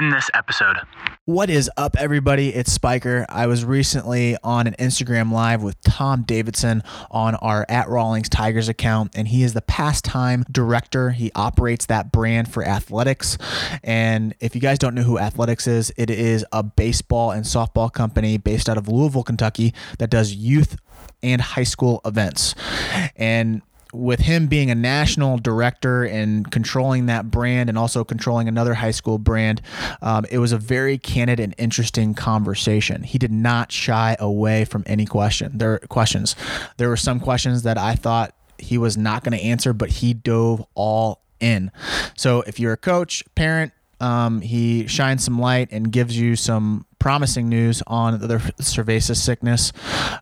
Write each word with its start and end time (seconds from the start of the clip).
in 0.00 0.08
this 0.08 0.30
episode. 0.32 0.78
What 1.26 1.50
is 1.50 1.70
up, 1.76 1.94
everybody? 1.98 2.54
It's 2.54 2.72
Spiker. 2.72 3.26
I 3.28 3.46
was 3.46 3.66
recently 3.66 4.34
on 4.42 4.66
an 4.66 4.74
Instagram 4.78 5.30
live 5.30 5.62
with 5.62 5.78
Tom 5.82 6.22
Davidson 6.22 6.82
on 7.10 7.34
our 7.34 7.66
at 7.68 7.88
Rawlings 7.88 8.30
Tigers 8.30 8.70
account, 8.70 9.12
and 9.14 9.28
he 9.28 9.42
is 9.42 9.52
the 9.52 9.60
pastime 9.60 10.44
director. 10.50 11.10
He 11.10 11.30
operates 11.34 11.84
that 11.86 12.12
brand 12.12 12.50
for 12.50 12.64
athletics. 12.64 13.36
And 13.84 14.34
if 14.40 14.54
you 14.54 14.60
guys 14.62 14.78
don't 14.78 14.94
know 14.94 15.02
who 15.02 15.18
Athletics 15.18 15.66
is, 15.66 15.92
it 15.98 16.08
is 16.08 16.46
a 16.50 16.62
baseball 16.62 17.30
and 17.30 17.44
softball 17.44 17.92
company 17.92 18.38
based 18.38 18.70
out 18.70 18.78
of 18.78 18.88
Louisville, 18.88 19.22
Kentucky, 19.22 19.74
that 19.98 20.08
does 20.08 20.32
youth 20.34 20.76
and 21.22 21.42
high 21.42 21.64
school 21.64 22.00
events. 22.06 22.54
And 23.16 23.60
with 23.92 24.20
him 24.20 24.46
being 24.46 24.70
a 24.70 24.74
national 24.74 25.38
director 25.38 26.04
and 26.04 26.50
controlling 26.50 27.06
that 27.06 27.30
brand 27.30 27.68
and 27.68 27.76
also 27.76 28.04
controlling 28.04 28.48
another 28.48 28.74
high 28.74 28.90
school 28.90 29.18
brand, 29.18 29.60
um, 30.02 30.24
it 30.30 30.38
was 30.38 30.52
a 30.52 30.58
very 30.58 30.98
candid 30.98 31.40
and 31.40 31.54
interesting 31.58 32.14
conversation. 32.14 33.02
He 33.02 33.18
did 33.18 33.32
not 33.32 33.72
shy 33.72 34.16
away 34.18 34.64
from 34.64 34.84
any 34.86 35.06
question. 35.06 35.58
There 35.58 35.78
questions. 35.88 36.36
There 36.76 36.88
were 36.88 36.96
some 36.96 37.20
questions 37.20 37.62
that 37.62 37.78
I 37.78 37.94
thought 37.94 38.34
he 38.58 38.78
was 38.78 38.96
not 38.96 39.24
going 39.24 39.36
to 39.36 39.44
answer, 39.44 39.72
but 39.72 39.90
he 39.90 40.14
dove 40.14 40.64
all 40.74 41.22
in. 41.40 41.70
So 42.16 42.42
if 42.42 42.60
you're 42.60 42.74
a 42.74 42.78
coach, 42.78 43.24
parent, 43.34 43.72
um, 44.00 44.40
he 44.40 44.86
shines 44.86 45.24
some 45.24 45.38
light 45.38 45.68
and 45.72 45.90
gives 45.90 46.18
you 46.18 46.36
some 46.36 46.86
promising 47.00 47.48
news 47.48 47.82
on 47.88 48.20
the 48.20 48.36
cerveza 48.60 49.16
sickness 49.16 49.72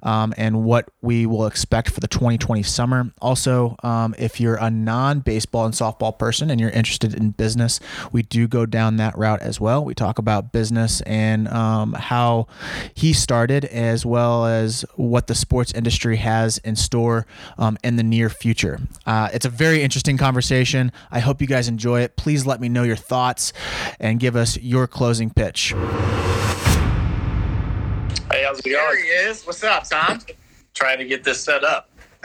um, 0.02 0.32
and 0.38 0.64
what 0.64 0.88
we 1.02 1.26
will 1.26 1.46
expect 1.46 1.90
for 1.90 2.00
the 2.00 2.08
2020 2.08 2.62
summer. 2.62 3.12
Also, 3.20 3.76
um, 3.82 4.14
if 4.18 4.40
you're 4.40 4.54
a 4.56 4.70
non 4.70 5.20
baseball 5.20 5.66
and 5.66 5.74
softball 5.74 6.16
person 6.18 6.50
and 6.50 6.58
you're 6.58 6.70
interested 6.70 7.12
in 7.14 7.30
business, 7.32 7.80
we 8.12 8.22
do 8.22 8.48
go 8.48 8.64
down 8.64 8.96
that 8.96 9.18
route 9.18 9.42
as 9.42 9.60
well. 9.60 9.84
We 9.84 9.94
talk 9.94 10.18
about 10.18 10.52
business 10.52 11.02
and 11.02 11.48
um, 11.48 11.92
how 11.92 12.46
he 12.94 13.12
started, 13.12 13.66
as 13.66 14.06
well 14.06 14.46
as 14.46 14.84
what 14.94 15.26
the 15.26 15.34
sports 15.34 15.72
industry 15.72 16.16
has 16.16 16.58
in 16.58 16.76
store 16.76 17.26
um, 17.58 17.76
in 17.82 17.96
the 17.96 18.02
near 18.02 18.30
future. 18.30 18.80
Uh, 19.04 19.28
it's 19.34 19.44
a 19.44 19.50
very 19.50 19.82
interesting 19.82 20.16
conversation. 20.16 20.92
I 21.10 21.18
hope 21.18 21.40
you 21.40 21.48
guys 21.48 21.68
enjoy 21.68 22.02
it. 22.02 22.16
Please 22.16 22.46
let 22.46 22.60
me 22.60 22.68
know 22.68 22.84
your 22.84 22.96
thoughts 22.96 23.52
and 23.98 24.20
give 24.20 24.36
us 24.36 24.56
your 24.58 24.86
closing 24.86 25.30
pitch. 25.30 25.74
Hey, 28.30 28.44
how's 28.44 28.58
it 28.58 28.64
There 28.64 28.74
going? 28.74 29.02
he 29.02 29.08
is. 29.08 29.44
What's 29.46 29.64
up, 29.64 29.88
Tom? 29.88 30.20
Trying 30.74 30.98
to 30.98 31.06
get 31.06 31.24
this 31.24 31.42
set 31.42 31.64
up. 31.64 31.90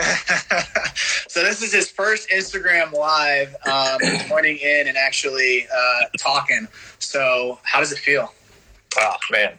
so 1.27 1.43
this 1.43 1.61
is 1.61 1.71
his 1.71 1.89
first 1.89 2.29
Instagram 2.29 2.91
live, 2.93 3.55
um, 3.65 3.99
joining 4.27 4.57
in 4.57 4.87
and 4.87 4.97
actually 4.97 5.67
uh, 5.73 6.05
talking. 6.17 6.67
So 6.99 7.59
how 7.63 7.79
does 7.79 7.91
it 7.91 7.99
feel? 7.99 8.33
Oh 8.97 9.15
man, 9.31 9.53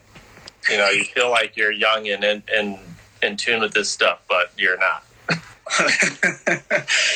you 0.69 0.77
know 0.77 0.91
you 0.91 1.05
feel 1.05 1.31
like 1.31 1.57
you're 1.57 1.73
young 1.73 2.09
and 2.09 2.23
in, 2.25 2.43
in 2.53 2.79
in 3.23 3.37
tune 3.37 3.61
with 3.61 3.73
this 3.75 3.89
stuff, 3.89 4.23
but 4.29 4.53
you're 4.59 4.79
not. 4.79 5.05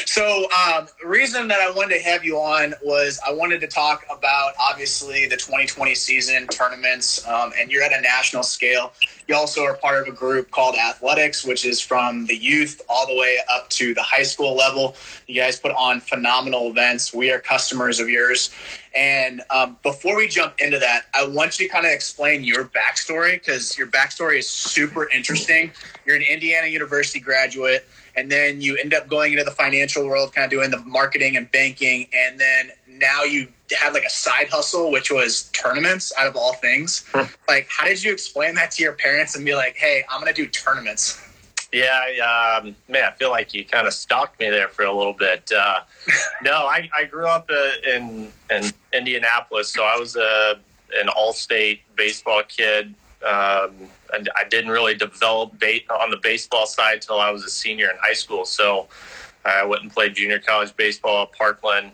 so 0.07 0.49
um, 0.53 0.89
the 1.01 1.07
reason 1.07 1.49
that 1.49 1.61
I 1.61 1.71
wanted 1.71 1.99
to 1.99 2.03
have 2.05 2.25
you 2.25 2.39
on 2.39 2.75
was 2.83 3.21
I 3.27 3.33
wanted 3.33 3.61
to 3.61 3.67
talk 3.67 4.05
about 4.11 4.53
obviously 4.59 5.27
the 5.27 5.37
2020 5.37 5.95
season 5.95 6.47
tournaments, 6.47 7.27
um, 7.27 7.53
and 7.59 7.71
you're 7.71 7.83
at 7.83 7.93
a 7.93 8.01
national 8.01 8.43
scale. 8.43 8.93
You 9.29 9.35
also 9.37 9.63
are 9.63 9.75
part 9.75 10.01
of 10.01 10.13
a 10.13 10.17
group 10.17 10.51
called 10.51 10.75
Athletics, 10.75 11.45
which 11.45 11.67
is 11.67 11.83
from 11.83 12.25
the 12.25 12.35
youth 12.35 12.81
all 12.89 13.07
the 13.07 13.15
way 13.15 13.39
up 13.53 13.69
to 13.71 13.93
the 13.93 14.03
high 14.03 14.23
school 14.23 14.57
level. 14.57 14.97
You 15.27 15.35
guys 15.35 15.61
put 15.61 15.73
on 15.73 16.01
phenomenal 16.01 16.71
events. 16.71 17.13
We 17.13 17.31
are 17.31 17.39
customers 17.39 18.01
of 18.01 18.09
yours. 18.09 18.49
And 18.97 19.43
um, 19.51 19.77
before 19.83 20.17
we 20.17 20.29
jump 20.29 20.55
into 20.61 20.79
that, 20.79 21.03
I 21.13 21.27
want 21.27 21.61
you 21.61 21.67
to 21.67 21.73
kind 21.73 21.85
of 21.85 21.93
explain 21.93 22.43
your 22.43 22.65
backstory 22.65 23.35
because 23.35 23.77
your 23.77 23.89
backstory 23.89 24.39
is 24.39 24.49
super 24.49 25.11
interesting. 25.11 25.73
You're 26.07 26.17
an 26.17 26.23
Indiana 26.23 26.69
University 26.69 27.21
graduate 27.21 27.87
and 28.19 28.31
then 28.33 28.61
you 28.61 28.77
end 28.77 28.95
up 28.95 29.09
going 29.09 29.33
into 29.33 29.45
the 29.45 29.53
financial 29.53 30.05
world, 30.05 30.35
kind 30.35 30.45
of 30.45 30.51
doing 30.51 30.71
the 30.73 30.79
marketing 30.79 31.37
and 31.37 31.51
banking, 31.53 32.09
and 32.13 32.41
then 32.41 32.73
now 33.01 33.23
you 33.25 33.49
had 33.79 33.93
like 33.93 34.05
a 34.05 34.11
side 34.11 34.49
hustle, 34.49 34.91
which 34.91 35.11
was 35.11 35.45
tournaments 35.51 36.13
out 36.19 36.27
of 36.27 36.37
all 36.37 36.55
things. 36.55 37.05
like, 37.49 37.69
how 37.71 37.87
did 37.87 38.03
you 38.03 38.13
explain 38.13 38.55
that 38.55 38.71
to 38.73 38.83
your 38.83 38.93
parents 38.93 39.37
and 39.37 39.45
be 39.45 39.55
like, 39.55 39.77
"Hey, 39.77 40.05
I'm 40.09 40.21
gonna 40.21 40.33
do 40.33 40.47
tournaments"? 40.47 41.23
Yeah, 41.73 41.91
I, 41.93 42.61
um, 42.63 42.75
man, 42.89 43.05
I 43.05 43.11
feel 43.13 43.31
like 43.31 43.53
you 43.53 43.65
kind 43.65 43.87
of 43.87 43.93
stalked 43.93 44.41
me 44.41 44.49
there 44.49 44.69
for 44.69 44.85
a 44.85 44.93
little 44.93 45.13
bit. 45.13 45.53
Uh, 45.53 45.81
no, 46.43 46.53
I, 46.67 46.89
I 46.97 47.05
grew 47.05 47.27
up 47.27 47.51
uh, 47.51 47.71
in 47.87 48.33
in 48.51 48.73
Indianapolis, 48.93 49.73
so 49.73 49.85
I 49.85 49.97
was 49.97 50.17
a 50.17 50.59
an 50.95 51.09
all-state 51.09 51.83
baseball 51.97 52.43
kid. 52.49 52.95
Um, 53.23 53.73
and 54.15 54.31
I 54.37 54.45
didn't 54.49 54.71
really 54.71 54.95
develop 54.95 55.61
on 55.91 56.11
the 56.11 56.17
baseball 56.23 56.67
side 56.67 56.95
until 56.95 57.21
I 57.21 57.31
was 57.31 57.45
a 57.45 57.51
senior 57.51 57.91
in 57.91 57.97
high 58.01 58.15
school. 58.15 58.47
So 58.47 58.89
I 59.45 59.65
went 59.65 59.83
and 59.83 59.93
played 59.93 60.15
junior 60.15 60.39
college 60.39 60.75
baseball 60.77 61.25
at 61.25 61.33
Parkland 61.33 61.91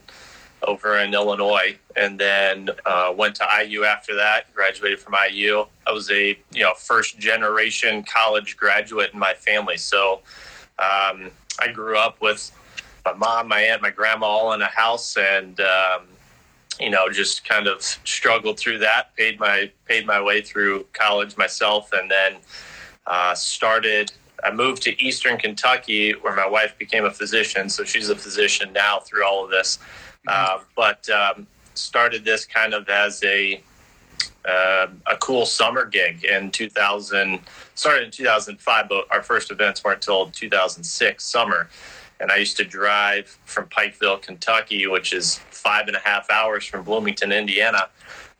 over 0.66 0.98
in 0.98 1.14
Illinois, 1.14 1.76
and 1.97 2.19
then 2.19 2.70
uh, 2.86 3.12
went 3.16 3.36
to 3.36 3.47
IU 3.62 3.84
after 3.84 4.14
that. 4.14 4.52
Graduated 4.54 5.00
from 5.00 5.14
IU. 5.30 5.66
I 5.86 5.92
was 5.92 6.10
a 6.10 6.38
you 6.52 6.62
know 6.62 6.75
first 6.75 7.19
generation 7.19 8.02
college 8.04 8.56
graduate 8.56 9.10
in 9.12 9.19
my 9.19 9.34
family, 9.34 9.76
so 9.76 10.20
um, 10.78 11.30
I 11.60 11.69
grew 11.72 11.97
up 11.97 12.20
with 12.20 12.50
my 13.04 13.12
mom, 13.12 13.48
my 13.48 13.60
aunt, 13.60 13.82
my 13.82 13.91
grandma 13.91 14.26
all 14.26 14.52
in 14.52 14.62
a 14.62 14.66
house, 14.66 15.16
and 15.16 15.60
um, 15.60 16.02
you 16.81 16.91
know 16.91 17.08
just 17.10 17.48
kind 17.48 17.66
of 17.66 17.82
struggled 17.82 18.58
through 18.58 18.78
that. 18.78 19.14
Paid 19.16 19.38
my 19.38 19.70
paid 19.86 20.06
my 20.06 20.20
way 20.20 20.41
through 20.41 20.86
college 20.92 21.36
myself, 21.36 21.92
and 21.92 22.10
then 22.10 22.36
uh, 23.06 23.34
started. 23.34 24.12
I 24.42 24.50
moved 24.50 24.82
to 24.82 25.02
Eastern 25.02 25.38
Kentucky, 25.38 26.12
where 26.12 26.34
my 26.34 26.46
wife 26.46 26.76
became 26.76 27.06
a 27.06 27.10
physician. 27.10 27.69
So 27.70 27.82
she's 27.82 28.10
a 28.10 28.16
physician 28.16 28.72
now 28.75 28.98
through 28.98 29.25
all 29.25 29.44
of 29.44 29.50
this. 29.50 29.78
Uh, 30.26 30.60
but 30.74 31.08
um, 31.10 31.46
started 31.74 32.24
this 32.24 32.44
kind 32.44 32.74
of 32.74 32.88
as 32.88 33.22
a 33.24 33.62
uh, 34.44 34.88
a 35.06 35.16
cool 35.20 35.46
summer 35.46 35.86
gig 35.86 36.24
in 36.24 36.50
2000. 36.50 37.40
Started 37.74 38.04
in 38.04 38.10
2005, 38.10 38.88
but 38.88 39.06
our 39.10 39.22
first 39.22 39.50
events 39.50 39.82
weren't 39.82 39.96
until 39.96 40.30
2006 40.30 41.24
summer. 41.24 41.68
And 42.20 42.30
I 42.30 42.36
used 42.36 42.56
to 42.58 42.64
drive 42.64 43.38
from 43.44 43.66
Pikeville, 43.66 44.22
Kentucky, 44.22 44.86
which 44.86 45.12
is 45.12 45.38
five 45.50 45.88
and 45.88 45.96
a 45.96 46.00
half 46.00 46.30
hours 46.30 46.64
from 46.64 46.84
Bloomington, 46.84 47.32
Indiana. 47.32 47.88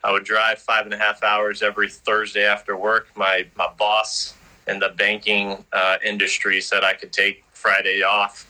I 0.05 0.13
would 0.13 0.25
drive 0.25 0.59
five 0.59 0.85
and 0.85 0.93
a 0.95 0.99
half 0.99 1.23
hours 1.23 1.63
every 1.63 1.89
Thursday 1.89 2.45
after 2.45 2.77
work. 2.77 3.09
My 3.17 3.47
my 3.57 3.69
boss 3.79 4.35
in 4.69 4.79
the 4.79 4.91
banking 4.91 5.65
uh, 5.73 5.97
industry 6.05 6.61
said 6.61 6.85
I 6.85 6.93
could 6.93 7.13
take 7.13 7.45
Friday 7.53 8.03
off, 8.03 8.47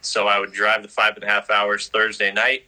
so 0.00 0.26
I 0.26 0.40
would 0.40 0.52
drive 0.52 0.82
the 0.82 0.88
five 0.88 1.14
and 1.14 1.24
a 1.24 1.28
half 1.28 1.50
hours 1.50 1.88
Thursday 1.88 2.32
night, 2.32 2.64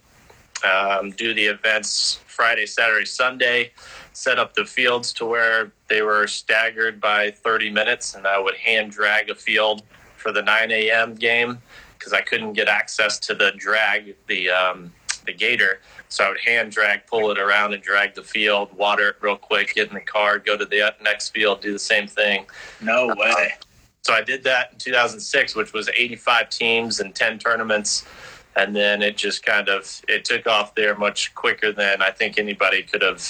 um, 0.64 1.10
do 1.12 1.34
the 1.34 1.44
events 1.44 2.20
Friday, 2.26 2.66
Saturday, 2.66 3.04
Sunday, 3.04 3.72
set 4.12 4.38
up 4.38 4.54
the 4.54 4.64
fields 4.64 5.12
to 5.14 5.26
where 5.26 5.72
they 5.88 6.02
were 6.02 6.26
staggered 6.26 7.00
by 7.00 7.30
30 7.30 7.70
minutes, 7.70 8.14
and 8.14 8.26
I 8.26 8.38
would 8.38 8.56
hand 8.56 8.92
drag 8.92 9.30
a 9.30 9.34
field 9.34 9.82
for 10.16 10.32
the 10.32 10.42
9 10.42 10.70
a.m. 10.70 11.14
game 11.14 11.58
because 11.98 12.12
I 12.12 12.20
couldn't 12.20 12.52
get 12.52 12.68
access 12.68 13.18
to 13.20 13.34
the 13.34 13.52
drag, 13.56 14.14
the 14.26 14.50
um, 14.50 14.92
the 15.26 15.32
gator. 15.32 15.80
So 16.08 16.24
I 16.24 16.28
would 16.30 16.40
hand 16.40 16.72
drag, 16.72 17.06
pull 17.06 17.30
it 17.30 17.38
around, 17.38 17.74
and 17.74 17.82
drag 17.82 18.14
the 18.14 18.22
field, 18.22 18.72
water 18.72 19.10
it 19.10 19.16
real 19.20 19.36
quick, 19.36 19.74
get 19.74 19.88
in 19.88 19.94
the 19.94 20.00
car, 20.00 20.38
go 20.38 20.56
to 20.56 20.64
the 20.64 20.94
next 21.02 21.30
field, 21.30 21.60
do 21.60 21.72
the 21.72 21.78
same 21.78 22.06
thing. 22.06 22.46
No 22.80 23.14
way. 23.16 23.54
So 24.02 24.14
I 24.14 24.22
did 24.22 24.42
that 24.44 24.72
in 24.72 24.78
2006, 24.78 25.54
which 25.54 25.74
was 25.74 25.90
85 25.90 26.48
teams 26.48 27.00
and 27.00 27.14
10 27.14 27.38
tournaments, 27.38 28.06
and 28.58 28.74
then 28.74 29.02
it 29.02 29.16
just 29.16 29.44
kind 29.46 29.68
of 29.68 30.02
it 30.08 30.24
took 30.24 30.46
off 30.46 30.74
there 30.74 30.96
much 30.96 31.34
quicker 31.34 31.70
than 31.72 32.02
I 32.02 32.10
think 32.10 32.38
anybody 32.38 32.82
could 32.82 33.02
have 33.02 33.22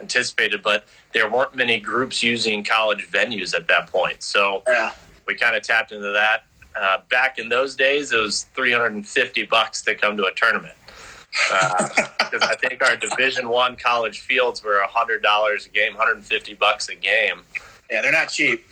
anticipated. 0.00 0.62
But 0.62 0.84
there 1.12 1.30
weren't 1.30 1.54
many 1.56 1.80
groups 1.80 2.22
using 2.22 2.62
college 2.62 3.08
venues 3.10 3.54
at 3.54 3.66
that 3.68 3.90
point, 3.90 4.22
so 4.22 4.62
Yeah. 4.68 4.92
we 5.26 5.34
kind 5.34 5.56
of 5.56 5.62
tapped 5.62 5.92
into 5.92 6.10
that. 6.12 6.44
Uh, 6.78 6.98
back 7.10 7.38
in 7.38 7.48
those 7.48 7.74
days, 7.74 8.12
it 8.12 8.18
was 8.20 8.44
350 8.54 9.44
bucks 9.46 9.80
to 9.82 9.94
come 9.94 10.14
to 10.18 10.24
a 10.26 10.32
tournament 10.34 10.74
because 11.48 12.42
I 12.42 12.54
think 12.56 12.82
our 12.84 12.96
Division 12.96 13.48
One 13.48 13.76
college 13.76 14.20
fields 14.20 14.62
were 14.62 14.80
hundred 14.82 15.22
dollars 15.22 15.66
a 15.66 15.68
game, 15.70 15.94
150 15.94 16.54
bucks 16.54 16.88
a 16.90 16.94
game. 16.94 17.40
Yeah, 17.90 18.02
they're 18.02 18.12
not 18.12 18.28
cheap. 18.28 18.66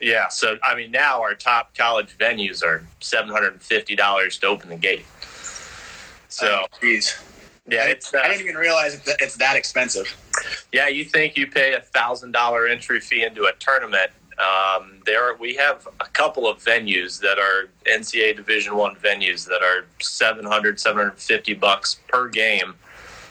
Yeah, 0.00 0.28
so 0.28 0.58
I 0.62 0.74
mean, 0.74 0.90
now 0.90 1.20
our 1.22 1.34
top 1.34 1.74
college 1.76 2.18
venues 2.18 2.62
are 2.64 2.84
seven 3.00 3.30
hundred 3.30 3.52
and 3.52 3.62
fifty 3.62 3.94
dollars 3.96 4.38
to 4.38 4.46
open 4.46 4.68
the 4.68 4.76
gate. 4.76 5.06
So 6.28 6.62
Oh, 6.62 6.66
jeez. 6.82 7.20
yeah, 7.68 7.80
I, 7.82 7.86
it's 7.88 8.14
I 8.14 8.18
uh, 8.20 8.28
didn't 8.28 8.42
even 8.42 8.56
realize 8.56 8.94
it's 9.20 9.36
that- 9.36 9.56
expensive. 9.56 10.06
yeah. 10.72 10.88
You 10.88 11.04
think 11.04 11.36
you 11.36 11.46
pay 11.46 11.74
a 11.74 11.80
thousand 11.80 12.32
dollar 12.32 12.66
entry 12.66 13.00
fee 13.00 13.24
into 13.24 13.44
a 13.44 13.52
tournament? 13.58 14.10
Um, 14.38 14.98
there, 15.06 15.34
we 15.36 15.54
have 15.56 15.88
a 16.00 16.04
couple 16.08 16.46
of 16.46 16.62
venues 16.62 17.18
that 17.20 17.38
are 17.38 17.68
NCAA 17.86 18.36
Division 18.36 18.76
One 18.76 18.94
venues 18.96 19.46
that 19.48 19.62
are 19.62 19.86
700, 20.02 20.78
750 20.78 21.54
bucks 21.54 22.00
per 22.08 22.28
game, 22.28 22.74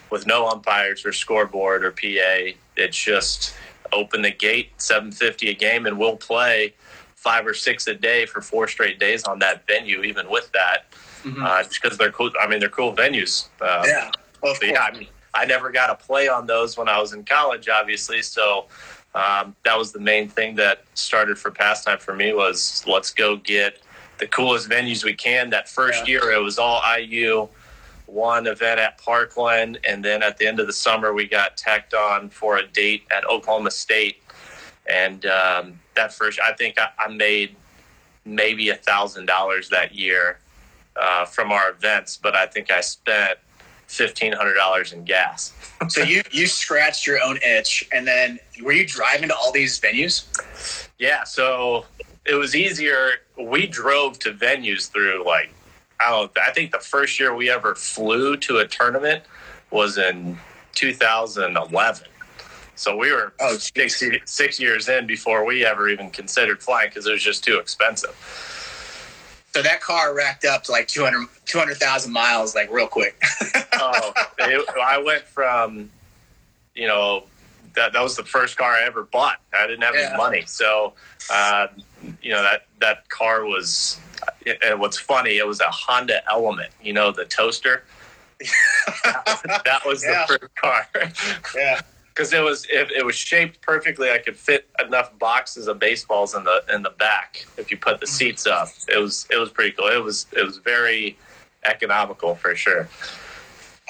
with 0.09 0.25
no 0.25 0.48
umpires 0.48 1.06
or 1.06 1.13
scoreboard 1.13 1.86
or 1.86 1.91
PA. 1.91 2.57
It's 2.75 2.98
just 2.98 3.53
open 3.94 4.24
the 4.24 4.31
gate, 4.31 4.69
750 4.77 5.50
a 5.50 5.53
game, 5.53 5.86
and 5.86 6.00
we'll 6.00 6.18
play 6.18 6.74
five 7.15 7.45
or 7.45 7.53
six 7.53 7.86
a 7.86 7.94
day 7.94 8.25
for 8.25 8.41
four 8.41 8.68
straight 8.68 8.98
days 9.00 9.24
on 9.25 9.38
that 9.39 9.68
venue. 9.68 10.01
Even 10.01 10.27
with 10.27 10.51
that, 10.53 10.86
mm-hmm. 11.25 11.44
uh, 11.44 11.63
just 11.63 11.81
because 11.81 11.98
they're 11.98 12.12
cool. 12.12 12.31
I 12.39 12.48
mean, 12.48 12.60
they're 12.60 12.69
cool 12.69 12.94
venues. 12.94 13.48
Uh, 13.62 13.83
yeah. 13.86 14.12
Well, 14.42 14.56
yeah. 14.62 14.81
I 14.81 14.98
mean, 14.98 15.07
I 15.33 15.45
never 15.45 15.72
got 15.72 15.88
to 15.88 16.06
play 16.06 16.27
on 16.27 16.45
those 16.48 16.77
when 16.77 16.88
I 16.88 17.00
was 17.00 17.13
in 17.13 17.24
college, 17.24 17.68
obviously. 17.68 18.22
So 18.22 18.66
um, 19.13 19.56
that 19.66 19.77
was 19.77 19.92
the 19.92 20.00
main 20.00 20.30
thing 20.30 20.56
that 20.56 20.86
started 20.94 21.38
for 21.38 21.51
pastime 21.51 22.00
for 22.00 22.16
me 22.16 22.33
was 22.33 22.83
let's 22.88 23.12
go 23.12 23.36
get 23.36 23.80
the 24.18 24.27
coolest 24.27 24.69
venues 24.69 25.04
we 25.04 25.13
can. 25.13 25.50
That 25.50 25.68
first 25.68 26.07
yeah. 26.07 26.13
year, 26.13 26.31
it 26.31 26.42
was 26.42 26.57
all 26.57 26.81
IU 26.98 27.50
one 28.06 28.45
event 28.48 28.80
at 28.80 28.98
Parkland, 29.00 29.80
and 29.83 30.06
then 30.06 30.22
at 30.22 30.38
the 30.38 30.48
end 30.48 30.60
of 30.60 30.68
the 30.68 30.74
summer, 30.74 31.13
we 31.13 31.27
got 31.27 31.57
tacked 31.57 31.94
on 31.94 32.30
for 32.30 32.57
a 32.57 32.68
date 32.68 33.04
at 33.16 33.25
Oklahoma 33.25 33.72
State. 33.72 34.22
And 34.88 35.25
um, 35.25 35.80
that 35.95 36.13
first, 36.13 36.39
I 36.39 36.54
think 36.54 36.80
I, 36.80 36.89
I 37.00 37.07
made 37.07 37.56
maybe 38.24 38.69
a 38.69 38.75
thousand 38.75 39.25
dollars 39.25 39.69
that 39.69 39.95
year 39.95 40.39
uh, 41.01 41.25
from 41.25 41.51
our 41.51 41.71
events, 41.71 42.18
but 42.18 42.36
I 42.36 42.45
think 42.45 42.71
I 42.71 42.81
spent 42.81 43.39
fifteen 43.88 44.33
hundred 44.33 44.56
dollars 44.56 44.94
in 44.94 45.03
gas. 45.03 45.53
so 45.89 46.01
you 46.01 46.21
you 46.31 46.47
scratched 46.47 47.06
your 47.06 47.21
own 47.21 47.38
itch, 47.45 47.88
and 47.92 48.07
then 48.07 48.39
were 48.63 48.74
you 48.74 48.86
driving 48.86 49.30
to 49.30 49.36
all 49.36 49.51
these 49.51 49.80
venues? 49.80 50.88
Yeah, 50.97 51.24
so 51.24 51.86
it 52.25 52.36
was 52.36 52.56
easier. 52.56 53.12
We 53.38 53.68
drove 53.68 54.19
to 54.19 54.31
venues 54.31 54.89
through 54.89 55.25
like 55.25 55.53
I 56.00 56.09
don't. 56.09 56.31
I 56.38 56.51
think 56.51 56.71
the 56.71 56.80
first 56.80 57.19
year 57.19 57.36
we 57.36 57.50
ever 57.50 57.75
flew 57.75 58.38
to 58.38 58.57
a 58.57 58.68
tournament 58.68 59.24
was 59.71 59.98
in 59.98 60.38
2011. 60.74 62.07
So 62.75 62.98
we 62.98 63.12
were 63.12 63.33
oh, 63.39 63.57
six, 63.57 64.03
six 64.25 64.59
years 64.59 64.89
in 64.89 65.07
before 65.07 65.45
we 65.45 65.65
ever 65.65 65.88
even 65.88 66.09
considered 66.09 66.62
flying 66.62 66.89
because 66.89 67.07
it 67.07 67.12
was 67.12 67.24
just 67.24 67.44
too 67.44 67.57
expensive. 67.57 68.13
So 69.55 69.61
that 69.61 69.79
car 69.79 70.13
racked 70.13 70.43
up 70.43 70.65
to 70.65 70.73
like 70.73 70.85
200 70.89 71.29
200,000 71.45 72.11
miles, 72.11 72.55
like 72.55 72.69
real 72.73 72.87
quick. 72.87 73.17
oh, 73.75 74.11
it, 74.39 74.67
I 74.77 75.01
went 75.01 75.23
from, 75.23 75.89
you 76.73 76.87
know, 76.89 77.23
that, 77.73 77.93
that 77.93 78.03
was 78.03 78.17
the 78.17 78.25
first 78.25 78.57
car 78.57 78.73
I 78.73 78.83
ever 78.83 79.03
bought. 79.03 79.39
I 79.53 79.65
didn't 79.65 79.83
have 79.83 79.95
yeah. 79.95 80.09
any 80.09 80.17
money. 80.17 80.43
So, 80.45 80.91
uh, 81.31 81.67
you 82.21 82.31
know, 82.31 82.43
that, 82.43 82.65
that 82.81 83.07
car 83.07 83.45
was 83.45 83.97
and 84.61 84.77
what's 84.77 84.99
funny, 84.99 85.37
it 85.37 85.47
was 85.47 85.61
a 85.61 85.69
Honda 85.69 86.19
Element, 86.29 86.73
you 86.83 86.91
know, 86.91 87.13
the 87.13 87.23
toaster. 87.23 87.85
that 89.05 89.79
was 89.85 90.03
yeah. 90.03 90.25
the 90.27 90.37
first 90.37 90.55
car. 90.55 90.85
yeah. 91.55 91.79
Because 92.15 92.31
it 92.31 92.41
was 92.41 92.65
it, 92.69 92.91
it 92.91 93.06
was 93.06 93.15
shaped 93.15 93.62
perfectly. 93.62 94.09
I 94.09 94.19
could 94.19 94.38
fit 94.38 94.69
enough 94.85 95.17
boxes 95.19 95.67
of 95.67 95.79
baseballs 95.79 96.33
in 96.33 96.45
the 96.45 96.63
in 96.73 96.81
the 96.81 96.91
back 96.91 97.45
if 97.57 97.69
you 97.69 97.77
put 97.77 98.00
the 98.00 98.07
seats 98.07 98.47
up. 98.47 98.69
It 98.88 98.97
was 98.97 99.27
it 99.29 99.38
was 99.38 99.50
pretty 99.50 99.71
cool. 99.71 99.88
It 99.88 100.01
was 100.03 100.25
it 100.31 100.45
was 100.45 100.57
very 100.57 101.17
economical 101.65 102.35
for 102.35 102.56
sure. 102.56 102.88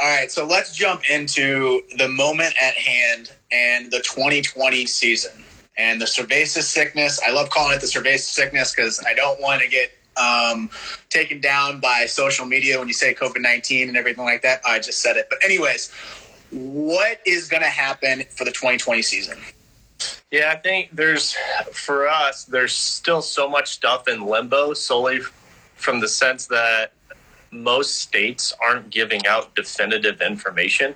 All 0.01 0.13
right, 0.13 0.29
so 0.29 0.45
let's 0.45 0.75
jump 0.75 1.09
into 1.09 1.81
the 1.97 2.09
moment 2.09 2.53
at 2.61 2.73
hand 2.73 3.31
and 3.51 3.89
the 3.91 3.99
2020 3.99 4.85
season 4.87 5.31
and 5.77 6.01
the 6.01 6.05
cerveza 6.05 6.63
sickness. 6.63 7.19
I 7.25 7.31
love 7.31 7.49
calling 7.49 7.77
it 7.77 7.81
the 7.81 7.87
cerveza 7.87 8.19
sickness 8.19 8.75
because 8.75 9.01
I 9.05 9.13
don't 9.13 9.39
want 9.39 9.61
to 9.61 9.69
get 9.69 9.91
um, 10.17 10.69
taken 11.09 11.39
down 11.39 11.79
by 11.79 12.05
social 12.07 12.45
media 12.45 12.77
when 12.79 12.87
you 12.87 12.93
say 12.93 13.13
COVID 13.13 13.41
19 13.41 13.87
and 13.87 13.97
everything 13.97 14.23
like 14.25 14.41
that. 14.41 14.61
I 14.65 14.79
just 14.79 15.01
said 15.01 15.17
it. 15.17 15.27
But, 15.29 15.43
anyways, 15.43 15.91
what 16.51 17.19
is 17.25 17.47
going 17.47 17.63
to 17.63 17.69
happen 17.69 18.23
for 18.29 18.45
the 18.45 18.51
2020 18.51 19.01
season? 19.01 19.37
Yeah, 20.31 20.51
I 20.51 20.57
think 20.57 20.89
there's, 20.91 21.35
for 21.71 22.07
us, 22.07 22.45
there's 22.45 22.73
still 22.73 23.21
so 23.21 23.49
much 23.49 23.71
stuff 23.71 24.07
in 24.07 24.25
limbo 24.25 24.73
solely 24.73 25.21
from 25.75 25.99
the 25.99 26.07
sense 26.07 26.47
that 26.47 26.91
most 27.51 27.99
states 28.01 28.53
aren't 28.61 28.89
giving 28.89 29.25
out 29.27 29.55
definitive 29.55 30.21
information. 30.21 30.93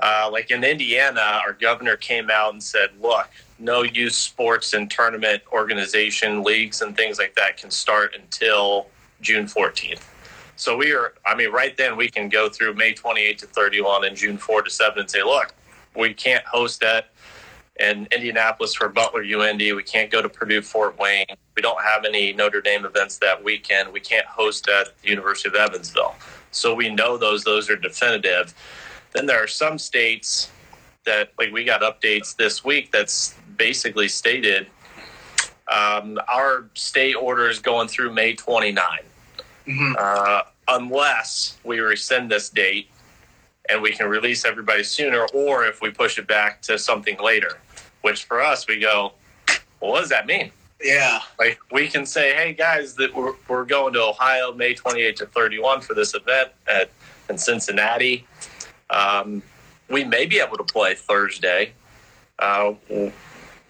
Uh, 0.00 0.28
like 0.30 0.50
in 0.50 0.64
Indiana, 0.64 1.40
our 1.44 1.52
governor 1.52 1.96
came 1.96 2.30
out 2.30 2.52
and 2.52 2.62
said, 2.62 2.90
look, 3.00 3.30
no 3.58 3.82
youth 3.82 4.12
sports 4.12 4.72
and 4.72 4.90
tournament 4.90 5.42
organization 5.52 6.42
leagues 6.42 6.82
and 6.82 6.96
things 6.96 7.18
like 7.18 7.34
that 7.36 7.56
can 7.56 7.70
start 7.70 8.14
until 8.14 8.88
June 9.20 9.46
14th. 9.46 10.02
So 10.56 10.76
we 10.76 10.92
are, 10.92 11.14
I 11.26 11.34
mean, 11.34 11.50
right 11.50 11.76
then 11.76 11.96
we 11.96 12.08
can 12.08 12.28
go 12.28 12.48
through 12.48 12.74
May 12.74 12.94
28 12.94 13.38
to 13.38 13.46
31 13.46 14.04
and 14.04 14.16
June 14.16 14.38
4 14.38 14.62
to 14.62 14.70
7 14.70 14.98
and 14.98 15.10
say, 15.10 15.22
look, 15.22 15.54
we 15.96 16.14
can't 16.14 16.44
host 16.44 16.80
that 16.80 17.10
in 17.80 18.06
Indianapolis 18.12 18.74
for 18.74 18.88
Butler 18.88 19.22
UND. 19.22 19.58
We 19.58 19.82
can't 19.82 20.10
go 20.10 20.22
to 20.22 20.28
Purdue 20.28 20.62
Fort 20.62 20.98
Wayne. 20.98 21.26
We 21.56 21.62
don't 21.62 21.80
have 21.82 22.04
any 22.04 22.32
Notre 22.32 22.60
Dame 22.60 22.84
events 22.84 23.18
that 23.18 23.42
weekend. 23.42 23.92
We 23.92 24.00
can't 24.00 24.26
host 24.26 24.68
at 24.68 25.00
the 25.02 25.08
University 25.08 25.48
of 25.48 25.56
Evansville. 25.56 26.14
So 26.52 26.74
we 26.74 26.88
know 26.88 27.16
those, 27.16 27.42
those 27.42 27.68
are 27.68 27.76
definitive. 27.76 28.54
Then 29.12 29.26
there 29.26 29.42
are 29.42 29.48
some 29.48 29.78
states 29.78 30.50
that, 31.04 31.32
like, 31.38 31.52
we 31.52 31.64
got 31.64 31.82
updates 31.82 32.36
this 32.36 32.64
week 32.64 32.92
that's 32.92 33.34
basically 33.56 34.08
stated 34.08 34.68
um, 35.72 36.18
our 36.28 36.66
state 36.74 37.14
order 37.14 37.48
is 37.48 37.58
going 37.58 37.88
through 37.88 38.12
May 38.12 38.34
29. 38.34 38.84
Mm-hmm. 39.66 39.94
Uh, 39.98 40.42
unless 40.68 41.58
we 41.64 41.80
rescind 41.80 42.30
this 42.30 42.48
date 42.48 42.88
and 43.68 43.80
we 43.80 43.92
can 43.92 44.06
release 44.06 44.44
everybody 44.44 44.82
sooner, 44.82 45.26
or 45.32 45.64
if 45.64 45.80
we 45.80 45.90
push 45.90 46.18
it 46.18 46.26
back 46.26 46.60
to 46.62 46.78
something 46.78 47.18
later, 47.18 47.58
which 48.02 48.24
for 48.24 48.42
us, 48.42 48.66
we 48.68 48.78
go, 48.78 49.12
well, 49.80 49.92
what 49.92 50.00
does 50.00 50.10
that 50.10 50.26
mean? 50.26 50.50
Yeah. 50.82 51.20
Like 51.38 51.58
we 51.72 51.88
can 51.88 52.04
say, 52.04 52.34
hey 52.34 52.52
guys, 52.52 52.94
that 52.94 53.14
we're, 53.14 53.34
we're 53.48 53.64
going 53.64 53.94
to 53.94 54.02
Ohio 54.02 54.52
May 54.52 54.74
28 54.74 55.16
to 55.16 55.26
31 55.26 55.80
for 55.80 55.94
this 55.94 56.14
event 56.14 56.50
at 56.66 56.90
in 57.28 57.38
Cincinnati. 57.38 58.26
Um, 58.90 59.42
we 59.88 60.04
may 60.04 60.26
be 60.26 60.40
able 60.40 60.56
to 60.56 60.64
play 60.64 60.94
Thursday. 60.94 61.72
Uh, 62.38 62.74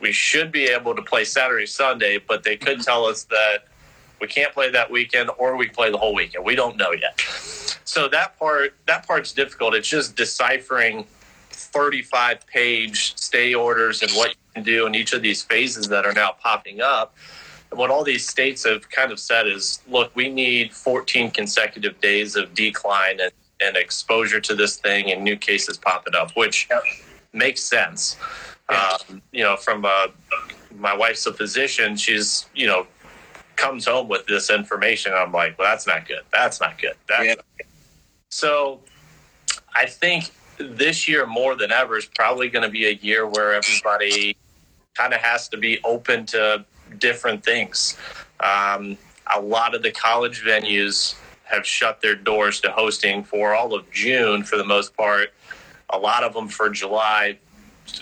we 0.01 0.13
should 0.13 0.51
be 0.51 0.65
able 0.65 0.95
to 0.95 1.03
play 1.03 1.25
Saturday, 1.25 1.67
Sunday, 1.67 2.19
but 2.19 2.43
they 2.43 2.57
could 2.57 2.83
tell 2.83 3.05
us 3.05 3.25
that 3.25 3.69
we 4.21 4.27
can't 4.27 4.53
play 4.53 4.71
that 4.71 4.91
weekend 4.91 5.31
or 5.39 5.57
we 5.57 5.69
play 5.69 5.91
the 5.91 5.99
whole 5.99 6.15
weekend. 6.15 6.45
We 6.45 6.55
don't 6.55 6.77
know 6.77 6.93
yet. 6.93 7.21
So 7.85 8.09
that 8.09 8.39
part 8.39 8.75
that 8.87 9.07
part's 9.07 9.33
difficult. 9.33 9.75
It's 9.75 9.89
just 9.89 10.17
deciphering 10.17 11.07
35 11.51 12.47
page 12.47 13.17
stay 13.17 13.55
orders 13.55 14.03
and 14.03 14.11
what 14.13 14.31
you 14.31 14.37
can 14.55 14.63
do 14.63 14.87
in 14.87 14.95
each 14.95 15.13
of 15.13 15.23
these 15.23 15.43
phases 15.43 15.89
that 15.89 16.07
are 16.07 16.13
now 16.13 16.33
popping 16.43 16.81
up. 16.81 17.17
And 17.71 17.79
what 17.79 17.91
all 17.91 18.05
these 18.05 18.27
states 18.27 18.65
have 18.65 18.89
kind 18.91 19.11
of 19.11 19.19
said 19.19 19.49
is, 19.49 19.81
look, 19.89 20.15
we 20.15 20.29
need 20.29 20.73
14 20.73 21.31
consecutive 21.33 22.01
days 22.01 22.37
of 22.37 22.55
decline 22.55 23.21
and, 23.21 23.33
and 23.61 23.77
exposure 23.77 24.41
to 24.41 24.55
this 24.55 24.77
thing 24.77 25.11
and 25.11 25.25
new 25.25 25.37
cases 25.37 25.77
popping 25.77 26.15
up, 26.15 26.31
which 26.37 26.69
makes 27.33 27.63
sense. 27.63 28.17
Um, 28.69 29.21
you 29.33 29.43
know, 29.43 29.57
from 29.57 29.85
uh, 29.85 30.07
my 30.79 30.97
wife's 30.97 31.27
a 31.27 31.33
physician. 31.33 31.97
She's, 31.97 32.47
you 32.55 32.67
know, 32.67 32.87
comes 33.57 33.87
home 33.87 34.09
with 34.09 34.27
this 34.27 34.51
information. 34.51 35.13
I'm 35.15 35.33
like, 35.33 35.59
well, 35.59 35.71
that's 35.71 35.87
not 35.87 36.07
good. 36.07 36.23
That's 36.33 36.61
not 36.61 36.79
good. 36.79 36.95
That's 37.09 37.25
yeah. 37.25 37.35
not 37.35 37.45
good. 37.59 37.67
So 38.29 38.81
I 39.75 39.87
think 39.87 40.31
this 40.59 41.09
year 41.09 41.27
more 41.27 41.55
than 41.55 41.73
ever 41.73 41.97
is 41.97 42.07
probably 42.07 42.49
going 42.49 42.65
to 42.65 42.71
be 42.71 42.87
a 42.87 42.93
year 42.93 43.27
where 43.27 43.55
everybody 43.55 44.37
kind 44.95 45.13
of 45.13 45.21
has 45.21 45.49
to 45.49 45.57
be 45.57 45.81
open 45.85 46.27
to 46.27 46.65
different 46.99 47.45
things. 47.45 47.99
Um, 48.41 48.97
a 49.35 49.41
lot 49.41 49.75
of 49.75 49.83
the 49.83 49.91
college 49.91 50.43
venues 50.43 51.17
have 51.45 51.67
shut 51.67 52.01
their 52.01 52.15
doors 52.15 52.61
to 52.61 52.71
hosting 52.71 53.25
for 53.25 53.55
all 53.55 53.75
of 53.75 53.91
June 53.91 54.43
for 54.43 54.57
the 54.57 54.65
most 54.65 54.97
part. 54.97 55.33
A 55.91 55.99
lot 55.99 56.25
of 56.25 56.35
them 56.35 56.49
for 56.49 56.71
July, 56.71 57.39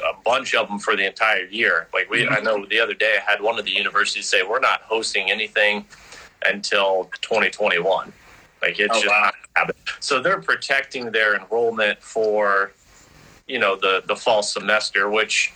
a 0.01 0.21
bunch 0.23 0.55
of 0.55 0.69
them 0.69 0.79
for 0.79 0.97
the 0.97 1.07
entire 1.07 1.45
year. 1.47 1.89
Like 1.93 2.11
we, 2.11 2.27
I 2.27 2.41
know 2.41 2.65
the 2.67 2.81
other 2.81 2.95
day 2.95 3.17
I 3.19 3.31
had 3.31 3.41
one 3.41 3.59
of 3.59 3.65
the 3.65 3.73
universities 3.73 4.29
say 4.29 4.43
we're 4.43 4.61
not 4.61 4.83
hosting 4.83 5.31
anything 5.31 5.85
until 6.47 7.11
2021. 7.21 8.13
Like 8.61 8.79
it's 8.79 8.97
oh, 8.97 9.03
just 9.03 9.07
wow. 9.07 9.67
So 10.01 10.21
they're 10.21 10.41
protecting 10.41 11.11
their 11.11 11.35
enrollment 11.35 12.03
for, 12.03 12.73
you 13.47 13.59
know, 13.59 13.77
the 13.77 14.03
the 14.07 14.17
fall 14.17 14.43
semester, 14.43 15.11
which, 15.11 15.53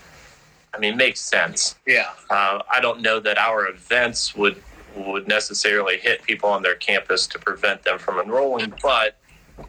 I 0.75 0.79
mean, 0.79 0.97
makes 0.97 1.21
sense. 1.21 1.77
Yeah. 1.87 2.11
Uh, 2.29 2.63
I 2.71 2.81
don't 2.81 3.01
know 3.01 3.21
that 3.21 3.39
our 3.39 3.69
events 3.69 4.35
would 4.35 4.63
would 4.97 5.29
necessarily 5.29 5.99
hit 5.99 6.23
people 6.23 6.49
on 6.49 6.63
their 6.63 6.75
campus 6.75 7.27
to 7.29 7.39
prevent 7.39 7.83
them 7.85 7.99
from 7.99 8.19
enrolling, 8.19 8.73
but 8.83 9.17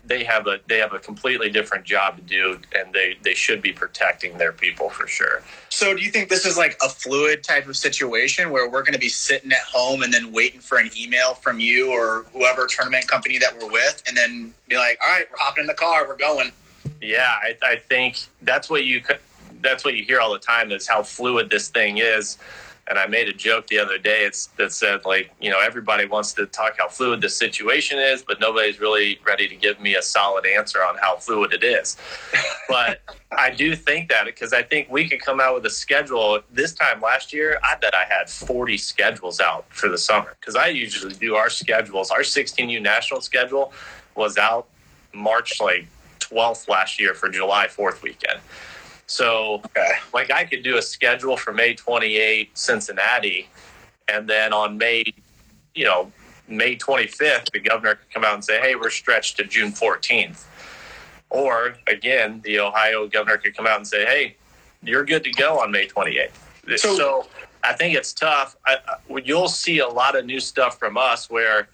they 0.06 0.24
have 0.24 0.48
a 0.48 0.60
they 0.67 0.77
have 0.77 0.94
a 0.94 1.00
completely 1.00 1.50
different 1.50 1.86
job 1.86 2.17
to 2.17 2.22
do 2.24 2.60
and 2.75 2.94
they 2.94 3.17
they 3.24 3.34
should 3.34 3.62
be 3.62 3.72
protecting 3.72 4.38
their 4.38 4.51
people 4.51 4.89
for 4.89 5.08
sure 5.08 5.41
so 5.70 5.96
do 5.96 6.01
you 6.01 6.12
think 6.12 6.29
this 6.29 6.46
is 6.46 6.58
like 6.58 6.77
a 6.84 6.89
fluid 6.89 7.44
type 7.44 7.67
of 7.67 7.77
situation 7.77 8.50
where 8.51 8.70
we're 8.70 8.84
going 8.84 8.94
to 8.94 9.00
be 9.00 9.10
sitting 9.10 9.51
at 9.51 9.60
home 9.60 10.03
and 10.03 10.13
then 10.13 10.32
waiting 10.32 10.60
for 10.60 10.77
an 10.77 10.89
email 10.98 11.34
from 11.34 11.60
you 11.60 11.91
or 11.91 12.25
whoever 12.34 12.67
tournament 12.67 13.08
company 13.08 13.38
that 13.38 13.58
we're 13.60 13.72
with 13.72 14.03
and 14.08 14.17
then 14.17 14.53
be 14.67 14.75
like 14.75 15.00
all 15.01 15.10
right 15.10 15.25
we're 15.32 15.38
hopping 15.38 15.62
in 15.62 15.67
the 15.67 15.74
car 15.74 16.08
we're 16.08 16.17
going 16.17 16.51
Yeah, 17.01 17.36
I, 17.41 17.56
I 17.63 17.75
think 17.77 18.20
that's 18.41 18.70
what 18.70 18.86
you 18.86 19.01
that's 19.62 19.84
what 19.84 19.96
you 19.96 20.03
hear 20.03 20.20
all 20.20 20.32
the 20.32 20.39
time 20.39 20.72
is 20.72 20.88
how 20.88 21.03
fluid 21.03 21.50
this 21.50 21.70
thing 21.70 21.98
is. 21.98 22.38
And 22.89 22.98
I 22.98 23.06
made 23.06 23.27
a 23.27 23.34
joke 23.34 23.67
the 23.67 23.79
other 23.79 23.98
day. 23.98 24.25
It's 24.25 24.48
that 24.58 24.72
said 24.72 25.06
like 25.06 25.32
you 25.41 25.50
know 25.50 25.60
everybody 25.60 26.06
wants 26.06 26.34
to 26.34 26.46
talk 26.46 26.75
how 26.77 26.88
fluid 26.88 27.22
the 27.22 27.29
situation 27.29 28.00
is, 28.00 28.24
but 28.24 28.39
nobody's 28.39 28.79
really 28.79 29.20
ready 29.25 29.48
to 29.48 29.56
give 29.56 29.79
me 29.79 29.96
a 29.96 30.01
solid 30.01 30.46
answer 30.46 30.79
on 30.79 30.98
how 30.98 31.17
fluid 31.17 31.53
it 31.53 31.63
is. 31.63 31.98
but 32.70 33.01
I 33.38 33.50
do 33.50 33.75
think 33.75 34.10
that 34.10 34.25
because 34.25 34.53
I 34.53 34.63
think 34.63 34.89
we 34.89 35.08
could 35.10 35.22
come 35.22 35.39
out 35.39 35.56
with 35.56 35.65
a 35.65 35.70
schedule 35.70 36.39
this 36.51 36.74
time 36.74 37.01
last 37.01 37.34
year. 37.34 37.60
I 37.63 37.75
bet 37.75 37.94
I 37.94 38.06
had 38.06 38.29
40 38.29 38.77
schedules 38.77 39.39
out 39.39 39.65
for 39.70 39.89
the 39.89 39.98
summer 39.98 40.38
because 40.39 40.56
I 40.56 40.67
usually 40.67 41.13
do 41.13 41.36
our 41.36 41.50
schedules. 41.50 42.10
Our 42.12 42.22
16U 42.22 42.82
national 42.82 43.22
schedule 43.22 43.74
was 44.15 44.38
out 44.38 44.67
March 45.13 45.60
like 45.60 45.88
12th 46.20 46.67
last 46.67 47.00
year 47.00 47.13
for 47.13 47.29
July 47.29 47.67
4th 47.67 48.01
weekend. 48.01 48.39
So, 49.07 49.61
okay. 49.65 49.93
like, 50.13 50.31
I 50.31 50.43
could 50.43 50.63
do 50.63 50.77
a 50.77 50.81
schedule 50.81 51.37
for 51.37 51.53
May 51.53 51.73
28, 51.73 52.57
Cincinnati, 52.57 53.49
and 54.07 54.29
then 54.29 54.53
on 54.53 54.77
May, 54.77 55.03
you 55.73 55.85
know, 55.85 56.11
May 56.47 56.75
25th, 56.75 57.51
the 57.51 57.59
governor 57.59 57.95
could 57.95 58.09
come 58.11 58.23
out 58.23 58.33
and 58.33 58.43
say, 58.43 58.59
hey, 58.59 58.75
we're 58.75 58.89
stretched 58.89 59.37
to 59.37 59.43
June 59.43 59.71
14th. 59.71 60.43
Or 61.29 61.75
again, 61.87 62.41
the 62.43 62.59
Ohio 62.59 63.07
governor 63.07 63.37
could 63.37 63.55
come 63.55 63.67
out 63.67 63.77
and 63.77 63.87
say, 63.87 64.05
hey, 64.05 64.37
you're 64.83 65.03
good 65.03 65.23
to 65.23 65.31
go 65.31 65.59
on 65.59 65.71
May 65.71 65.87
28th. 65.87 66.31
So, 66.77 66.95
so 66.95 67.27
I 67.63 67.73
think 67.73 67.95
it's 67.95 68.13
tough. 68.13 68.55
I, 68.65 68.77
you'll 69.23 69.47
see 69.47 69.79
a 69.79 69.87
lot 69.87 70.17
of 70.17 70.25
new 70.25 70.39
stuff 70.39 70.77
from 70.77 70.97
us 70.97 71.29
where 71.29 71.69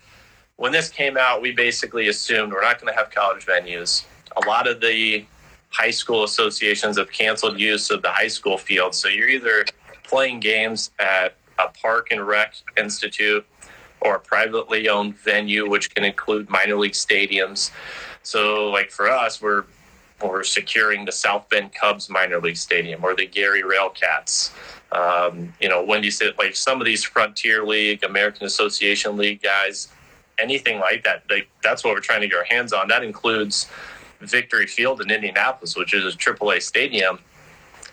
when 0.57 0.71
this 0.71 0.89
came 0.89 1.17
out, 1.17 1.41
we 1.41 1.51
basically 1.51 2.07
assumed 2.07 2.53
we're 2.53 2.61
not 2.61 2.79
going 2.79 2.91
to 2.93 2.97
have 2.97 3.11
college 3.11 3.45
venues. 3.45 4.05
A 4.37 4.47
lot 4.47 4.67
of 4.67 4.81
the 4.81 5.25
high 5.73 5.91
school 5.91 6.23
associations 6.23 6.97
have 6.97 7.11
canceled 7.11 7.59
use 7.59 7.89
of 7.89 8.01
the 8.01 8.11
high 8.11 8.27
school 8.27 8.57
field. 8.57 8.93
So 8.93 9.07
you're 9.07 9.29
either 9.29 9.65
playing 10.03 10.39
games 10.39 10.91
at 10.99 11.35
a 11.59 11.67
park 11.69 12.09
and 12.11 12.25
rec 12.25 12.53
institute 12.77 13.45
or 14.01 14.15
a 14.15 14.19
privately 14.19 14.87
owned 14.87 15.17
venue, 15.17 15.69
which 15.69 15.93
can 15.93 16.03
include 16.03 16.49
minor 16.49 16.75
league 16.75 16.93
stadiums. 16.93 17.71
So, 18.21 18.69
like 18.69 18.91
for 18.91 19.09
us, 19.09 19.41
we're 19.41 19.65
we're 20.21 20.43
securing 20.43 21.03
the 21.03 21.11
South 21.11 21.49
Bend 21.49 21.73
Cubs 21.73 22.09
minor 22.09 22.39
league 22.39 22.57
stadium 22.57 23.03
or 23.03 23.15
the 23.15 23.25
Gary 23.25 23.63
Railcats. 23.63 24.51
Um, 24.91 25.53
you 25.59 25.67
know, 25.67 25.83
when 25.83 26.03
you 26.03 26.11
say 26.11 26.31
like 26.37 26.55
some 26.55 26.79
of 26.79 26.85
these 26.85 27.03
Frontier 27.03 27.65
League, 27.65 28.03
American 28.03 28.45
Association 28.45 29.17
League 29.17 29.41
guys, 29.41 29.89
anything 30.37 30.79
like 30.79 31.03
that, 31.03 31.23
they, 31.27 31.47
that's 31.61 31.83
what 31.83 31.93
we're 31.93 31.99
trying 31.99 32.21
to 32.21 32.27
get 32.27 32.37
our 32.37 32.45
hands 32.45 32.71
on. 32.73 32.87
That 32.87 33.03
includes 33.03 33.69
Victory 34.29 34.67
Field 34.67 35.01
in 35.01 35.11
Indianapolis, 35.11 35.75
which 35.75 35.93
is 35.93 36.13
a 36.13 36.17
AAA 36.17 36.61
stadium, 36.61 37.19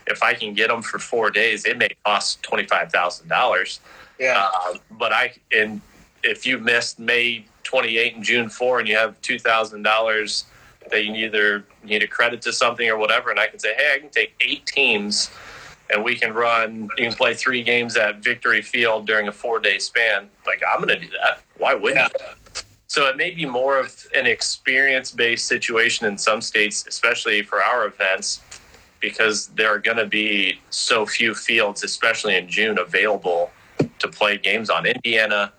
if 0.07 0.23
I 0.23 0.35
can 0.35 0.55
get 0.55 0.69
them 0.69 0.83
for 0.83 0.99
four 0.99 1.31
days, 1.31 1.65
it 1.65 1.79
may 1.79 1.89
cost 2.05 2.43
twenty 2.43 2.67
five 2.67 2.91
thousand 2.91 3.29
dollars. 3.29 3.81
Yeah. 4.19 4.49
Uh, 4.53 4.75
but 4.93 5.13
I 5.13 5.33
and 5.57 5.81
if 6.23 6.47
you 6.47 6.59
missed 6.59 6.99
May 6.99 7.45
twenty 7.63 7.97
eight 7.97 8.17
and 8.17 8.25
June 8.25 8.49
four, 8.49 8.81
and 8.81 8.89
you 8.89 8.97
have 8.97 9.21
two 9.23 9.39
thousand 9.39 9.83
dollars 9.83 10.45
that 10.91 11.05
you 11.05 11.15
either 11.15 11.65
need 11.85 12.03
a 12.03 12.09
credit 12.09 12.43
to 12.43 12.53
something 12.53 12.89
or 12.89 12.97
whatever, 12.97 13.31
and 13.31 13.39
I 13.39 13.47
can 13.47 13.59
say, 13.59 13.75
hey, 13.75 13.93
I 13.95 13.99
can 13.99 14.11
take 14.11 14.35
eight 14.41 14.67
teams. 14.67 15.31
And 15.93 16.05
we 16.05 16.15
can 16.15 16.33
run. 16.33 16.89
You 16.97 17.09
can 17.09 17.13
play 17.15 17.35
three 17.35 17.65
games 17.65 17.97
at 17.97 18.23
Victory 18.23 18.63
Field 18.63 19.09
during 19.09 19.27
a 19.27 19.33
four-day 19.33 19.81
span. 19.81 20.31
Like 20.47 20.63
I'm 20.65 20.81
going 20.81 20.89
to 20.89 21.01
do 21.05 21.11
that. 21.21 21.41
Why 21.59 21.75
wouldn't? 21.75 22.13
Yeah. 22.17 22.35
So 22.91 23.07
it 23.07 23.17
may 23.17 23.31
be 23.31 23.47
more 23.47 23.79
of 23.79 24.05
an 24.17 24.27
experience 24.27 25.13
based 25.13 25.47
situation 25.47 26.07
in 26.07 26.19
some 26.19 26.41
states, 26.41 26.85
especially 26.89 27.41
for 27.41 27.63
our 27.63 27.87
events, 27.87 28.41
because 28.99 29.47
there 29.55 29.73
are 29.73 29.79
going 29.79 29.99
to 29.99 30.07
be 30.07 30.59
so 30.71 31.07
few 31.07 31.33
fields, 31.33 31.85
especially 31.85 32.37
in 32.37 32.49
June, 32.49 32.81
available 32.81 33.53
to 34.01 34.09
play 34.09 34.39
games 34.39 34.71
on. 34.71 34.87
Indiana 34.87 35.53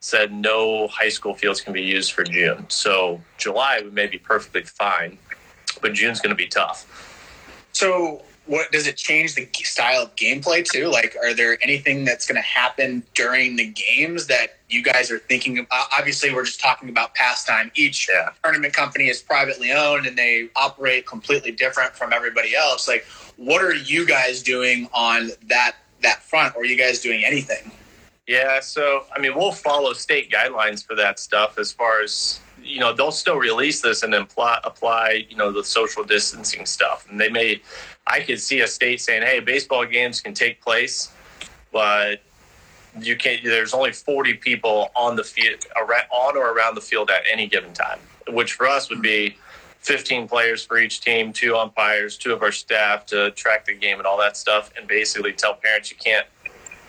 said 0.00 0.32
no 0.32 0.88
high 0.88 1.10
school 1.10 1.34
fields 1.34 1.60
can 1.60 1.74
be 1.74 1.82
used 1.82 2.12
for 2.12 2.24
June. 2.24 2.64
So 2.68 3.20
July 3.36 3.82
we 3.84 3.90
may 3.90 4.06
be 4.06 4.16
perfectly 4.16 4.62
fine, 4.62 5.18
but 5.82 5.92
June's 5.92 6.22
going 6.22 6.34
to 6.34 6.42
be 6.42 6.48
tough. 6.48 6.86
So 7.72 8.22
what 8.46 8.72
does 8.72 8.86
it 8.86 8.96
change 8.96 9.34
the 9.34 9.48
style 9.62 10.02
of 10.02 10.16
gameplay 10.16 10.64
too? 10.64 10.88
Like, 10.88 11.16
are 11.22 11.32
there 11.32 11.58
anything 11.62 12.04
that's 12.04 12.26
going 12.26 12.36
to 12.36 12.46
happen 12.46 13.02
during 13.14 13.56
the 13.56 13.66
games 13.66 14.26
that 14.26 14.58
you 14.68 14.82
guys 14.82 15.10
are 15.10 15.18
thinking? 15.18 15.58
Of? 15.58 15.66
Obviously, 15.70 16.34
we're 16.34 16.44
just 16.44 16.60
talking 16.60 16.88
about 16.88 17.14
pastime. 17.14 17.70
Each 17.74 18.08
yeah. 18.08 18.30
tournament 18.42 18.74
company 18.74 19.08
is 19.08 19.22
privately 19.22 19.70
owned 19.70 20.06
and 20.06 20.18
they 20.18 20.48
operate 20.56 21.06
completely 21.06 21.52
different 21.52 21.94
from 21.94 22.12
everybody 22.12 22.56
else. 22.56 22.88
Like, 22.88 23.04
what 23.36 23.62
are 23.62 23.74
you 23.74 24.06
guys 24.06 24.42
doing 24.42 24.88
on 24.92 25.30
that 25.46 25.76
that 26.02 26.22
front? 26.22 26.56
Or 26.56 26.62
are 26.62 26.64
you 26.64 26.76
guys 26.76 27.00
doing 27.00 27.24
anything? 27.24 27.70
Yeah, 28.26 28.60
so 28.60 29.04
I 29.14 29.20
mean, 29.20 29.36
we'll 29.36 29.52
follow 29.52 29.92
state 29.92 30.30
guidelines 30.30 30.84
for 30.84 30.96
that 30.96 31.20
stuff 31.20 31.58
as 31.58 31.72
far 31.72 32.02
as 32.02 32.40
you 32.64 32.80
know 32.80 32.92
they'll 32.92 33.10
still 33.10 33.36
release 33.36 33.80
this 33.80 34.02
and 34.02 34.12
then 34.12 34.22
apply, 34.22 34.60
apply 34.64 35.26
you 35.28 35.36
know 35.36 35.50
the 35.50 35.64
social 35.64 36.04
distancing 36.04 36.64
stuff 36.66 37.06
and 37.10 37.20
they 37.20 37.28
may 37.28 37.60
i 38.06 38.20
could 38.20 38.40
see 38.40 38.60
a 38.60 38.66
state 38.66 39.00
saying 39.00 39.22
hey 39.22 39.40
baseball 39.40 39.84
games 39.84 40.20
can 40.20 40.34
take 40.34 40.60
place 40.60 41.10
but 41.72 42.22
you 43.00 43.16
can't 43.16 43.42
there's 43.44 43.74
only 43.74 43.92
40 43.92 44.34
people 44.34 44.90
on 44.94 45.16
the 45.16 45.24
field 45.24 45.64
on 45.76 46.36
or 46.36 46.52
around 46.52 46.74
the 46.74 46.80
field 46.80 47.10
at 47.10 47.22
any 47.30 47.46
given 47.46 47.72
time 47.72 47.98
which 48.28 48.54
for 48.54 48.66
us 48.66 48.90
would 48.90 49.02
be 49.02 49.36
15 49.80 50.28
players 50.28 50.64
for 50.64 50.78
each 50.78 51.00
team 51.00 51.32
two 51.32 51.56
umpires 51.56 52.16
two 52.16 52.32
of 52.32 52.42
our 52.42 52.52
staff 52.52 53.06
to 53.06 53.30
track 53.32 53.64
the 53.64 53.74
game 53.74 53.98
and 53.98 54.06
all 54.06 54.18
that 54.18 54.36
stuff 54.36 54.70
and 54.76 54.86
basically 54.86 55.32
tell 55.32 55.54
parents 55.54 55.90
you 55.90 55.96
can't 55.96 56.26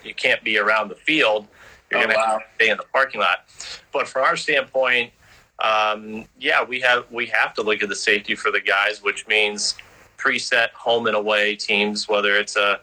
you 0.04 0.14
can't 0.14 0.44
be 0.44 0.58
around 0.58 0.90
the 0.90 0.96
field 0.96 1.48
you're 1.90 2.00
oh, 2.00 2.04
going 2.04 2.16
to 2.16 2.20
wow. 2.20 2.40
stay 2.56 2.70
in 2.70 2.78
the 2.78 2.86
parking 2.92 3.22
lot 3.22 3.46
but 3.92 4.08
from 4.08 4.24
our 4.24 4.36
standpoint 4.36 5.12
um, 5.60 6.26
yeah, 6.40 6.64
we 6.64 6.80
have 6.82 7.06
we 7.12 7.26
have 7.28 7.54
to 7.56 7.62
look 7.62 7.82
at 7.84 7.90
the 7.90 7.96
safety 7.96 8.36
for 8.36 8.52
the 8.52 8.60
guys, 8.60 9.02
which 9.02 9.28
means 9.28 9.76
preset 10.24 10.70
home 10.72 11.08
and 11.08 11.16
away 11.16 11.56
teams, 11.56 12.08
whether 12.08 12.36
it's 12.36 12.56
a 12.56 12.80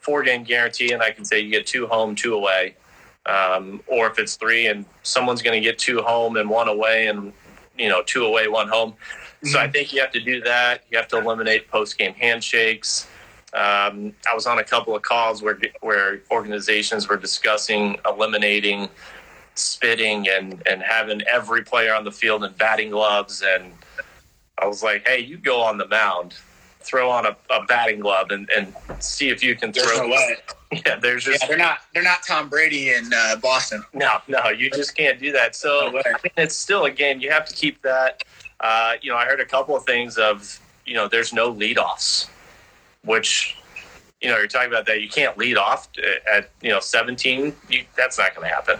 four 0.00 0.22
game 0.22 0.44
guarantee 0.44 0.92
and 0.92 1.02
I 1.02 1.10
can 1.10 1.24
say 1.24 1.40
you 1.40 1.50
get 1.50 1.66
two 1.66 1.86
home, 1.86 2.14
two 2.14 2.34
away, 2.34 2.76
um, 3.26 3.82
or 3.86 4.06
if 4.06 4.18
it's 4.18 4.36
three 4.36 4.66
and 4.66 4.84
someone's 5.02 5.42
going 5.42 5.60
to 5.60 5.66
get 5.66 5.78
two 5.78 6.02
home 6.02 6.36
and 6.36 6.48
one 6.48 6.68
away, 6.68 7.06
and 7.06 7.32
you 7.76 7.88
know 7.88 8.02
two 8.02 8.24
away, 8.24 8.48
one 8.48 8.68
home. 8.68 8.92
Mm-hmm. 8.92 9.48
So 9.48 9.58
I 9.58 9.64
mm-hmm. 9.64 9.72
think 9.72 9.92
you 9.92 10.00
have 10.00 10.12
to 10.12 10.20
do 10.20 10.40
that. 10.42 10.84
You 10.90 10.98
have 10.98 11.08
to 11.08 11.18
eliminate 11.18 11.68
post 11.68 11.98
game 11.98 12.14
handshakes. 12.14 13.08
Um, 13.54 14.12
I 14.28 14.34
was 14.34 14.46
on 14.46 14.58
a 14.58 14.64
couple 14.64 14.94
of 14.94 15.02
calls 15.02 15.42
where 15.42 15.58
where 15.80 16.20
organizations 16.30 17.08
were 17.08 17.16
discussing 17.16 17.98
eliminating 18.06 18.88
spitting 19.56 20.28
and 20.28 20.60
and 20.66 20.82
having 20.82 21.22
every 21.32 21.62
player 21.62 21.94
on 21.94 22.04
the 22.04 22.10
field 22.10 22.44
in 22.44 22.52
batting 22.54 22.90
gloves 22.90 23.42
and 23.46 23.72
I 24.58 24.66
was 24.66 24.82
like, 24.82 25.06
hey, 25.06 25.20
you 25.20 25.36
go 25.36 25.60
on 25.60 25.78
the 25.78 25.88
mound, 25.88 26.34
throw 26.84 27.10
on 27.10 27.26
a, 27.26 27.36
a 27.50 27.64
batting 27.64 28.00
glove 28.00 28.30
and, 28.30 28.48
and 28.56 28.74
see 29.00 29.28
if 29.28 29.42
you 29.42 29.54
can 29.56 29.72
there's 29.72 29.90
throw. 29.90 30.08
No. 30.08 30.16
Yeah, 30.84 30.96
there's 30.96 31.22
just 31.22 31.40
yeah, 31.40 31.46
they're 31.46 31.56
not 31.56 31.78
they're 31.92 32.02
not 32.02 32.24
Tom 32.26 32.48
Brady 32.48 32.90
in 32.90 33.08
uh, 33.14 33.36
Boston. 33.36 33.84
No, 33.92 34.16
no, 34.26 34.48
you 34.48 34.70
just 34.70 34.96
can't 34.96 35.20
do 35.20 35.30
that. 35.30 35.54
So 35.54 35.90
no 35.92 36.02
I 36.04 36.10
mean, 36.24 36.32
it's 36.36 36.56
still 36.56 36.84
a 36.86 36.90
game. 36.90 37.20
You 37.20 37.30
have 37.30 37.46
to 37.46 37.54
keep 37.54 37.80
that. 37.82 38.24
Uh, 38.58 38.94
you 39.00 39.12
know, 39.12 39.16
I 39.16 39.24
heard 39.24 39.38
a 39.38 39.44
couple 39.44 39.76
of 39.76 39.84
things 39.84 40.18
of 40.18 40.58
you 40.84 40.94
know, 40.94 41.06
there's 41.06 41.32
no 41.32 41.54
leadoffs, 41.54 42.28
which 43.04 43.56
you 44.20 44.30
know, 44.30 44.38
you're 44.38 44.46
talking 44.46 44.68
about 44.68 44.86
that 44.86 45.02
you 45.02 45.08
can't 45.08 45.36
lead 45.36 45.56
off 45.56 45.88
at 46.32 46.50
you 46.62 46.70
know 46.70 46.80
17. 46.80 47.54
You, 47.68 47.84
that's 47.96 48.18
not 48.18 48.34
going 48.34 48.48
to 48.48 48.54
happen. 48.54 48.78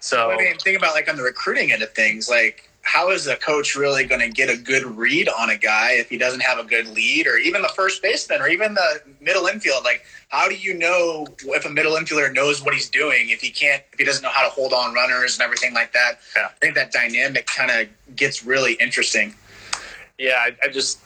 So 0.00 0.30
I 0.30 0.36
mean, 0.36 0.56
think 0.58 0.78
about 0.78 0.94
like 0.94 1.08
on 1.08 1.16
the 1.16 1.22
recruiting 1.22 1.72
end 1.72 1.82
of 1.82 1.92
things, 1.94 2.28
like 2.28 2.67
how 2.88 3.10
is 3.10 3.26
a 3.26 3.36
coach 3.36 3.76
really 3.76 4.04
going 4.04 4.22
to 4.22 4.30
get 4.30 4.48
a 4.48 4.56
good 4.56 4.82
read 4.82 5.28
on 5.28 5.50
a 5.50 5.58
guy 5.58 5.92
if 5.92 6.08
he 6.08 6.16
doesn't 6.16 6.40
have 6.40 6.58
a 6.58 6.64
good 6.64 6.88
lead, 6.88 7.26
or 7.26 7.36
even 7.36 7.60
the 7.60 7.68
first 7.68 8.02
baseman, 8.02 8.40
or 8.40 8.48
even 8.48 8.72
the 8.72 9.02
middle 9.20 9.46
infield? 9.46 9.84
Like, 9.84 10.06
how 10.28 10.48
do 10.48 10.54
you 10.54 10.72
know 10.72 11.26
if 11.48 11.66
a 11.66 11.68
middle 11.68 11.92
infielder 11.96 12.32
knows 12.32 12.62
what 12.62 12.72
he's 12.72 12.88
doing 12.88 13.28
if 13.28 13.42
he 13.42 13.50
can't, 13.50 13.82
if 13.92 13.98
he 13.98 14.06
doesn't 14.06 14.22
know 14.22 14.30
how 14.30 14.42
to 14.42 14.48
hold 14.48 14.72
on 14.72 14.94
runners 14.94 15.34
and 15.34 15.42
everything 15.42 15.74
like 15.74 15.92
that? 15.92 16.20
Yeah. 16.34 16.46
I 16.46 16.58
think 16.60 16.74
that 16.76 16.90
dynamic 16.90 17.46
kind 17.46 17.70
of 17.70 18.16
gets 18.16 18.42
really 18.42 18.72
interesting. 18.80 19.34
Yeah, 20.16 20.38
I, 20.38 20.56
I 20.64 20.68
just, 20.68 21.00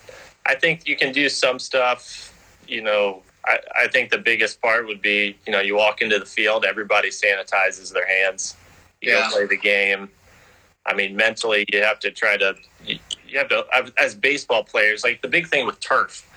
I 0.46 0.54
think 0.54 0.86
you 0.86 0.96
can 0.96 1.12
do 1.12 1.28
some 1.28 1.58
stuff, 1.58 2.32
you 2.68 2.80
know, 2.80 3.22
I, 3.44 3.58
I, 3.76 3.88
think 3.88 4.10
the 4.10 4.18
biggest 4.18 4.62
part 4.62 4.86
would 4.86 5.02
be, 5.02 5.36
you 5.46 5.52
know, 5.52 5.60
you 5.60 5.74
walk 5.74 6.00
into 6.00 6.20
the 6.20 6.26
field, 6.26 6.64
everybody 6.64 7.10
sanitizes 7.10 7.92
their 7.92 8.06
hands 8.06 8.54
you 9.02 9.12
yeah. 9.12 9.28
go 9.28 9.36
play 9.36 9.46
the 9.46 9.56
game. 9.56 10.08
I 10.86 10.94
mean, 10.94 11.14
mentally, 11.14 11.64
you 11.72 11.82
have 11.82 12.00
to 12.00 12.10
try 12.10 12.36
to. 12.36 12.54
You, 12.84 12.98
have 13.38 13.48
to, 13.48 13.64
as 13.98 14.14
baseball 14.14 14.64
players, 14.64 15.04
like 15.04 15.22
the 15.22 15.28
big 15.28 15.46
thing 15.46 15.64
with 15.64 15.80
turf, 15.80 16.28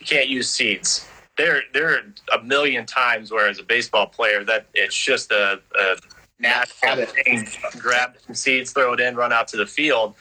you 0.00 0.06
can't 0.06 0.28
use 0.28 0.50
seeds. 0.50 1.06
There, 1.36 1.62
there 1.72 1.94
are 1.94 2.00
a 2.34 2.42
million 2.42 2.86
times 2.86 3.30
where, 3.30 3.48
as 3.48 3.58
a 3.58 3.62
baseball 3.62 4.06
player, 4.06 4.42
that 4.44 4.66
it's 4.74 4.96
just 4.96 5.30
a, 5.30 5.60
a 5.78 5.96
natural 6.40 7.06
thing. 7.06 7.46
Grab 7.78 8.14
some 8.26 8.34
seeds, 8.34 8.72
throw 8.72 8.94
it 8.94 9.00
in, 9.00 9.14
run 9.14 9.32
out 9.32 9.48
to 9.48 9.56
the 9.56 9.66
field, 9.66 10.16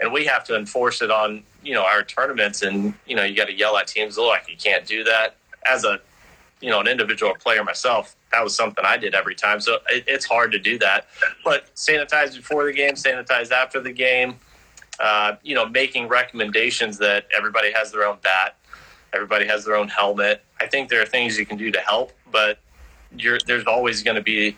and 0.00 0.12
we 0.12 0.24
have 0.26 0.44
to 0.44 0.56
enforce 0.56 1.02
it 1.02 1.10
on 1.10 1.42
you 1.62 1.74
know 1.74 1.84
our 1.84 2.02
tournaments, 2.02 2.62
and 2.62 2.94
you 3.06 3.16
know 3.16 3.24
you 3.24 3.34
got 3.34 3.46
to 3.46 3.54
yell 3.54 3.76
at 3.76 3.86
teams 3.86 4.18
like 4.18 4.48
you 4.48 4.56
can't 4.56 4.86
do 4.86 5.02
that. 5.04 5.36
As 5.68 5.84
a 5.84 6.00
you 6.60 6.70
know 6.70 6.80
an 6.80 6.86
individual 6.86 7.34
player 7.34 7.64
myself, 7.64 8.14
that 8.32 8.42
was 8.42 8.54
something 8.54 8.84
I 8.84 8.96
did 8.96 9.14
every 9.14 9.34
time. 9.34 9.60
So 9.60 9.78
it, 9.88 10.04
it's 10.06 10.24
hard 10.24 10.52
to 10.52 10.58
do 10.58 10.78
that. 10.78 11.06
But 11.44 11.74
sanitize 11.74 12.34
before 12.34 12.64
the 12.64 12.72
game, 12.72 12.94
sanitize 12.94 13.50
after 13.50 13.80
the 13.80 13.92
game. 13.92 14.36
Uh, 15.00 15.36
you 15.42 15.54
know, 15.54 15.66
making 15.68 16.06
recommendations 16.06 16.98
that 16.98 17.26
everybody 17.34 17.72
has 17.72 17.90
their 17.90 18.06
own 18.06 18.18
bat, 18.22 18.56
everybody 19.12 19.46
has 19.46 19.64
their 19.64 19.74
own 19.74 19.88
helmet. 19.88 20.44
I 20.60 20.66
think 20.66 20.90
there 20.90 21.00
are 21.02 21.06
things 21.06 21.38
you 21.38 21.46
can 21.46 21.56
do 21.56 21.70
to 21.72 21.80
help, 21.80 22.12
but 22.30 22.58
there's 23.10 23.64
always 23.66 24.02
going 24.02 24.16
to 24.16 24.22
be, 24.22 24.56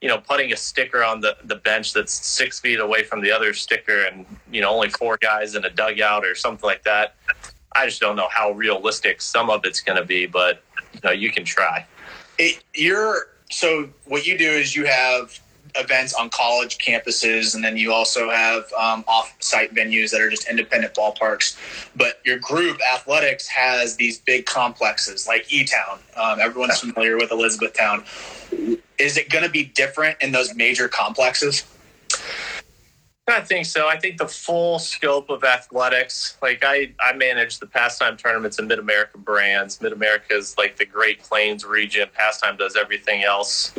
you 0.00 0.08
know, 0.08 0.18
putting 0.18 0.52
a 0.52 0.56
sticker 0.56 1.02
on 1.04 1.20
the, 1.20 1.36
the 1.44 1.56
bench 1.56 1.92
that's 1.92 2.12
six 2.12 2.60
feet 2.60 2.78
away 2.78 3.02
from 3.02 3.20
the 3.20 3.30
other 3.30 3.52
sticker 3.52 4.04
and, 4.04 4.24
you 4.50 4.60
know, 4.60 4.70
only 4.70 4.90
four 4.90 5.18
guys 5.20 5.54
in 5.54 5.64
a 5.64 5.70
dugout 5.70 6.24
or 6.24 6.34
something 6.34 6.66
like 6.66 6.84
that. 6.84 7.16
I 7.74 7.84
just 7.86 8.00
don't 8.00 8.16
know 8.16 8.28
how 8.30 8.52
realistic 8.52 9.20
some 9.20 9.50
of 9.50 9.64
it's 9.64 9.80
going 9.80 9.98
to 9.98 10.04
be, 10.04 10.26
but, 10.26 10.62
you 10.94 11.00
know, 11.04 11.10
you 11.10 11.30
can 11.30 11.44
try. 11.44 11.84
It, 12.38 12.62
you're 12.74 13.28
so 13.50 13.88
what 14.06 14.26
you 14.26 14.38
do 14.38 14.48
is 14.50 14.76
you 14.76 14.84
have 14.86 15.38
events 15.74 16.14
on 16.14 16.30
college 16.30 16.78
campuses, 16.78 17.54
and 17.54 17.62
then 17.62 17.76
you 17.76 17.92
also 17.92 18.30
have 18.30 18.72
um, 18.72 19.04
off-site 19.06 19.74
venues 19.74 20.10
that 20.10 20.20
are 20.20 20.30
just 20.30 20.48
independent 20.48 20.94
ballparks. 20.94 21.56
But 21.94 22.20
your 22.24 22.38
group, 22.38 22.80
athletics, 22.92 23.46
has 23.48 23.96
these 23.96 24.18
big 24.18 24.46
complexes 24.46 25.26
like 25.26 25.52
E-Town. 25.52 25.98
Um, 26.16 26.40
everyone's 26.40 26.80
familiar 26.80 27.16
with 27.16 27.30
Elizabethtown. 27.30 28.04
Is 28.98 29.16
it 29.16 29.28
going 29.28 29.44
to 29.44 29.50
be 29.50 29.64
different 29.64 30.16
in 30.20 30.32
those 30.32 30.54
major 30.54 30.88
complexes? 30.88 31.64
I 33.28 33.40
think 33.42 33.66
so. 33.66 33.86
I 33.86 33.98
think 33.98 34.16
the 34.16 34.26
full 34.26 34.78
scope 34.78 35.28
of 35.28 35.44
athletics, 35.44 36.38
like 36.40 36.64
I, 36.64 36.92
I 36.98 37.12
manage 37.12 37.58
the 37.58 37.66
pastime 37.66 38.16
tournaments 38.16 38.58
in 38.58 38.66
Mid 38.66 38.78
America 38.78 39.18
brands. 39.18 39.80
Mid 39.82 39.92
America 39.92 40.34
is 40.34 40.56
like 40.56 40.76
the 40.76 40.86
Great 40.86 41.22
Plains 41.22 41.64
region. 41.64 42.08
Pastime 42.14 42.56
does 42.56 42.74
everything 42.74 43.24
else. 43.24 43.74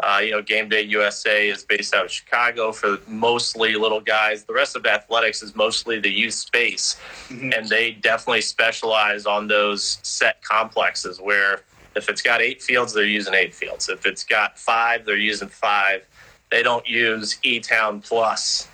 Uh, 0.00 0.20
you 0.22 0.30
know, 0.30 0.42
Game 0.42 0.68
Day 0.68 0.82
USA 0.82 1.48
is 1.48 1.64
based 1.64 1.94
out 1.94 2.06
of 2.06 2.10
Chicago 2.10 2.72
for 2.72 2.98
mostly 3.06 3.74
little 3.74 4.00
guys. 4.00 4.44
The 4.44 4.54
rest 4.54 4.74
of 4.74 4.86
athletics 4.86 5.42
is 5.42 5.54
mostly 5.54 6.00
the 6.00 6.10
youth 6.10 6.34
space, 6.34 6.98
mm-hmm. 7.28 7.52
and 7.52 7.68
they 7.68 7.92
definitely 7.92 8.40
specialize 8.40 9.26
on 9.26 9.46
those 9.48 9.98
set 10.02 10.42
complexes 10.42 11.20
where 11.20 11.60
if 11.94 12.08
it's 12.08 12.22
got 12.22 12.40
eight 12.40 12.62
fields, 12.62 12.92
they're 12.92 13.04
using 13.04 13.34
eight 13.34 13.54
fields. 13.54 13.88
If 13.88 14.04
it's 14.06 14.24
got 14.24 14.58
five, 14.58 15.04
they're 15.04 15.16
using 15.16 15.48
five. 15.48 16.06
They 16.50 16.62
don't 16.62 16.86
use 16.88 17.38
E 17.42 17.60
Town 17.60 18.00
plus 18.00 18.68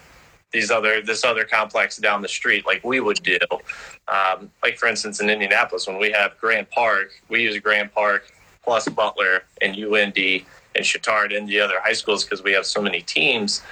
these 0.52 0.70
other 0.70 1.00
this 1.00 1.24
other 1.24 1.44
complex 1.44 1.96
down 1.96 2.22
the 2.22 2.28
street 2.28 2.66
like 2.66 2.84
we 2.84 3.00
would 3.00 3.22
do. 3.22 3.38
Um, 4.08 4.50
like 4.62 4.78
for 4.78 4.88
instance, 4.88 5.20
in 5.20 5.30
Indianapolis, 5.30 5.86
when 5.86 5.98
we 5.98 6.10
have 6.12 6.38
Grand 6.38 6.70
Park, 6.70 7.12
we 7.28 7.42
use 7.42 7.58
Grand 7.58 7.92
Park 7.92 8.32
plus 8.62 8.88
Butler 8.88 9.44
and 9.62 9.76
UND 9.76 10.18
and 10.74 10.84
Chatard 10.84 11.36
and 11.36 11.48
the 11.48 11.60
other 11.60 11.80
high 11.80 11.92
schools 11.92 12.24
because 12.24 12.42
we 12.42 12.52
have 12.52 12.66
so 12.66 12.82
many 12.82 13.00
teams. 13.00 13.62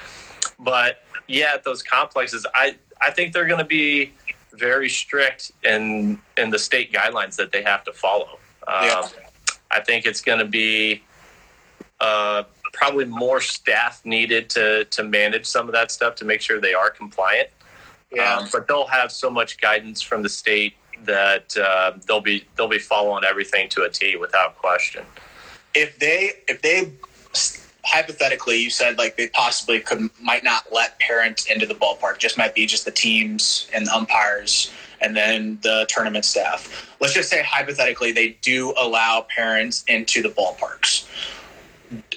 But 0.58 1.02
yeah, 1.26 1.56
those 1.64 1.82
complexes, 1.82 2.46
I 2.54 2.76
I 3.00 3.10
think 3.10 3.32
they're 3.32 3.46
going 3.46 3.58
to 3.58 3.64
be 3.64 4.12
very 4.52 4.88
strict 4.88 5.52
in 5.64 6.20
in 6.36 6.50
the 6.50 6.58
state 6.58 6.92
guidelines 6.92 7.36
that 7.36 7.52
they 7.52 7.62
have 7.62 7.84
to 7.84 7.92
follow. 7.92 8.38
Um, 8.66 8.84
yeah. 8.84 9.08
I 9.70 9.80
think 9.80 10.06
it's 10.06 10.20
going 10.20 10.38
to 10.38 10.44
be 10.44 11.02
uh, 12.00 12.44
probably 12.72 13.04
more 13.04 13.40
staff 13.40 14.04
needed 14.04 14.50
to 14.50 14.84
to 14.86 15.02
manage 15.02 15.46
some 15.46 15.66
of 15.66 15.72
that 15.72 15.90
stuff 15.90 16.14
to 16.16 16.24
make 16.24 16.40
sure 16.40 16.60
they 16.60 16.74
are 16.74 16.90
compliant. 16.90 17.48
Yeah. 18.10 18.36
Um, 18.36 18.48
but 18.50 18.66
they'll 18.66 18.86
have 18.86 19.12
so 19.12 19.30
much 19.30 19.60
guidance 19.60 20.00
from 20.00 20.22
the 20.22 20.30
state 20.30 20.74
that 21.04 21.56
uh, 21.56 21.92
they'll 22.06 22.20
be 22.20 22.44
they'll 22.56 22.68
be 22.68 22.78
following 22.78 23.24
everything 23.24 23.68
to 23.70 23.82
a 23.82 23.90
T 23.90 24.16
without 24.16 24.56
question 24.56 25.04
if 25.74 25.98
they 25.98 26.32
if 26.48 26.62
they 26.62 26.92
hypothetically 27.84 28.56
you 28.56 28.70
said 28.70 28.98
like 28.98 29.16
they 29.16 29.28
possibly 29.28 29.80
could 29.80 30.10
might 30.20 30.44
not 30.44 30.64
let 30.72 30.98
parents 30.98 31.46
into 31.46 31.66
the 31.66 31.74
ballpark 31.74 32.18
just 32.18 32.36
might 32.36 32.54
be 32.54 32.66
just 32.66 32.84
the 32.84 32.90
teams 32.90 33.68
and 33.72 33.86
the 33.86 33.94
umpires 33.94 34.72
and 35.00 35.16
then 35.16 35.58
the 35.62 35.86
tournament 35.88 36.24
staff 36.24 36.90
let's 37.00 37.14
just 37.14 37.30
say 37.30 37.42
hypothetically 37.42 38.12
they 38.12 38.30
do 38.42 38.74
allow 38.76 39.24
parents 39.34 39.84
into 39.86 40.20
the 40.20 40.28
ballparks 40.28 41.06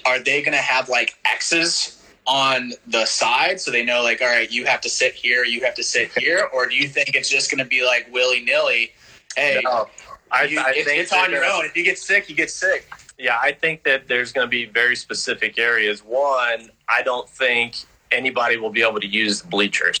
are 0.06 0.18
they 0.18 0.42
going 0.42 0.52
to 0.52 0.58
have 0.58 0.88
like 0.88 1.14
x's 1.24 2.04
on 2.26 2.72
the 2.86 3.04
side 3.04 3.60
so 3.60 3.70
they 3.70 3.84
know 3.84 4.02
like 4.02 4.20
all 4.22 4.28
right 4.28 4.50
you 4.50 4.64
have 4.64 4.80
to 4.80 4.88
sit 4.88 5.12
here 5.12 5.44
you 5.44 5.64
have 5.64 5.74
to 5.74 5.82
sit 5.82 6.10
here 6.18 6.48
or 6.52 6.66
do 6.66 6.74
you 6.74 6.88
think 6.88 7.14
it's 7.14 7.28
just 7.28 7.50
going 7.50 7.58
to 7.58 7.64
be 7.64 7.84
like 7.84 8.08
willy-nilly 8.12 8.92
hey 9.36 9.60
no, 9.64 9.88
I, 10.30 10.44
you, 10.44 10.60
I 10.60 10.72
it's 10.76 11.12
on 11.12 11.30
your 11.30 11.44
own 11.44 11.64
if 11.64 11.76
you 11.76 11.84
get 11.84 11.98
sick 11.98 12.28
you 12.28 12.34
get 12.34 12.50
sick 12.50 12.88
yeah, 13.22 13.38
I 13.40 13.52
think 13.52 13.84
that 13.84 14.08
there's 14.08 14.32
going 14.32 14.46
to 14.46 14.50
be 14.50 14.64
very 14.64 14.96
specific 14.96 15.56
areas. 15.56 16.00
One, 16.00 16.70
I 16.88 17.02
don't 17.02 17.28
think 17.28 17.76
anybody 18.10 18.56
will 18.56 18.70
be 18.70 18.82
able 18.82 18.98
to 18.98 19.06
use 19.06 19.42
the 19.42 19.48
bleachers. 19.48 20.00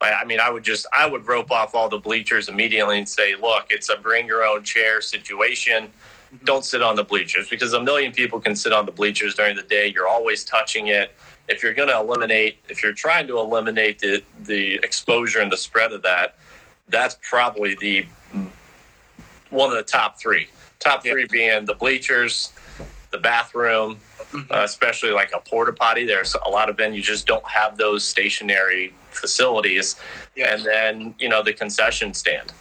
I 0.00 0.24
mean, 0.24 0.38
I 0.38 0.50
would 0.50 0.62
just 0.62 0.86
I 0.96 1.06
would 1.06 1.26
rope 1.26 1.50
off 1.50 1.74
all 1.74 1.88
the 1.88 1.98
bleachers 1.98 2.48
immediately 2.48 2.98
and 2.98 3.08
say, 3.08 3.34
look, 3.34 3.66
it's 3.70 3.88
a 3.88 3.96
bring 3.96 4.26
your 4.26 4.44
own 4.44 4.62
chair 4.62 5.00
situation. 5.00 5.90
Don't 6.44 6.64
sit 6.64 6.82
on 6.82 6.96
the 6.96 7.04
bleachers 7.04 7.48
because 7.48 7.72
a 7.72 7.82
million 7.82 8.12
people 8.12 8.40
can 8.40 8.56
sit 8.56 8.72
on 8.72 8.86
the 8.86 8.92
bleachers 8.92 9.34
during 9.34 9.56
the 9.56 9.62
day. 9.62 9.92
You're 9.94 10.08
always 10.08 10.44
touching 10.44 10.88
it. 10.88 11.14
If 11.48 11.62
you're 11.62 11.74
going 11.74 11.88
to 11.88 11.98
eliminate, 11.98 12.58
if 12.68 12.82
you're 12.82 12.94
trying 12.94 13.26
to 13.28 13.38
eliminate 13.38 13.98
the 13.98 14.22
the 14.44 14.74
exposure 14.82 15.40
and 15.40 15.52
the 15.52 15.56
spread 15.56 15.92
of 15.92 16.02
that, 16.02 16.36
that's 16.88 17.16
probably 17.22 17.74
the 17.76 18.06
one 19.50 19.70
of 19.70 19.76
the 19.76 19.82
top 19.82 20.18
three. 20.18 20.48
Top 20.80 21.02
three 21.02 21.26
being 21.30 21.64
the 21.64 21.74
bleachers, 21.74 22.52
the 23.10 23.18
bathroom, 23.18 23.98
mm-hmm. 24.18 24.52
uh, 24.52 24.64
especially 24.64 25.10
like 25.10 25.32
a 25.34 25.40
porta 25.40 25.72
potty. 25.72 26.04
There's 26.04 26.34
a 26.44 26.48
lot 26.48 26.68
of 26.68 26.76
venues 26.76 27.02
just 27.02 27.26
don't 27.26 27.46
have 27.46 27.78
those 27.78 28.04
stationary 28.04 28.92
facilities, 29.10 29.96
and 30.36 30.64
then 30.64 31.14
you 31.18 31.28
know 31.28 31.42
the 31.42 31.52
concession 31.52 32.12
stand. 32.12 32.52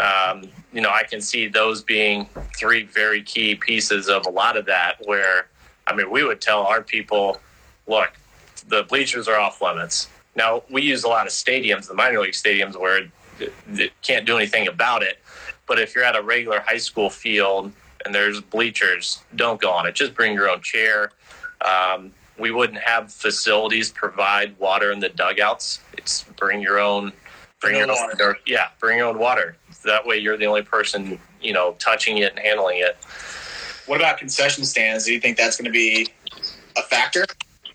Um, 0.00 0.48
you 0.72 0.80
know, 0.80 0.90
I 0.90 1.02
can 1.02 1.20
see 1.20 1.48
those 1.48 1.82
being 1.82 2.28
three 2.56 2.84
very 2.84 3.22
key 3.22 3.54
pieces 3.54 4.08
of 4.08 4.26
a 4.26 4.30
lot 4.30 4.56
of 4.56 4.66
that. 4.66 4.96
Where 5.04 5.48
I 5.86 5.94
mean, 5.94 6.10
we 6.10 6.24
would 6.24 6.40
tell 6.40 6.62
our 6.62 6.82
people, 6.82 7.40
look, 7.86 8.12
the 8.68 8.82
bleachers 8.84 9.28
are 9.28 9.38
off 9.38 9.62
limits. 9.62 10.08
Now 10.36 10.62
we 10.70 10.82
use 10.82 11.04
a 11.04 11.08
lot 11.08 11.26
of 11.26 11.32
stadiums, 11.32 11.88
the 11.88 11.94
minor 11.94 12.20
league 12.20 12.32
stadiums, 12.32 12.78
where 12.78 13.08
it, 13.40 13.92
can't 14.02 14.26
do 14.26 14.36
anything 14.36 14.68
about 14.68 15.02
it. 15.02 15.18
But 15.66 15.78
if 15.78 15.94
you're 15.94 16.04
at 16.04 16.16
a 16.16 16.22
regular 16.22 16.60
high 16.60 16.78
school 16.78 17.10
field 17.10 17.72
and 18.04 18.14
there's 18.14 18.40
bleachers, 18.40 19.22
don't 19.36 19.60
go 19.60 19.70
on 19.70 19.86
it. 19.86 19.94
Just 19.94 20.14
bring 20.14 20.32
your 20.32 20.48
own 20.48 20.60
chair. 20.62 21.12
Um, 21.64 22.12
we 22.38 22.50
wouldn't 22.50 22.78
have 22.78 23.12
facilities 23.12 23.90
provide 23.90 24.56
water 24.58 24.92
in 24.92 25.00
the 25.00 25.08
dugouts. 25.08 25.80
It's 25.94 26.22
bring 26.36 26.60
your 26.60 26.78
own, 26.78 27.12
bring 27.60 27.76
your 27.76 27.90
own 27.90 27.96
water. 27.96 28.38
Yeah, 28.46 28.68
bring 28.80 28.98
your 28.98 29.08
own 29.08 29.18
water. 29.18 29.56
That 29.84 30.06
way, 30.06 30.18
you're 30.18 30.36
the 30.36 30.46
only 30.46 30.62
person 30.62 31.18
you 31.40 31.52
know 31.52 31.74
touching 31.78 32.18
it 32.18 32.32
and 32.32 32.38
handling 32.38 32.78
it. 32.78 32.96
What 33.86 34.00
about 34.00 34.18
concession 34.18 34.64
stands? 34.64 35.04
Do 35.04 35.12
you 35.12 35.20
think 35.20 35.36
that's 35.36 35.56
going 35.56 35.66
to 35.66 35.70
be 35.70 36.08
a 36.76 36.82
factor? 36.82 37.24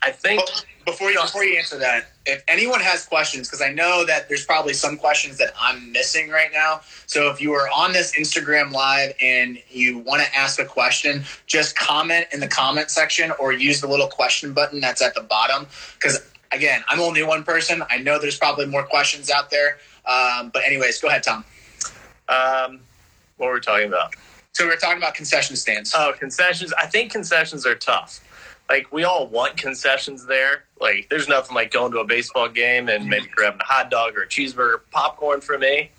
I 0.02 0.10
think 0.10 0.42
before 0.84 1.10
you 1.10 1.20
before 1.20 1.44
you 1.44 1.56
answer 1.56 1.78
that, 1.78 2.08
if 2.26 2.44
anyone 2.46 2.80
has 2.80 3.06
questions, 3.06 3.48
because 3.48 3.62
I 3.62 3.70
know 3.72 4.04
that 4.06 4.28
there's 4.28 4.44
probably 4.44 4.74
some 4.74 4.96
questions 4.96 5.38
that 5.38 5.52
I'm 5.58 5.92
missing 5.92 6.28
right 6.28 6.50
now. 6.52 6.82
So 7.06 7.30
if 7.30 7.40
you 7.40 7.52
are 7.52 7.68
on 7.74 7.92
this 7.92 8.16
Instagram 8.16 8.72
live 8.72 9.14
and 9.20 9.58
you 9.70 9.98
want 9.98 10.22
to 10.22 10.34
ask 10.36 10.60
a 10.60 10.64
question, 10.64 11.24
just 11.46 11.76
comment 11.76 12.26
in 12.32 12.40
the 12.40 12.48
comment 12.48 12.90
section 12.90 13.32
or 13.38 13.52
use 13.52 13.80
the 13.80 13.88
little 13.88 14.08
question 14.08 14.52
button 14.52 14.80
that's 14.80 15.02
at 15.02 15.14
the 15.14 15.22
bottom. 15.22 15.66
Because 15.94 16.30
again, 16.52 16.82
I'm 16.88 17.00
only 17.00 17.22
one 17.22 17.44
person. 17.44 17.82
I 17.90 17.98
know 17.98 18.18
there's 18.18 18.38
probably 18.38 18.66
more 18.66 18.84
questions 18.84 19.30
out 19.30 19.50
there. 19.50 19.78
Um, 20.06 20.50
but 20.52 20.64
anyways, 20.64 21.00
go 21.00 21.08
ahead, 21.08 21.22
Tom. 21.22 21.44
Um, 22.28 22.80
what 23.36 23.48
were 23.48 23.54
we 23.54 23.60
talking 23.60 23.88
about? 23.88 24.14
So 24.52 24.66
we 24.66 24.72
are 24.72 24.76
talking 24.76 24.98
about 24.98 25.14
concession 25.14 25.56
stands. 25.56 25.92
Oh, 25.96 26.12
concessions. 26.18 26.72
I 26.78 26.86
think 26.86 27.10
concessions 27.10 27.66
are 27.66 27.74
tough 27.74 28.20
like 28.68 28.90
we 28.92 29.04
all 29.04 29.26
want 29.26 29.56
concessions 29.56 30.26
there. 30.26 30.64
Like 30.80 31.08
there's 31.10 31.28
nothing 31.28 31.54
like 31.54 31.70
going 31.70 31.92
to 31.92 31.98
a 31.98 32.04
baseball 32.04 32.48
game 32.48 32.88
and 32.88 33.08
maybe 33.08 33.26
grabbing 33.26 33.60
a 33.60 33.64
hot 33.64 33.90
dog 33.90 34.16
or 34.16 34.22
a 34.22 34.26
cheeseburger, 34.26 34.80
popcorn 34.90 35.40
for 35.40 35.58
me 35.58 35.90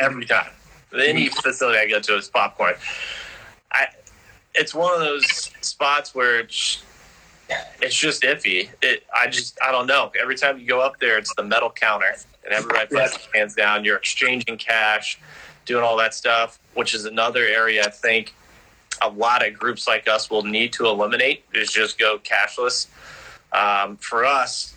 every 0.00 0.26
time. 0.26 0.50
Any 0.96 1.28
facility 1.28 1.78
I 1.78 1.88
go 1.88 2.00
to 2.00 2.16
is 2.16 2.28
popcorn. 2.28 2.74
I, 3.72 3.88
it's 4.54 4.74
one 4.74 4.94
of 4.94 5.00
those 5.00 5.50
spots 5.60 6.14
where 6.14 6.40
it's, 6.40 6.82
it's 7.80 7.94
just 7.94 8.22
iffy. 8.22 8.68
It, 8.82 9.04
I 9.14 9.26
just, 9.28 9.58
I 9.62 9.70
don't 9.72 9.86
know. 9.86 10.10
Every 10.20 10.36
time 10.36 10.58
you 10.58 10.66
go 10.66 10.80
up 10.80 10.98
there, 11.00 11.18
it's 11.18 11.34
the 11.34 11.42
metal 11.42 11.70
counter, 11.70 12.14
and 12.44 12.52
everybody 12.52 12.86
puts 12.86 13.16
their 13.18 13.40
hands 13.40 13.54
down. 13.54 13.84
You're 13.84 13.96
exchanging 13.96 14.56
cash, 14.58 15.18
doing 15.66 15.84
all 15.84 15.96
that 15.98 16.14
stuff, 16.14 16.58
which 16.74 16.94
is 16.94 17.04
another 17.04 17.44
area 17.44 17.84
I 17.84 17.90
think 17.90 18.34
a 19.02 19.08
lot 19.08 19.46
of 19.46 19.54
groups 19.54 19.86
like 19.88 20.08
us 20.08 20.30
will 20.30 20.42
need 20.44 20.72
to 20.74 20.86
eliminate 20.86 21.44
is 21.52 21.70
just 21.72 21.98
go 21.98 22.18
cashless. 22.18 22.86
Um, 23.52 23.96
for 23.96 24.24
us, 24.24 24.74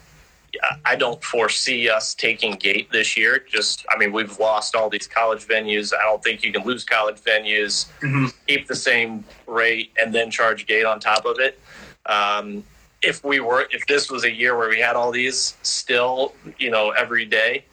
I 0.85 0.95
don't 0.95 1.23
foresee 1.23 1.87
us 1.89 2.15
taking 2.15 2.53
gate 2.53 2.91
this 2.91 3.15
year. 3.15 3.37
Just, 3.47 3.85
I 3.91 3.97
mean, 3.97 4.11
we've 4.11 4.39
lost 4.39 4.75
all 4.75 4.89
these 4.89 5.05
college 5.07 5.45
venues. 5.45 5.93
I 5.93 6.03
don't 6.03 6.23
think 6.23 6.43
you 6.43 6.51
can 6.51 6.63
lose 6.63 6.83
college 6.83 7.17
venues, 7.17 7.87
Mhm. 8.01 8.33
keep 8.47 8.67
the 8.67 8.75
same 8.75 9.23
rate, 9.45 9.91
and 10.01 10.13
then 10.13 10.31
charge 10.31 10.65
gate 10.65 10.85
on 10.85 10.99
top 10.99 11.25
of 11.25 11.39
it. 11.39 11.59
Um, 12.07 12.63
if 13.01 13.23
we 13.23 13.39
were, 13.39 13.67
if 13.71 13.85
this 13.87 14.09
was 14.09 14.23
a 14.23 14.31
year 14.31 14.57
where 14.57 14.69
we 14.69 14.79
had 14.79 14.95
all 14.95 15.11
these 15.11 15.55
still, 15.61 16.33
you 16.57 16.71
know, 16.71 16.91
every 16.91 17.25
day, 17.25 17.63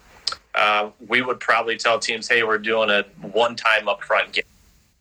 uh, 0.55 0.91
we 1.09 1.23
would 1.23 1.41
probably 1.41 1.77
tell 1.77 1.99
teams, 1.99 2.29
"Hey, 2.29 2.43
we're 2.43 2.59
doing 2.59 2.91
a 2.91 3.05
one-time 3.23 3.87
upfront 3.87 4.33
game." 4.33 4.45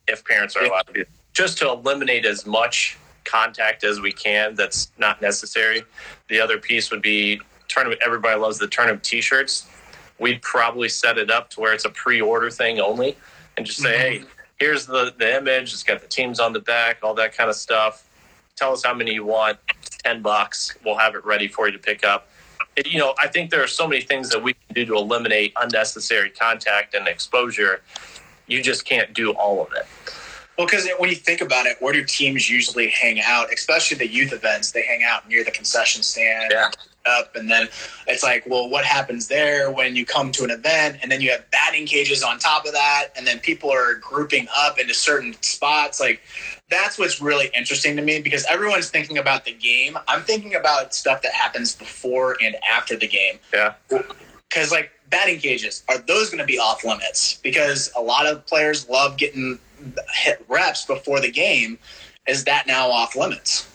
If 0.07 0.23
parents 0.25 0.55
are 0.55 0.65
allowed 0.65 0.87
to 0.87 0.93
do, 0.93 1.05
just 1.33 1.57
to 1.59 1.69
eliminate 1.69 2.25
as 2.25 2.45
much 2.45 2.97
contact 3.23 3.83
as 3.83 4.01
we 4.01 4.11
can 4.11 4.53
that's 4.55 4.91
not 4.97 5.21
necessary. 5.21 5.83
The 6.27 6.41
other 6.41 6.57
piece 6.57 6.91
would 6.91 7.01
be 7.01 7.39
tournament. 7.67 8.01
Everybody 8.05 8.39
loves 8.39 8.59
the 8.59 8.67
tournament 8.67 9.03
T-shirts. 9.03 9.65
We'd 10.19 10.41
probably 10.41 10.89
set 10.89 11.17
it 11.17 11.31
up 11.31 11.49
to 11.51 11.61
where 11.61 11.73
it's 11.73 11.85
a 11.85 11.89
pre-order 11.89 12.49
thing 12.51 12.79
only, 12.79 13.17
and 13.57 13.65
just 13.65 13.79
say, 13.79 13.97
"Hey, 13.97 14.23
here's 14.57 14.85
the 14.85 15.13
the 15.17 15.37
image. 15.37 15.73
It's 15.73 15.83
got 15.83 16.01
the 16.01 16.07
teams 16.07 16.39
on 16.39 16.53
the 16.53 16.59
back, 16.59 16.99
all 17.03 17.13
that 17.15 17.35
kind 17.35 17.49
of 17.49 17.55
stuff. 17.55 18.03
Tell 18.55 18.73
us 18.73 18.83
how 18.83 18.93
many 18.93 19.13
you 19.13 19.25
want. 19.25 19.57
It's 19.81 19.97
Ten 19.97 20.21
bucks. 20.21 20.75
We'll 20.85 20.97
have 20.97 21.15
it 21.15 21.25
ready 21.25 21.47
for 21.47 21.67
you 21.67 21.73
to 21.73 21.79
pick 21.79 22.05
up." 22.05 22.29
You 22.85 22.99
know, 22.99 23.13
I 23.21 23.27
think 23.27 23.51
there 23.51 23.63
are 23.63 23.67
so 23.67 23.87
many 23.87 24.01
things 24.01 24.29
that 24.29 24.41
we 24.41 24.53
can 24.53 24.73
do 24.73 24.85
to 24.85 24.95
eliminate 24.95 25.53
unnecessary 25.61 26.29
contact 26.29 26.93
and 26.93 27.07
exposure. 27.07 27.81
You 28.47 28.61
just 28.63 28.85
can't 28.85 29.13
do 29.13 29.31
all 29.31 29.61
of 29.61 29.71
it. 29.73 29.85
Well, 30.57 30.67
because 30.67 30.87
when 30.99 31.09
you 31.09 31.15
think 31.15 31.41
about 31.41 31.65
it, 31.65 31.77
where 31.81 31.93
do 31.93 32.03
teams 32.03 32.49
usually 32.49 32.89
hang 32.89 33.21
out? 33.21 33.51
Especially 33.51 33.97
the 33.97 34.07
youth 34.07 34.33
events, 34.33 34.71
they 34.71 34.83
hang 34.83 35.03
out 35.03 35.27
near 35.27 35.43
the 35.43 35.51
concession 35.51 36.03
stand. 36.03 36.51
Yeah. 36.51 36.69
Up 37.05 37.35
and 37.35 37.51
then 37.51 37.67
it's 38.07 38.23
like, 38.23 38.45
well, 38.47 38.69
what 38.69 38.85
happens 38.85 39.27
there 39.27 39.69
when 39.69 39.93
you 39.93 40.05
come 40.05 40.31
to 40.31 40.45
an 40.45 40.51
event 40.51 40.99
and 41.01 41.11
then 41.11 41.19
you 41.19 41.31
have 41.31 41.43
batting 41.51 41.85
cages 41.85 42.23
on 42.23 42.39
top 42.39 42.65
of 42.65 42.71
that, 42.71 43.09
and 43.17 43.27
then 43.27 43.39
people 43.39 43.69
are 43.69 43.95
grouping 43.95 44.47
up 44.55 44.79
into 44.79 44.93
certain 44.93 45.33
spots? 45.41 45.99
Like, 45.99 46.21
that's 46.69 46.97
what's 46.97 47.21
really 47.21 47.49
interesting 47.55 47.95
to 47.97 48.01
me 48.01 48.21
because 48.21 48.45
everyone's 48.49 48.89
thinking 48.89 49.17
about 49.17 49.45
the 49.45 49.53
game. 49.53 49.97
I'm 50.07 50.21
thinking 50.21 50.55
about 50.55 50.93
stuff 50.95 51.21
that 51.21 51.33
happens 51.33 51.75
before 51.75 52.37
and 52.41 52.55
after 52.69 52.95
the 52.95 53.07
game 53.07 53.39
Yeah. 53.53 53.73
because 54.49 54.71
like 54.71 54.91
batting 55.09 55.39
cages 55.39 55.83
are 55.89 55.97
those 55.99 56.29
going 56.29 56.39
to 56.39 56.45
be 56.45 56.57
off 56.57 56.83
limits 56.83 57.35
because 57.43 57.91
a 57.95 58.01
lot 58.01 58.25
of 58.25 58.45
players 58.47 58.89
love 58.89 59.17
getting 59.17 59.59
hit 60.13 60.43
reps 60.47 60.85
before 60.85 61.19
the 61.19 61.29
game 61.31 61.77
is 62.27 62.45
that 62.45 62.65
now 62.65 62.89
off 62.89 63.15
limits 63.15 63.67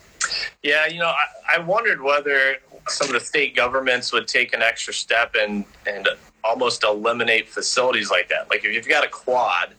Yeah, 0.62 0.86
you 0.86 0.98
know, 0.98 1.06
I, 1.08 1.56
I 1.56 1.58
wondered 1.60 2.00
whether 2.02 2.56
some 2.88 3.08
of 3.08 3.12
the 3.12 3.20
state 3.20 3.54
governments 3.54 4.12
would 4.12 4.26
take 4.26 4.52
an 4.54 4.62
extra 4.62 4.92
step 4.94 5.34
and 5.38 5.64
and 5.86 6.08
almost 6.42 6.82
eliminate 6.82 7.48
facilities 7.48 8.10
like 8.10 8.28
that. 8.30 8.48
Like 8.48 8.64
if 8.64 8.72
you've 8.72 8.88
got 8.88 9.04
a 9.04 9.08
quad 9.08 9.74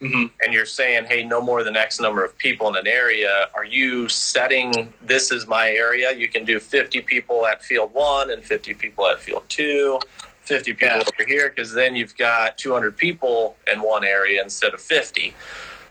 Mhm. 0.00 0.30
and 0.42 0.52
you're 0.52 0.66
saying, 0.66 1.04
"Hey, 1.06 1.22
no 1.22 1.40
more 1.40 1.62
than 1.62 1.76
X 1.76 2.00
number 2.00 2.24
of 2.24 2.36
people 2.36 2.68
in 2.68 2.76
an 2.76 2.86
area," 2.86 3.48
are 3.54 3.64
you 3.64 4.08
setting 4.08 4.92
this 5.00 5.30
is 5.30 5.46
my 5.46 5.70
area? 5.70 6.12
You 6.12 6.28
can 6.28 6.44
do 6.44 6.58
50 6.60 7.00
people 7.00 7.46
at 7.46 7.62
field 7.62 7.92
one 7.94 8.30
and 8.30 8.44
50 8.44 8.74
people 8.74 9.06
at 9.08 9.20
field 9.20 9.44
two. 9.48 10.02
50 10.42 10.74
people 10.74 10.88
Yeah. 10.98 11.00
over 11.00 11.24
here 11.26 11.48
because 11.48 11.72
then 11.72 11.96
you've 11.96 12.16
got 12.18 12.58
200 12.58 12.98
people 12.98 13.56
in 13.66 13.80
one 13.80 14.04
area 14.04 14.42
instead 14.42 14.74
of 14.74 14.80
50 14.82 15.34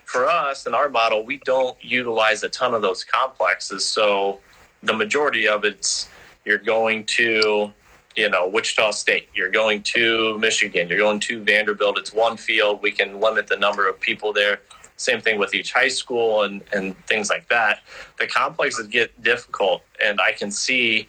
for 0.06 0.30
us 0.30 0.68
in 0.68 0.76
our 0.76 0.90
model, 0.90 1.26
we 1.26 1.38
don't 1.38 1.76
utilize 1.82 2.44
a 2.44 2.50
ton 2.50 2.76
of 2.76 2.84
those 2.84 3.04
complexes. 3.04 3.84
So 3.84 4.40
the 4.84 4.94
majority 4.94 5.48
of 5.48 5.66
it's 5.66 6.08
you're 6.46 6.60
going 6.60 7.06
to, 7.06 7.74
you 8.16 8.30
know, 8.30 8.48
Wichita 8.48 8.92
State, 8.92 9.30
you're 9.34 9.50
going 9.50 9.82
to 9.84 10.38
Michigan, 10.40 10.88
you're 10.90 11.00
going 11.00 11.20
to 11.22 11.44
Vanderbilt. 11.44 11.98
It's 11.98 12.14
one 12.14 12.38
field. 12.38 12.82
We 12.82 12.92
can 12.92 13.20
limit 13.20 13.48
the 13.48 13.58
number 13.58 13.88
of 13.88 14.00
people 14.00 14.34
there. 14.34 14.60
Same 14.98 15.22
thing 15.22 15.40
with 15.40 15.54
each 15.56 15.74
high 15.74 15.88
school 15.88 16.44
and, 16.44 16.62
and 16.72 16.96
things 17.08 17.30
like 17.30 17.50
that. 17.50 17.80
The 18.20 18.28
complexes 18.28 18.88
get 18.88 19.22
difficult, 19.24 19.84
and 20.04 20.22
I 20.22 20.32
can 20.34 20.52
see. 20.52 21.08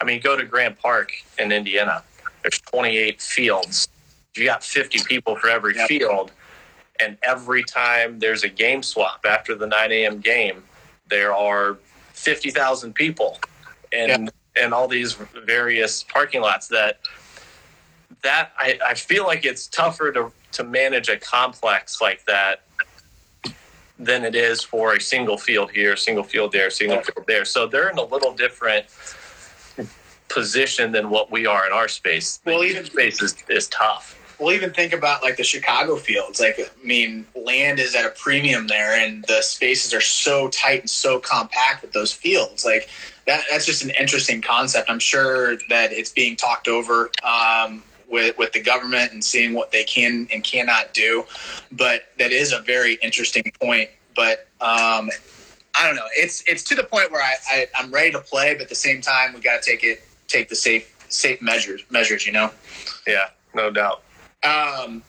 I 0.00 0.04
mean, 0.04 0.20
go 0.20 0.36
to 0.36 0.44
Grand 0.44 0.78
Park 0.78 1.12
in 1.38 1.52
Indiana. 1.52 2.02
There's 2.42 2.60
28 2.60 3.20
fields. 3.20 3.88
You 4.34 4.44
got 4.44 4.62
50 4.64 5.00
people 5.04 5.36
for 5.36 5.48
every 5.48 5.74
Yep. 5.76 5.88
field 5.88 6.32
and 7.00 7.16
every 7.22 7.62
time 7.64 8.18
there's 8.18 8.44
a 8.44 8.48
game 8.48 8.82
swap 8.82 9.24
after 9.28 9.54
the 9.54 9.66
9 9.66 9.92
a.m. 9.92 10.20
game, 10.20 10.62
there 11.08 11.34
are 11.34 11.78
50,000 12.12 12.94
people 12.94 13.38
in 13.92 14.28
in 14.56 14.72
all 14.72 14.88
these 14.88 15.14
various 15.44 16.02
parking 16.02 16.40
lots. 16.40 16.68
That 16.68 17.00
that 18.22 18.52
I, 18.58 18.78
I 18.84 18.94
feel 18.94 19.24
like 19.24 19.44
it's 19.44 19.66
tougher 19.66 20.12
to 20.12 20.32
to 20.52 20.64
manage 20.64 21.08
a 21.08 21.16
complex 21.16 22.00
like 22.00 22.24
that 22.26 22.62
than 23.98 24.24
it 24.24 24.34
is 24.34 24.62
for 24.62 24.94
a 24.94 25.00
single 25.00 25.38
field 25.38 25.70
here, 25.70 25.96
single 25.96 26.24
field 26.24 26.52
there, 26.52 26.70
single 26.70 27.00
field 27.02 27.26
there. 27.26 27.44
So 27.44 27.66
they're 27.66 27.88
in 27.90 27.98
a 27.98 28.04
little 28.04 28.34
different 28.34 28.86
position 30.28 30.92
than 30.92 31.08
what 31.08 31.30
we 31.30 31.46
are 31.46 31.66
in 31.66 31.72
our 31.72 31.88
space. 31.88 32.38
The 32.38 32.50
Well, 32.50 32.64
even- 32.64 32.84
space 32.84 33.22
is, 33.22 33.34
is 33.48 33.68
tough. 33.68 34.14
We'll 34.38 34.52
even 34.52 34.72
think 34.72 34.92
about 34.92 35.22
like 35.22 35.36
the 35.36 35.44
chicago 35.44 35.96
fields 35.96 36.40
like 36.40 36.58
i 36.58 36.86
mean 36.86 37.26
land 37.34 37.78
is 37.78 37.94
at 37.94 38.04
a 38.04 38.10
premium 38.10 38.66
there 38.66 38.94
and 38.98 39.24
the 39.28 39.40
spaces 39.42 39.92
are 39.94 40.00
so 40.00 40.48
tight 40.48 40.80
and 40.80 40.90
so 40.90 41.18
compact 41.18 41.82
with 41.82 41.92
those 41.92 42.12
fields 42.12 42.64
like 42.64 42.88
that 43.26 43.44
that's 43.50 43.66
just 43.66 43.82
an 43.84 43.90
interesting 43.98 44.40
concept 44.40 44.90
i'm 44.90 44.98
sure 44.98 45.56
that 45.68 45.92
it's 45.92 46.10
being 46.10 46.36
talked 46.36 46.68
over 46.68 47.10
um, 47.24 47.82
with 48.08 48.36
with 48.38 48.52
the 48.52 48.60
government 48.60 49.12
and 49.12 49.22
seeing 49.24 49.52
what 49.52 49.72
they 49.72 49.84
can 49.84 50.28
and 50.32 50.44
cannot 50.44 50.92
do 50.94 51.24
but 51.72 52.02
that 52.18 52.32
is 52.32 52.52
a 52.52 52.60
very 52.60 52.94
interesting 53.02 53.44
point 53.60 53.90
but 54.14 54.48
um, 54.60 55.10
I 55.76 55.86
don't 55.86 55.94
know. 55.94 56.06
It's 56.16 56.42
it's 56.46 56.62
to 56.64 56.74
the 56.74 56.84
point 56.84 57.12
where 57.12 57.22
I, 57.22 57.34
I 57.50 57.66
I'm 57.76 57.92
ready 57.92 58.10
to 58.12 58.18
play, 58.18 58.54
but 58.54 58.62
at 58.62 58.68
the 58.68 58.74
same 58.74 59.00
time 59.00 59.34
we 59.34 59.40
got 59.40 59.62
to 59.62 59.70
take 59.70 59.84
it 59.84 60.02
take 60.26 60.48
the 60.48 60.56
safe 60.56 60.94
safe 61.08 61.40
measures 61.42 61.84
measures. 61.90 62.26
You 62.26 62.32
know. 62.32 62.50
Yeah, 63.06 63.28
no 63.54 63.70
doubt. 63.70 64.02
Um, 64.46 65.02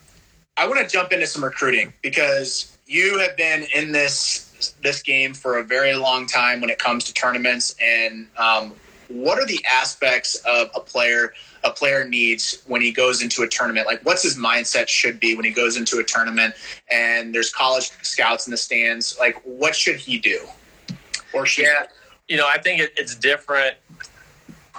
I 0.58 0.68
want 0.68 0.80
to 0.80 0.88
jump 0.88 1.12
into 1.12 1.28
some 1.28 1.44
recruiting 1.44 1.94
because 2.02 2.76
you 2.88 3.20
have 3.20 3.38
been 3.38 3.68
in 3.76 3.92
this 3.92 4.76
this 4.82 5.04
game 5.04 5.36
for 5.36 5.60
a 5.60 5.64
very 5.64 5.94
long 5.94 6.26
time 6.26 6.62
when 6.62 6.72
it 6.72 6.80
comes 6.80 7.04
to 7.04 7.14
tournaments. 7.14 7.76
And 7.80 8.28
um, 8.38 8.74
what 9.08 9.38
are 9.38 9.46
the 9.46 9.64
aspects 9.70 10.36
of 10.48 10.72
a 10.76 10.80
player 10.80 11.34
a 11.64 11.70
player 11.70 12.08
needs 12.08 12.64
when 12.66 12.82
he 12.82 12.92
goes 12.92 13.22
into 13.22 13.44
a 13.44 13.48
tournament? 13.48 13.86
Like, 13.86 14.04
what's 14.04 14.24
his 14.24 14.36
mindset 14.36 14.88
should 14.88 15.20
be 15.20 15.36
when 15.36 15.46
he 15.46 15.52
goes 15.52 15.78
into 15.78 16.00
a 16.00 16.04
tournament? 16.04 16.56
And 16.92 17.36
there's 17.36 17.52
college 17.52 17.92
scouts 18.02 18.48
in 18.48 18.52
the 18.52 18.58
stands. 18.58 19.18
Like, 19.20 19.40
what 19.44 19.76
should 19.76 19.98
he 19.98 20.18
do? 20.18 20.48
Or 21.34 21.46
should 21.46 21.66
Yeah, 21.66 21.86
you 22.28 22.38
know, 22.38 22.48
I 22.52 22.58
think 22.58 22.82
it, 22.82 22.94
it's 22.98 23.14
different 23.14 23.76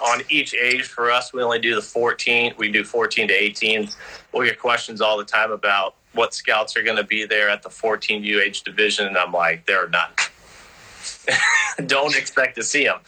on 0.01 0.21
each 0.29 0.53
age. 0.53 0.83
For 0.83 1.11
us, 1.11 1.33
we 1.33 1.41
only 1.41 1.59
do 1.59 1.75
the 1.75 1.81
14. 1.81 2.53
We 2.57 2.71
do 2.71 2.83
14 2.83 3.27
to 3.27 3.33
18. 3.33 3.89
We'll 4.33 4.45
get 4.45 4.59
questions 4.59 5.01
all 5.01 5.17
the 5.17 5.25
time 5.25 5.51
about 5.51 5.95
what 6.13 6.33
scouts 6.33 6.75
are 6.75 6.83
going 6.83 6.97
to 6.97 7.03
be 7.03 7.25
there 7.25 7.49
at 7.49 7.61
the 7.61 7.69
14 7.69 8.23
UH 8.23 8.63
division, 8.65 9.07
and 9.07 9.17
I'm 9.17 9.31
like, 9.31 9.65
there 9.65 9.85
are 9.85 9.89
none. 9.89 10.09
Don't 11.85 12.15
expect 12.15 12.55
to 12.55 12.63
see 12.63 12.85
them. 12.85 12.99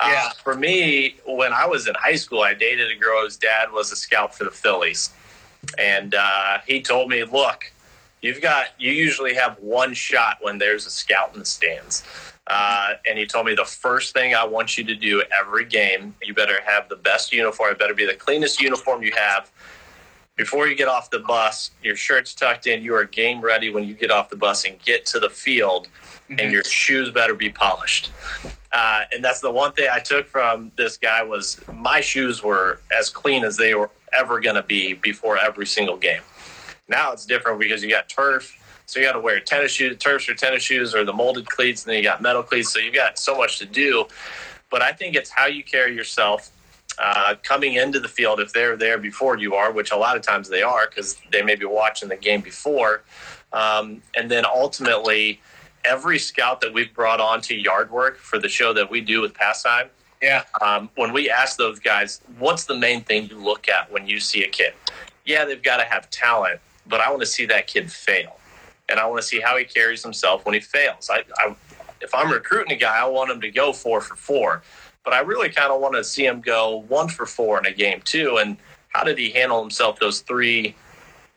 Yeah. 0.00 0.24
Uh, 0.26 0.30
for 0.42 0.54
me, 0.54 1.16
when 1.26 1.52
I 1.52 1.66
was 1.66 1.86
in 1.86 1.94
high 1.94 2.16
school, 2.16 2.42
I 2.42 2.54
dated 2.54 2.90
a 2.90 2.96
girl 2.96 3.22
whose 3.22 3.36
dad 3.36 3.72
was 3.72 3.92
a 3.92 3.96
scout 3.96 4.34
for 4.34 4.44
the 4.44 4.50
Phillies, 4.50 5.10
and 5.78 6.14
uh, 6.14 6.58
he 6.66 6.82
told 6.82 7.08
me, 7.08 7.24
"Look, 7.24 7.72
you've 8.20 8.42
got 8.42 8.68
you 8.78 8.92
usually 8.92 9.34
have 9.34 9.58
one 9.60 9.94
shot 9.94 10.38
when 10.40 10.58
there's 10.58 10.86
a 10.86 10.90
scout 10.90 11.32
in 11.32 11.40
the 11.40 11.46
stands." 11.46 12.02
Uh, 12.48 12.94
and 13.08 13.18
he 13.18 13.26
told 13.26 13.46
me 13.46 13.54
the 13.54 13.64
first 13.64 14.14
thing 14.14 14.34
I 14.34 14.44
want 14.44 14.78
you 14.78 14.84
to 14.84 14.94
do 14.94 15.22
every 15.38 15.66
game, 15.66 16.14
you 16.22 16.32
better 16.32 16.60
have 16.64 16.88
the 16.88 16.96
best 16.96 17.32
uniform. 17.32 17.72
It 17.72 17.78
better 17.78 17.94
be 17.94 18.06
the 18.06 18.14
cleanest 18.14 18.60
uniform 18.60 19.02
you 19.02 19.12
have. 19.16 19.50
Before 20.36 20.66
you 20.66 20.74
get 20.74 20.88
off 20.88 21.10
the 21.10 21.18
bus, 21.18 21.72
your 21.82 21.96
shirt's 21.96 22.34
tucked 22.34 22.66
in. 22.66 22.82
You 22.82 22.94
are 22.94 23.04
game 23.04 23.40
ready 23.40 23.70
when 23.70 23.84
you 23.84 23.94
get 23.94 24.10
off 24.10 24.30
the 24.30 24.36
bus 24.36 24.64
and 24.64 24.78
get 24.78 25.04
to 25.06 25.18
the 25.18 25.28
field, 25.28 25.88
and 26.30 26.52
your 26.52 26.62
shoes 26.64 27.10
better 27.10 27.34
be 27.34 27.50
polished. 27.50 28.12
Uh, 28.72 29.02
and 29.12 29.24
that's 29.24 29.40
the 29.40 29.50
one 29.50 29.72
thing 29.72 29.88
I 29.90 29.98
took 29.98 30.28
from 30.28 30.70
this 30.76 30.96
guy 30.96 31.22
was 31.22 31.60
my 31.72 32.00
shoes 32.00 32.42
were 32.42 32.80
as 32.96 33.10
clean 33.10 33.44
as 33.44 33.56
they 33.56 33.74
were 33.74 33.90
ever 34.12 34.40
going 34.40 34.56
to 34.56 34.62
be 34.62 34.94
before 34.94 35.38
every 35.38 35.66
single 35.66 35.96
game. 35.96 36.22
Now 36.86 37.12
it's 37.12 37.26
different 37.26 37.58
because 37.58 37.82
you 37.82 37.90
got 37.90 38.08
turf, 38.08 38.56
so 38.88 38.98
you 38.98 39.04
got 39.04 39.12
to 39.12 39.20
wear 39.20 39.38
tennis 39.38 39.72
shoes, 39.72 39.98
turfs 39.98 40.30
or 40.30 40.34
tennis 40.34 40.62
shoes, 40.62 40.94
or 40.94 41.04
the 41.04 41.12
molded 41.12 41.46
cleats, 41.46 41.84
and 41.84 41.90
then 41.90 41.98
you 41.98 42.02
got 42.02 42.22
metal 42.22 42.42
cleats. 42.42 42.72
So 42.72 42.78
you've 42.78 42.94
got 42.94 43.18
so 43.18 43.36
much 43.36 43.58
to 43.58 43.66
do. 43.66 44.06
But 44.70 44.80
I 44.80 44.92
think 44.92 45.14
it's 45.14 45.28
how 45.28 45.44
you 45.44 45.62
carry 45.62 45.94
yourself 45.94 46.50
uh, 46.98 47.34
coming 47.42 47.74
into 47.74 48.00
the 48.00 48.08
field 48.08 48.40
if 48.40 48.50
they're 48.54 48.78
there 48.78 48.96
before 48.96 49.36
you 49.36 49.54
are, 49.54 49.72
which 49.72 49.92
a 49.92 49.96
lot 49.96 50.16
of 50.16 50.22
times 50.22 50.48
they 50.48 50.62
are 50.62 50.88
because 50.88 51.18
they 51.30 51.42
may 51.42 51.54
be 51.54 51.66
watching 51.66 52.08
the 52.08 52.16
game 52.16 52.40
before. 52.40 53.02
Um, 53.52 54.00
and 54.16 54.30
then 54.30 54.46
ultimately, 54.46 55.42
every 55.84 56.18
scout 56.18 56.62
that 56.62 56.72
we've 56.72 56.92
brought 56.94 57.20
on 57.20 57.42
to 57.42 57.54
yard 57.54 57.90
work 57.90 58.16
for 58.16 58.38
the 58.38 58.48
show 58.48 58.72
that 58.72 58.90
we 58.90 59.02
do 59.02 59.20
with 59.20 59.34
pastime, 59.34 59.90
Yeah. 60.22 60.44
Um, 60.62 60.88
when 60.96 61.12
we 61.12 61.28
ask 61.28 61.58
those 61.58 61.78
guys, 61.78 62.22
what's 62.38 62.64
the 62.64 62.74
main 62.74 63.02
thing 63.02 63.28
you 63.28 63.36
look 63.36 63.68
at 63.68 63.92
when 63.92 64.08
you 64.08 64.18
see 64.18 64.44
a 64.44 64.48
kid? 64.48 64.72
Yeah, 65.26 65.44
they've 65.44 65.62
got 65.62 65.76
to 65.76 65.84
have 65.84 66.08
talent, 66.08 66.60
but 66.86 67.00
I 67.00 67.10
want 67.10 67.20
to 67.20 67.26
see 67.26 67.44
that 67.46 67.66
kid 67.66 67.92
fail, 67.92 68.38
and 68.88 68.98
I 68.98 69.06
want 69.06 69.20
to 69.20 69.26
see 69.26 69.40
how 69.40 69.56
he 69.56 69.64
carries 69.64 70.02
himself 70.02 70.44
when 70.44 70.54
he 70.54 70.60
fails. 70.60 71.10
I, 71.10 71.24
I 71.38 71.54
if 72.00 72.14
I'm 72.14 72.30
recruiting 72.30 72.72
a 72.72 72.76
guy, 72.76 72.98
I 72.98 73.06
want 73.06 73.30
him 73.30 73.40
to 73.40 73.50
go 73.50 73.72
four 73.72 74.00
for 74.00 74.14
four, 74.14 74.62
but 75.04 75.12
I 75.12 75.20
really 75.20 75.48
kind 75.48 75.72
of 75.72 75.80
want 75.80 75.94
to 75.94 76.04
see 76.04 76.24
him 76.24 76.40
go 76.40 76.84
one 76.88 77.08
for 77.08 77.26
four 77.26 77.58
in 77.58 77.66
a 77.66 77.72
game 77.72 78.00
too. 78.04 78.38
And 78.38 78.56
how 78.88 79.04
did 79.04 79.18
he 79.18 79.30
handle 79.30 79.60
himself 79.60 79.98
those 79.98 80.20
three 80.20 80.74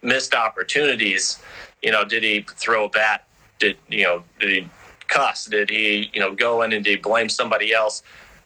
missed 0.01 0.35
opportunities? 0.35 1.41
You 1.81 1.91
know, 1.91 2.05
did 2.05 2.23
he 2.23 2.45
throw 2.57 2.85
a 2.85 2.89
bat? 2.89 3.27
Did 3.59 3.77
you 3.89 4.03
know? 4.03 4.23
Did 4.39 4.49
he 4.49 4.69
cuss? 5.07 5.45
Did 5.45 5.69
he 5.69 6.09
you 6.13 6.19
know 6.19 6.33
go 6.33 6.61
in 6.61 6.73
and 6.73 6.83
did 6.83 6.91
he 6.91 6.97
blame 6.97 7.29
somebody 7.29 7.73
else? 7.73 8.03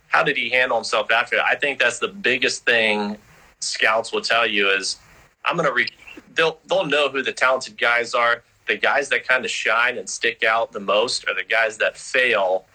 How 0.07 0.23
did 0.23 0.37
he 0.37 0.49
handle 0.49 0.77
himself 0.77 1.11
after 1.11 1.35
that? 1.35 1.45
I 1.45 1.55
think 1.55 1.79
that's 1.79 1.99
the 1.99 2.07
biggest 2.07 2.63
thing 2.63 3.17
scouts 3.59 4.11
will 4.11 4.21
tell 4.21 4.47
you 4.47 4.69
is 4.69 4.97
I'm 5.43 5.57
going 5.57 5.67
to 5.67 5.73
re- 5.73 5.89
they'll 6.33 6.59
they'll 6.67 6.85
know 6.85 7.09
who 7.09 7.21
the 7.21 7.33
talented 7.33 7.77
guys 7.77 8.13
are. 8.13 8.43
The 8.67 8.77
guys 8.77 9.09
that 9.09 9.27
kind 9.27 9.45
of 9.45 9.51
shine 9.51 9.97
and 9.97 10.09
stick 10.09 10.43
out 10.43 10.71
the 10.71 10.79
most 10.79 11.27
are 11.27 11.33
the 11.33 11.43
guys 11.43 11.77
that 11.77 11.97
fail 11.97 12.65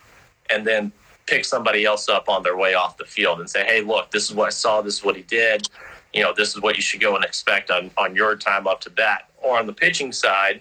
and 0.50 0.66
then 0.66 0.92
pick 1.26 1.44
somebody 1.44 1.84
else 1.84 2.08
up 2.08 2.28
on 2.28 2.42
their 2.42 2.56
way 2.56 2.74
off 2.74 2.96
the 2.96 3.04
field 3.04 3.40
and 3.40 3.48
say, 3.48 3.64
"Hey, 3.64 3.80
look, 3.80 4.10
this 4.10 4.24
is 4.24 4.34
what 4.34 4.46
I 4.46 4.50
saw. 4.50 4.80
This 4.82 4.98
is 4.98 5.04
what 5.04 5.16
he 5.16 5.22
did. 5.22 5.68
You 6.12 6.22
know, 6.22 6.32
this 6.32 6.50
is 6.54 6.60
what 6.60 6.76
you 6.76 6.82
should 6.82 7.00
go 7.00 7.14
and 7.16 7.24
expect 7.24 7.70
on 7.70 7.90
on 7.96 8.14
your 8.14 8.36
time 8.36 8.66
up 8.66 8.80
to 8.82 8.90
bat." 8.90 9.28
Or 9.36 9.58
on 9.58 9.66
the 9.66 9.72
pitching 9.72 10.12
side, 10.12 10.60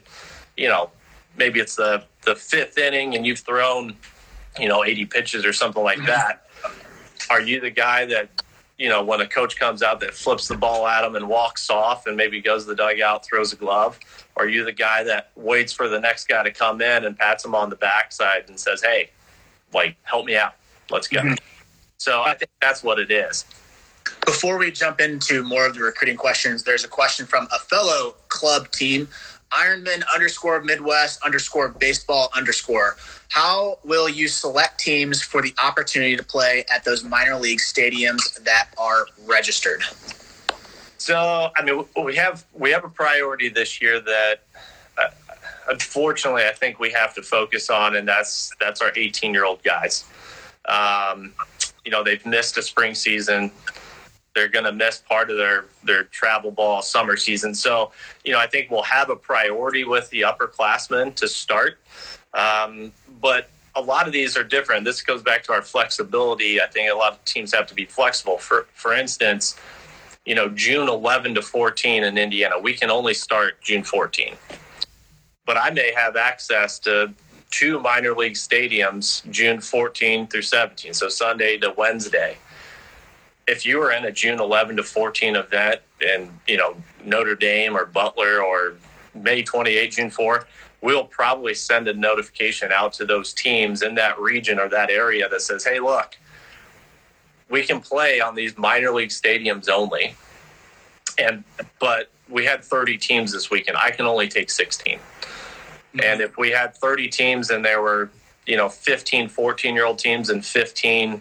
you 0.56 0.70
know, 0.70 0.92
maybe 1.38 1.60
it's 1.60 1.76
the 1.76 2.04
the 2.24 2.36
fifth 2.36 2.78
inning 2.78 3.16
and 3.16 3.26
you've 3.26 3.40
thrown, 3.40 3.96
you 4.60 4.68
know, 4.68 4.84
80 4.84 5.06
pitches 5.06 5.46
or 5.46 5.54
something 5.54 5.84
like 5.84 5.98
mm-hmm. 5.98 6.08
that. 6.08 6.46
Are 7.30 7.42
you 7.42 7.60
the 7.60 7.70
guy 7.70 8.06
that 8.06 8.30
you 8.80 8.88
know, 8.88 9.04
when 9.04 9.20
a 9.20 9.28
coach 9.28 9.60
comes 9.60 9.84
out 9.84 10.00
that 10.00 10.14
flips 10.14 10.48
the 10.48 10.56
ball 10.56 10.88
at 10.88 11.04
him 11.04 11.16
and 11.16 11.28
walks 11.28 11.70
off 11.70 12.08
and 12.08 12.16
maybe 12.16 12.40
goes 12.40 12.64
to 12.64 12.70
the 12.70 12.76
dugout, 12.76 13.26
throws 13.26 13.52
a 13.52 13.58
glove? 13.58 14.00
Or 14.36 14.46
are 14.46 14.48
you 14.48 14.64
the 14.64 14.72
guy 14.72 15.04
that 15.04 15.32
waits 15.36 15.74
for 15.74 15.90
the 15.90 16.00
next 16.00 16.30
guy 16.30 16.44
to 16.44 16.52
come 16.52 16.82
in 16.82 17.04
and 17.04 17.18
pats 17.18 17.44
him 17.44 17.54
on 17.54 17.70
the 17.70 17.76
backside 17.76 18.46
and 18.48 18.58
says, 18.58 18.82
hey, 18.82 19.10
like, 19.74 19.98
help 20.04 20.26
me 20.26 20.38
out. 20.38 20.54
Let's 20.90 21.10
go. 21.10 21.20
Mm-hmm. 21.20 21.34
So 21.98 22.22
I 22.22 22.34
think 22.36 22.50
that's 22.62 22.82
what 22.82 23.00
it 23.00 23.12
is. 23.12 23.44
Before 24.26 24.58
we 24.58 24.72
jump 24.72 25.02
into 25.02 25.44
more 25.44 25.66
of 25.66 25.76
the 25.76 25.82
recruiting 25.82 26.16
questions, 26.16 26.64
there's 26.64 26.86
a 26.86 26.88
question 26.88 27.26
from 27.26 27.50
a 27.54 27.60
fellow 27.60 28.16
club 28.30 28.72
team, 28.72 29.10
Ironman 29.52 30.04
underscore 30.14 30.62
Midwest 30.62 31.22
underscore 31.24 31.70
baseball 31.70 32.30
underscore. 32.36 32.98
How 33.30 33.80
will 33.84 34.08
you 34.08 34.28
select 34.28 34.80
teams 34.80 35.22
for 35.22 35.42
the 35.42 35.54
opportunity 35.64 36.16
to 36.16 36.24
play 36.24 36.66
at 36.74 36.84
those 36.84 37.04
minor 37.04 37.36
league 37.36 37.60
stadiums 37.60 38.44
that 38.44 38.70
are 38.78 39.06
registered? 39.26 39.84
So, 40.98 41.50
I 41.58 41.64
mean, 41.64 41.86
we 42.04 42.16
have 42.16 42.46
we 42.54 42.72
have 42.72 42.84
a 42.84 42.90
priority 42.90 43.50
this 43.50 43.82
year 43.82 44.00
that, 44.02 44.42
uh, 44.98 45.10
unfortunately, 45.70 46.44
I 46.46 46.52
think 46.52 46.80
we 46.80 46.92
have 46.92 47.16
to 47.16 47.24
focus 47.24 47.70
on, 47.70 47.96
and 47.96 48.08
that's 48.08 48.52
that's 48.60 48.82
our 48.82 48.92
18 48.96 49.34
year 49.34 49.46
old 49.46 49.64
guys. 49.64 50.04
Um, 50.66 51.34
you 51.86 51.92
know, 51.92 52.04
they've 52.04 52.24
missed 52.26 52.58
a 52.58 52.62
spring 52.62 52.94
season. 52.94 53.52
They're 54.40 54.48
going 54.48 54.64
to 54.64 54.72
miss 54.72 55.00
part 55.00 55.30
of 55.30 55.36
their 55.36 55.66
their 55.84 56.06
travel 56.06 56.50
ball 56.50 56.82
summer 56.82 57.18
season. 57.18 57.54
So, 57.54 57.92
you 58.24 58.32
know, 58.32 58.40
I 58.40 58.48
think 58.48 58.72
we'll 58.72 58.84
have 58.84 59.10
a 59.10 59.16
priority 59.18 59.84
with 59.84 60.10
the 60.12 60.22
upperclassmen 60.22 61.16
to 61.16 61.28
start. 61.28 61.78
Um, 62.34 62.94
but 63.20 63.50
a 63.76 63.82
lot 63.82 64.08
of 64.08 64.14
these 64.14 64.38
are 64.38 64.46
different. 64.46 64.86
This 64.86 65.02
goes 65.02 65.22
back 65.22 65.44
to 65.44 65.52
our 65.52 65.62
flexibility. 65.62 66.62
I 66.62 66.68
think 66.68 66.90
a 66.90 66.96
lot 66.96 67.12
of 67.12 67.26
teams 67.26 67.54
have 67.54 67.68
to 67.68 67.76
be 67.76 67.84
flexible. 67.84 68.38
For 68.38 68.68
for 68.76 68.94
instance, 68.94 69.60
you 70.26 70.36
know, 70.36 70.48
June 70.48 70.88
11 70.88 71.36
to 71.36 71.42
14 71.42 72.06
in 72.06 72.18
Indiana, 72.18 72.58
we 72.58 72.74
can 72.74 72.90
only 72.90 73.14
start 73.14 73.62
June 73.62 73.84
14. 73.84 74.36
But 75.46 75.58
I 75.58 75.70
may 75.72 75.92
have 75.94 76.16
access 76.16 76.80
to 76.80 77.14
two 77.52 77.78
minor 77.82 78.14
league 78.14 78.36
stadiums 78.36 79.30
June 79.32 79.60
14 79.60 80.28
through 80.28 80.44
17, 80.44 80.94
so 80.94 81.10
Sunday 81.10 81.58
to 81.58 81.74
Wednesday. 81.76 82.38
If 83.50 83.66
you 83.66 83.80
were 83.80 83.92
in 83.92 84.06
a 84.06 84.12
June 84.12 84.40
11 84.40 84.78
to 84.78 84.84
14 84.84 85.36
event 85.36 85.82
and, 86.08 86.30
you 86.48 86.56
know, 86.56 86.76
Notre 87.04 87.34
Dame 87.34 87.76
or 87.76 87.88
Butler 87.88 88.44
or 88.44 88.76
May 89.16 89.42
28, 89.42 89.92
June 89.92 90.12
4, 90.12 90.46
we'll 90.82 91.06
probably 91.06 91.56
send 91.56 91.88
a 91.88 91.94
notification 91.94 92.72
out 92.72 92.94
to 92.94 93.06
those 93.06 93.34
teams 93.34 93.82
in 93.82 93.96
that 93.96 94.20
region 94.20 94.60
or 94.60 94.70
that 94.70 94.92
area 94.92 95.28
that 95.28 95.42
says, 95.42 95.66
hey, 95.66 95.80
look, 95.80 96.16
we 97.50 97.64
can 97.64 97.82
play 97.82 98.22
on 98.22 98.36
these 98.36 98.56
minor 98.56 98.92
league 98.92 99.10
stadiums 99.10 99.68
only. 99.68 100.16
And 101.18 101.44
but 101.80 102.12
we 102.30 102.46
had 102.46 102.64
30 102.64 103.00
teams 103.00 103.32
this 103.32 103.50
weekend. 103.50 103.78
I 103.82 103.90
can 103.90 104.06
only 104.06 104.28
take 104.28 104.52
16. 104.52 105.00
Mm-hmm. 105.00 106.00
And 106.04 106.22
if 106.22 106.38
we 106.38 106.52
had 106.52 106.76
30 106.76 107.10
teams 107.10 107.50
and 107.50 107.66
there 107.66 107.82
were, 107.82 108.12
you 108.46 108.58
know, 108.58 108.70
15, 108.70 109.28
14 109.28 109.74
year 109.74 109.86
old 109.86 109.98
teams 109.98 110.30
and 110.30 110.46
15, 110.46 111.20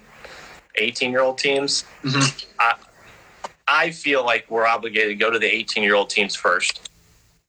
18 0.83 1.11
year 1.11 1.21
old 1.21 1.39
teams, 1.39 1.85
mm-hmm. 2.03 2.51
I, 2.59 2.75
I 3.67 3.91
feel 3.91 4.25
like 4.25 4.51
we're 4.51 4.67
obligated 4.67 5.11
to 5.11 5.15
go 5.15 5.31
to 5.31 5.39
the 5.39 5.47
18 5.47 5.83
year 5.83 5.95
old 5.95 6.11
teams 6.11 6.35
first. 6.35 6.91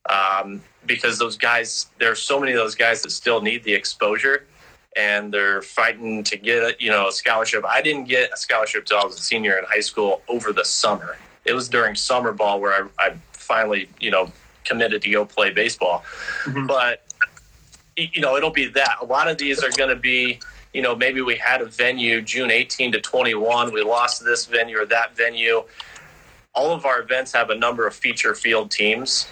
Um, 0.10 0.62
because 0.86 1.20
those 1.20 1.38
guys, 1.38 1.88
there 2.00 2.12
are 2.12 2.16
so 2.16 2.40
many 2.40 2.54
of 2.54 2.58
those 2.58 2.74
guys 2.74 3.02
that 3.04 3.12
still 3.12 3.42
need 3.42 3.64
the 3.64 3.74
exposure 3.74 4.48
and 4.96 5.34
they're 5.34 5.62
fighting 5.62 6.24
to 6.24 6.38
get 6.38 6.82
you 6.82 6.90
know 6.90 7.08
a 7.08 7.12
scholarship. 7.12 7.64
I 7.66 7.82
didn't 7.82 8.06
get 8.06 8.32
a 8.34 8.38
scholarship 8.38 8.82
until 8.82 9.00
I 9.00 9.06
was 9.06 9.20
a 9.20 9.22
senior 9.22 9.58
in 9.58 9.66
high 9.66 9.80
school 9.80 10.22
over 10.28 10.52
the 10.52 10.66
summer. 10.66 11.18
It 11.46 11.54
was 11.54 11.70
during 11.70 11.96
summer 11.96 12.32
ball 12.32 12.60
where 12.60 12.90
I, 13.00 13.08
I 13.08 13.14
finally 13.34 13.90
you 14.00 14.12
know 14.12 14.32
committed 14.66 15.02
to 15.04 15.10
go 15.10 15.26
play 15.26 15.52
baseball. 15.52 16.04
Mm-hmm. 16.44 16.68
But 16.68 17.04
you 17.98 18.22
know 18.22 18.36
it'll 18.36 18.52
be 18.52 18.68
that. 18.68 18.98
A 19.02 19.06
lot 19.06 19.28
of 19.28 19.38
these 19.38 19.64
are 19.64 19.72
going 19.72 19.90
to 19.90 19.96
be 19.96 20.40
you 20.74 20.82
know 20.82 20.96
maybe 20.96 21.22
we 21.22 21.36
had 21.36 21.62
a 21.62 21.66
venue 21.66 22.22
June 22.22 22.52
18 22.52 22.92
to 22.94 23.02
21. 23.02 23.74
We 23.74 23.84
lost 23.84 24.24
this 24.24 24.46
venue 24.46 24.80
or 24.80 24.86
that 24.88 25.16
venue. 25.16 25.64
All 26.56 26.72
of 26.72 26.86
our 26.86 27.02
events 27.02 27.32
have 27.34 27.50
a 27.50 27.56
number 27.56 27.88
of 27.88 27.96
feature 27.96 28.36
field 28.36 28.72
teams 28.72 29.28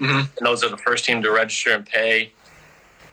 Mm-hmm. 0.00 0.36
And 0.36 0.46
those 0.46 0.64
are 0.64 0.68
the 0.68 0.76
first 0.76 1.04
team 1.04 1.22
to 1.22 1.30
register 1.30 1.70
and 1.70 1.86
pay. 1.86 2.32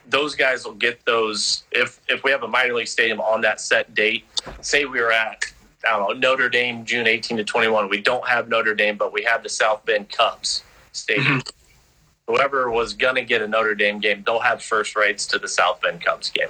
Those 0.08 0.36
guys 0.36 0.66
will 0.66 0.74
get 0.74 1.04
those 1.06 1.64
if 1.72 2.00
if 2.10 2.24
we 2.24 2.32
have 2.32 2.44
a 2.44 2.48
minor 2.48 2.74
league 2.74 2.88
stadium 2.88 3.22
on 3.22 3.42
that 3.42 3.62
set 3.62 3.94
date. 3.94 4.26
Say 4.62 4.86
we 4.86 5.00
were 5.00 5.12
at 5.12 5.46
I 5.86 5.98
don't 5.98 6.22
know 6.22 6.30
Notre 6.30 6.50
Dame 6.50 6.84
June 6.86 7.08
18 7.08 7.38
to 7.38 7.44
21. 7.44 7.90
We 7.90 8.02
don't 8.02 8.28
have 8.28 8.50
Notre 8.50 8.74
Dame, 8.74 8.98
but 8.98 9.14
we 9.14 9.24
have 9.24 9.44
the 9.44 9.50
South 9.50 9.86
Bend 9.86 10.10
Cubs 10.10 10.64
stadium. 10.92 11.40
Mm-hmm. 11.40 12.34
Whoever 12.34 12.72
was 12.72 12.94
gonna 12.94 13.24
get 13.24 13.42
a 13.42 13.48
Notre 13.48 13.76
Dame 13.76 14.00
game, 14.00 14.24
they'll 14.26 14.40
have 14.40 14.62
first 14.64 14.96
rights 14.96 15.28
to 15.28 15.40
the 15.40 15.48
South 15.48 15.82
Bend 15.82 16.04
Cubs 16.04 16.30
game. 16.30 16.50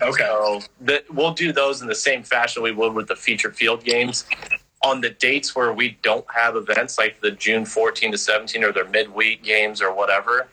Okay. 0.00 0.24
So 0.24 0.60
the, 0.80 1.04
we'll 1.10 1.34
do 1.34 1.52
those 1.52 1.82
in 1.82 1.88
the 1.88 1.94
same 1.94 2.22
fashion 2.22 2.62
we 2.62 2.72
would 2.72 2.92
with 2.92 3.08
the 3.08 3.16
feature 3.16 3.52
field 3.52 3.84
games 3.84 4.24
on 4.84 5.00
the 5.00 5.10
dates 5.10 5.56
where 5.56 5.72
we 5.72 5.98
don't 6.02 6.24
have 6.32 6.56
events 6.56 6.98
like 6.98 7.20
the 7.20 7.32
June 7.32 7.64
14 7.64 8.12
to 8.12 8.18
17 8.18 8.62
or 8.62 8.72
their 8.72 8.84
midweek 8.86 9.42
games 9.42 9.82
or 9.82 9.92
whatever, 9.92 10.48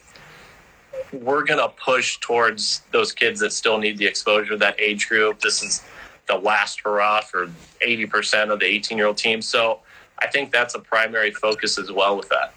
we're 1.13 1.43
going 1.43 1.59
to 1.59 1.69
push 1.77 2.19
towards 2.19 2.81
those 2.91 3.11
kids 3.11 3.39
that 3.39 3.53
still 3.53 3.77
need 3.77 3.97
the 3.97 4.05
exposure, 4.05 4.57
that 4.57 4.79
age 4.79 5.07
group. 5.07 5.39
This 5.39 5.61
is 5.61 5.83
the 6.27 6.35
last 6.35 6.81
hurrah 6.81 7.21
for 7.21 7.47
80% 7.85 8.51
of 8.51 8.59
the 8.59 8.65
18 8.65 8.97
year 8.97 9.07
old 9.07 9.17
team. 9.17 9.41
So 9.41 9.81
I 10.19 10.27
think 10.27 10.51
that's 10.51 10.73
a 10.73 10.79
primary 10.79 11.31
focus 11.31 11.77
as 11.77 11.91
well 11.91 12.17
with 12.17 12.29
that. 12.29 12.53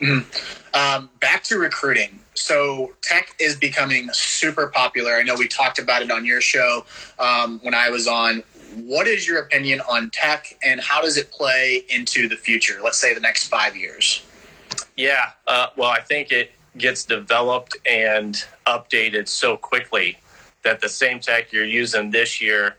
Mm-hmm. 0.00 0.50
Um, 0.74 1.08
back 1.20 1.44
to 1.44 1.56
recruiting. 1.56 2.18
So 2.34 2.94
tech 3.00 3.36
is 3.38 3.54
becoming 3.54 4.08
super 4.12 4.66
popular. 4.66 5.12
I 5.12 5.22
know 5.22 5.36
we 5.36 5.46
talked 5.46 5.78
about 5.78 6.02
it 6.02 6.10
on 6.10 6.24
your 6.24 6.40
show 6.40 6.84
um, 7.20 7.60
when 7.62 7.74
I 7.74 7.90
was 7.90 8.08
on 8.08 8.42
what 8.74 9.06
is 9.06 9.26
your 9.28 9.38
opinion 9.38 9.80
on 9.88 10.10
tech 10.10 10.58
and 10.64 10.80
how 10.80 11.00
does 11.00 11.16
it 11.16 11.30
play 11.30 11.84
into 11.88 12.28
the 12.28 12.34
future? 12.34 12.80
Let's 12.82 12.98
say 12.98 13.14
the 13.14 13.20
next 13.20 13.46
five 13.46 13.76
years. 13.76 14.24
Yeah, 14.96 15.30
uh, 15.46 15.68
well, 15.76 15.90
I 15.90 16.00
think 16.00 16.32
it 16.32 16.50
gets 16.76 17.04
developed 17.04 17.76
and 17.88 18.44
updated 18.66 19.28
so 19.28 19.56
quickly 19.56 20.18
that 20.64 20.80
the 20.80 20.88
same 20.88 21.20
tech 21.20 21.52
you're 21.52 21.64
using 21.64 22.10
this 22.10 22.40
year 22.40 22.76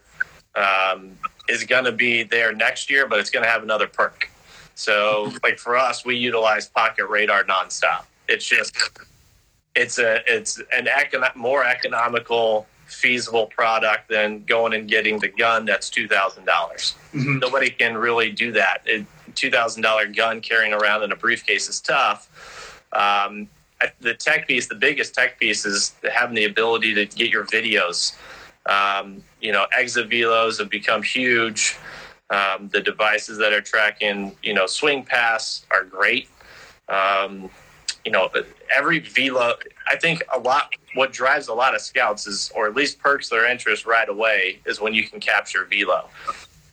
um, 0.55 1.11
is 1.47 1.63
going 1.63 1.85
to 1.85 1.91
be 1.91 2.23
there 2.23 2.53
next 2.53 2.89
year, 2.89 3.07
but 3.07 3.19
it's 3.19 3.29
going 3.29 3.43
to 3.43 3.49
have 3.49 3.63
another 3.63 3.87
perk. 3.87 4.29
So, 4.75 5.31
like 5.43 5.57
for 5.57 5.75
us, 5.77 6.05
we 6.05 6.15
utilize 6.15 6.67
Pocket 6.67 7.07
Radar 7.07 7.43
nonstop. 7.45 8.05
It's 8.27 8.45
just 8.45 8.75
it's 9.75 9.99
a 9.99 10.21
it's 10.27 10.61
an 10.73 10.85
econ- 10.85 11.35
more 11.35 11.63
economical 11.65 12.67
feasible 12.85 13.47
product 13.47 14.09
than 14.09 14.43
going 14.43 14.73
and 14.73 14.87
getting 14.87 15.17
the 15.19 15.29
gun 15.29 15.65
that's 15.65 15.89
two 15.89 16.07
thousand 16.07 16.45
dollars. 16.45 16.95
Mm-hmm. 17.13 17.39
Nobody 17.39 17.69
can 17.69 17.97
really 17.97 18.31
do 18.31 18.51
that. 18.51 18.81
A 18.87 19.05
two 19.33 19.49
thousand 19.49 19.81
dollar 19.81 20.07
gun 20.07 20.41
carrying 20.41 20.73
around 20.73 21.03
in 21.03 21.11
a 21.11 21.15
briefcase 21.15 21.67
is 21.69 21.79
tough. 21.81 22.81
Um, 22.93 23.49
the 23.99 24.13
tech 24.13 24.47
piece, 24.47 24.67
the 24.67 24.75
biggest 24.75 25.13
tech 25.13 25.39
piece, 25.39 25.65
is 25.65 25.93
having 26.13 26.35
the 26.35 26.45
ability 26.45 26.93
to 26.95 27.05
get 27.05 27.29
your 27.29 27.45
videos 27.45 28.15
Um, 28.67 29.23
you 29.41 29.51
know, 29.51 29.67
exit 29.77 30.09
velos 30.09 30.57
have 30.59 30.69
become 30.69 31.03
huge. 31.03 31.77
Um, 32.29 32.69
the 32.69 32.81
devices 32.81 33.37
that 33.37 33.53
are 33.53 33.61
tracking, 33.61 34.35
you 34.41 34.53
know, 34.53 34.65
swing 34.65 35.03
paths 35.03 35.65
are 35.71 35.83
great. 35.83 36.27
Um, 36.89 37.49
you 38.03 38.11
know, 38.11 38.29
every 38.75 38.99
velo, 38.99 39.55
I 39.87 39.95
think 39.95 40.23
a 40.33 40.39
lot, 40.39 40.71
what 40.93 41.11
drives 41.11 41.47
a 41.47 41.53
lot 41.53 41.75
of 41.75 41.81
scouts 41.81 42.27
is, 42.27 42.51
or 42.55 42.67
at 42.67 42.75
least 42.75 42.99
perks 42.99 43.29
their 43.29 43.49
interest 43.49 43.85
right 43.85 44.07
away, 44.07 44.59
is 44.65 44.79
when 44.79 44.93
you 44.93 45.07
can 45.07 45.19
capture 45.19 45.65
velo. 45.65 46.09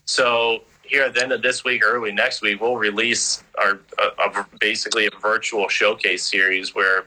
So 0.05 0.63
here 0.83 1.05
at 1.05 1.15
the 1.15 1.23
end 1.23 1.33
of 1.33 1.43
this 1.43 1.65
week, 1.65 1.83
early 1.85 2.13
next 2.13 2.43
week, 2.43 2.61
we'll 2.61 2.77
release 2.77 3.43
our 3.59 3.81
a, 3.99 4.31
a, 4.31 4.47
basically 4.61 5.07
a 5.07 5.19
virtual 5.21 5.69
showcase 5.69 6.25
series 6.25 6.75
where 6.75 7.07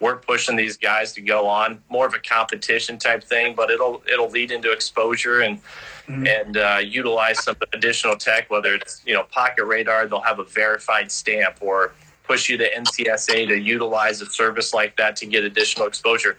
we're 0.00 0.16
pushing 0.16 0.56
these 0.56 0.76
guys 0.76 1.12
to 1.14 1.20
go 1.20 1.46
on 1.46 1.82
more 1.88 2.06
of 2.06 2.14
a 2.14 2.18
competition 2.18 2.98
type 2.98 3.24
thing, 3.24 3.54
but 3.54 3.70
it'll 3.70 4.02
it'll 4.10 4.30
lead 4.30 4.50
into 4.50 4.72
exposure 4.72 5.40
and 5.40 5.60
mm-hmm. 6.08 6.26
and 6.26 6.56
uh, 6.56 6.80
utilize 6.82 7.42
some 7.42 7.56
additional 7.72 8.16
tech, 8.16 8.50
whether 8.50 8.74
it's 8.74 9.02
you 9.06 9.14
know 9.14 9.24
pocket 9.24 9.64
radar, 9.64 10.06
they'll 10.06 10.20
have 10.20 10.38
a 10.38 10.44
verified 10.44 11.10
stamp, 11.10 11.56
or 11.60 11.92
push 12.24 12.48
you 12.48 12.56
to 12.56 12.70
NCSA 12.70 13.48
to 13.48 13.56
utilize 13.56 14.20
a 14.20 14.26
service 14.26 14.74
like 14.74 14.96
that 14.96 15.16
to 15.16 15.26
get 15.26 15.44
additional 15.44 15.86
exposure. 15.86 16.36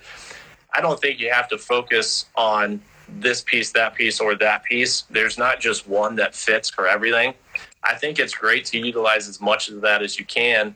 I 0.74 0.82
don't 0.82 1.00
think 1.00 1.20
you 1.20 1.32
have 1.32 1.48
to 1.50 1.58
focus 1.58 2.26
on 2.36 2.82
this 3.08 3.42
piece, 3.42 3.72
that 3.72 3.96
piece, 3.96 4.20
or 4.20 4.36
that 4.36 4.64
piece. 4.64 5.04
There's 5.10 5.38
not 5.38 5.60
just 5.60 5.88
one 5.88 6.16
that 6.18 6.36
fits 6.36 6.70
for 6.70 6.88
everything. 6.88 7.34
I 7.84 7.96
think 7.96 8.20
it's 8.20 8.36
great 8.36 8.66
to 8.66 8.78
utilize 8.78 9.30
as 9.30 9.40
much 9.40 9.70
of 9.70 9.82
that 9.82 10.02
as 10.02 10.20
you 10.20 10.26
can. 10.26 10.76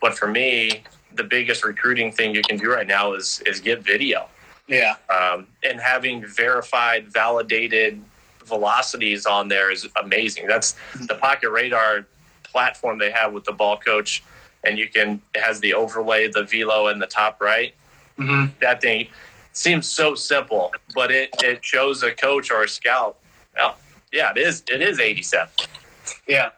But 0.00 0.18
for 0.18 0.26
me, 0.26 0.82
the 1.14 1.24
biggest 1.24 1.64
recruiting 1.64 2.10
thing 2.12 2.34
you 2.34 2.42
can 2.42 2.56
do 2.56 2.70
right 2.70 2.86
now 2.86 3.14
is 3.14 3.42
is 3.46 3.60
get 3.60 3.82
video. 3.82 4.28
Yeah. 4.66 4.96
Um, 5.08 5.46
and 5.62 5.80
having 5.80 6.24
verified, 6.26 7.08
validated 7.08 8.02
velocities 8.48 9.26
on 9.26 9.48
there 9.48 9.70
is 9.70 9.86
amazing. 10.02 10.46
That's 10.46 10.76
the 11.06 11.14
Pocket 11.14 11.50
Radar 11.50 12.06
platform 12.44 12.98
they 12.98 13.10
have 13.10 13.32
with 13.32 13.44
the 13.44 13.52
ball 13.52 13.76
coach, 13.76 14.22
and 14.64 14.78
you 14.78 14.88
can 14.88 15.20
it 15.34 15.40
has 15.40 15.60
the 15.60 15.74
overlay, 15.74 16.28
the 16.28 16.44
velo 16.44 16.88
in 16.88 16.98
the 16.98 17.06
top 17.06 17.40
right. 17.40 17.74
Mm-hmm. 18.18 18.52
That 18.60 18.80
thing 18.80 19.08
seems 19.52 19.86
so 19.86 20.14
simple, 20.14 20.72
but 20.94 21.10
it 21.10 21.30
it 21.42 21.64
shows 21.64 22.02
a 22.02 22.12
coach 22.12 22.50
or 22.50 22.64
a 22.64 22.68
scout. 22.68 23.16
Well, 23.56 23.76
yeah, 24.12 24.30
it 24.30 24.38
is. 24.38 24.62
It 24.68 24.82
is 24.82 25.00
eighty 25.00 25.22
seven. 25.22 25.52
Yeah. 26.26 26.50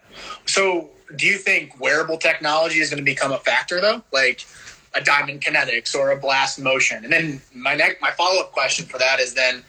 So, 0.46 0.90
do 1.16 1.26
you 1.26 1.38
think 1.38 1.80
wearable 1.80 2.18
technology 2.18 2.80
is 2.80 2.90
going 2.90 2.98
to 2.98 3.04
become 3.04 3.32
a 3.32 3.38
factor 3.38 3.80
though? 3.80 4.02
Like 4.12 4.46
a 4.94 5.00
Diamond 5.00 5.40
Kinetics 5.40 5.94
or 5.94 6.10
a 6.10 6.16
Blast 6.16 6.60
Motion? 6.60 7.04
And 7.04 7.12
then 7.12 7.40
my 7.54 7.74
next, 7.74 8.00
my 8.00 8.10
follow 8.10 8.40
up 8.40 8.52
question 8.52 8.86
for 8.86 8.98
that 8.98 9.20
is 9.20 9.34
then 9.34 9.62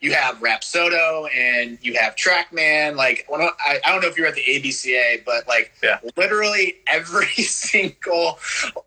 you 0.00 0.12
have 0.12 0.36
Rapsodo 0.36 1.28
and 1.34 1.78
you 1.82 1.94
have 1.94 2.14
Trackman. 2.14 2.94
Like, 2.94 3.26
I, 3.32 3.80
I 3.84 3.90
don't 3.90 4.00
know 4.00 4.08
if 4.08 4.16
you're 4.16 4.28
at 4.28 4.34
the 4.34 4.44
ABCA, 4.44 5.24
but 5.24 5.48
like, 5.48 5.72
yeah. 5.82 5.98
literally 6.16 6.76
every 6.86 7.26
single 7.26 8.38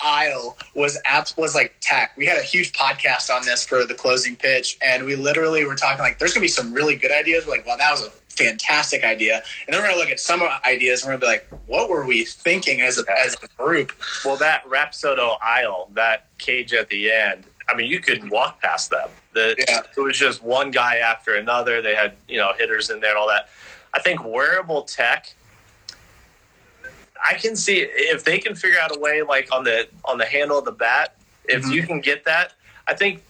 aisle 0.02 0.58
was 0.74 1.02
apps 1.06 1.38
was 1.38 1.54
like 1.54 1.76
tech. 1.82 2.15
We 2.15 2.26
had 2.26 2.38
a 2.38 2.43
huge 2.43 2.71
podcast 2.74 3.34
on 3.34 3.45
this 3.45 3.65
for 3.65 3.86
the 3.86 3.93
closing 3.93 4.36
pitch, 4.36 4.78
and 4.82 5.06
we 5.06 5.15
literally 5.15 5.65
were 5.65 5.76
talking 5.76 6.00
like, 6.00 6.17
there's 6.17 6.34
gonna 6.34 6.43
be 6.43 6.47
some 6.47 6.74
really 6.74 6.95
good 6.95 7.12
ideas. 7.12 7.45
We're 7.45 7.54
like, 7.54 7.65
well, 7.65 7.78
that 7.78 7.91
was 7.91 8.06
a 8.06 8.10
fantastic 8.32 9.04
idea. 9.04 9.43
And 9.67 9.74
then 9.74 9.82
we're 9.82 9.89
gonna 9.89 10.00
look 10.00 10.10
at 10.10 10.19
some 10.19 10.41
ideas 10.65 11.04
and 11.04 11.10
we're 11.10 11.19
gonna 11.19 11.34
be 11.34 11.39
like, 11.39 11.47
what 11.67 11.89
were 11.89 12.06
we 12.06 12.24
thinking 12.24 12.82
as 12.82 12.97
a, 12.97 13.19
as 13.19 13.36
a 13.43 13.47
group? 13.62 13.91
Well, 14.24 14.38
that 14.38 14.63
Rapsodo 14.65 15.38
aisle, 15.41 15.89
that 15.93 16.28
cage 16.38 16.74
at 16.74 16.89
the 16.89 17.12
end, 17.12 17.43
I 17.71 17.75
mean, 17.75 17.89
you 17.89 17.99
couldn't 17.99 18.29
walk 18.29 18.62
past 18.62 18.89
them. 18.89 19.10
The, 19.34 19.55
yeah. 19.67 19.81
It 19.95 20.01
was 20.01 20.17
just 20.17 20.43
one 20.43 20.71
guy 20.71 20.97
after 20.97 21.36
another. 21.36 21.81
They 21.81 21.95
had, 21.95 22.13
you 22.27 22.38
know, 22.38 22.51
hitters 22.57 22.89
in 22.89 22.99
there 22.99 23.12
and 23.12 23.19
all 23.19 23.27
that. 23.29 23.49
I 23.93 24.01
think 24.01 24.23
wearable 24.25 24.84
tech, 24.84 25.34
I 27.23 27.36
can 27.36 27.55
see 27.55 27.79
if 27.79 28.23
they 28.23 28.39
can 28.39 28.55
figure 28.55 28.79
out 28.79 28.95
a 28.95 28.99
way 28.99 29.21
like 29.21 29.53
on 29.53 29.63
the 29.63 29.88
on 30.05 30.17
the 30.17 30.25
handle 30.25 30.57
of 30.57 30.65
the 30.65 30.71
bat, 30.71 31.15
if 31.45 31.63
mm-hmm. 31.63 31.71
you 31.71 31.84
can 31.84 32.01
get 32.01 32.25
that, 32.25 32.53
I 32.88 32.93
think 32.93 33.23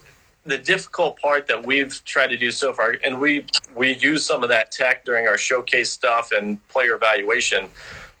the 0.44 0.58
difficult 0.58 1.18
part 1.20 1.46
that 1.46 1.64
we've 1.64 2.02
tried 2.04 2.28
to 2.28 2.36
do 2.36 2.50
so 2.50 2.72
far, 2.72 2.96
and 3.04 3.20
we 3.20 3.46
we 3.76 3.96
use 3.96 4.24
some 4.24 4.42
of 4.42 4.48
that 4.48 4.72
tech 4.72 5.04
during 5.04 5.28
our 5.28 5.38
showcase 5.38 5.90
stuff 5.90 6.32
and 6.32 6.66
player 6.68 6.94
evaluation, 6.94 7.68